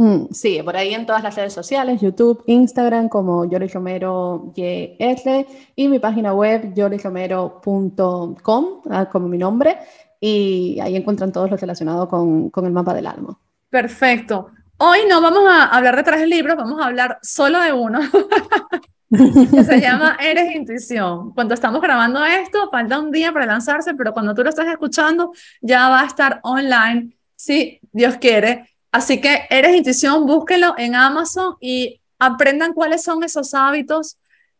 Mm, 0.00 0.32
sí, 0.32 0.62
por 0.64 0.76
ahí 0.78 0.94
en 0.94 1.04
todas 1.04 1.22
las 1.22 1.34
redes 1.34 1.52
sociales, 1.52 2.00
YouTube, 2.00 2.42
Instagram, 2.46 3.10
como 3.10 3.46
Joris 3.46 3.74
Romero 3.74 4.50
YR 4.56 5.46
y 5.76 5.88
mi 5.88 5.98
página 5.98 6.32
web 6.32 6.72
yorisromero.com, 6.72 8.80
ah, 8.88 9.10
como 9.12 9.28
mi 9.28 9.36
nombre, 9.36 9.76
y 10.18 10.78
ahí 10.80 10.96
encuentran 10.96 11.32
todo 11.32 11.48
lo 11.48 11.58
relacionado 11.58 12.08
con, 12.08 12.48
con 12.48 12.64
el 12.64 12.72
mapa 12.72 12.94
del 12.94 13.08
alma. 13.08 13.38
Perfecto. 13.68 14.48
Hoy 14.78 15.00
no 15.06 15.20
vamos 15.20 15.42
a 15.46 15.64
hablar 15.64 15.96
de 15.96 16.02
tres 16.02 16.26
libros, 16.26 16.56
vamos 16.56 16.80
a 16.80 16.86
hablar 16.86 17.18
solo 17.20 17.60
de 17.60 17.74
uno, 17.74 18.00
que 19.50 19.64
se 19.64 19.82
llama 19.82 20.16
Eres 20.18 20.56
Intuición. 20.56 21.34
Cuando 21.34 21.52
estamos 21.52 21.82
grabando 21.82 22.24
esto, 22.24 22.70
falta 22.70 22.98
un 22.98 23.10
día 23.10 23.34
para 23.34 23.44
lanzarse, 23.44 23.92
pero 23.92 24.14
cuando 24.14 24.34
tú 24.34 24.44
lo 24.44 24.48
estás 24.48 24.68
escuchando, 24.68 25.32
ya 25.60 25.90
va 25.90 26.00
a 26.00 26.06
estar 26.06 26.40
online, 26.42 27.18
si 27.36 27.80
Dios 27.92 28.16
quiere. 28.16 28.70
Así 28.92 29.20
que 29.20 29.46
Eres 29.50 29.76
Intuición, 29.76 30.26
búsquenlo 30.26 30.74
en 30.76 30.94
Amazon 30.94 31.56
y 31.60 32.00
aprendan 32.18 32.72
cuáles 32.72 33.02
son 33.02 33.22
esos 33.22 33.54
hábitos 33.54 34.18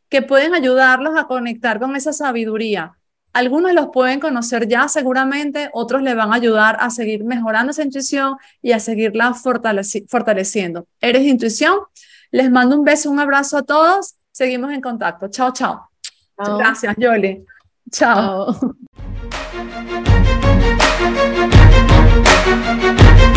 que 0.08 0.22
pueden 0.22 0.54
ayudarlos 0.54 1.18
a 1.18 1.26
conectar 1.26 1.78
con 1.78 1.96
esa 1.96 2.12
sabiduría. 2.12 2.96
Algunos 3.32 3.72
los 3.72 3.90
pueden 3.92 4.18
conocer 4.18 4.66
ya 4.66 4.88
seguramente, 4.88 5.70
otros 5.72 6.02
le 6.02 6.14
van 6.14 6.32
a 6.32 6.36
ayudar 6.36 6.76
a 6.80 6.90
seguir 6.90 7.22
mejorando 7.22 7.70
esa 7.70 7.84
intuición 7.84 8.36
y 8.60 8.72
a 8.72 8.80
seguirla 8.80 9.34
fortaleciendo. 9.34 10.86
Eres 11.00 11.22
Intuición. 11.22 11.78
Les 12.32 12.50
mando 12.50 12.76
un 12.76 12.84
beso, 12.84 13.10
un 13.10 13.20
abrazo 13.20 13.58
a 13.58 13.62
todos. 13.62 14.16
Seguimos 14.32 14.72
en 14.72 14.80
contacto. 14.80 15.28
Chao, 15.28 15.52
chao. 15.52 15.90
Gracias, 16.36 16.96
Yoli. 16.96 17.44
chao. 17.90 18.76
Thank 22.70 23.36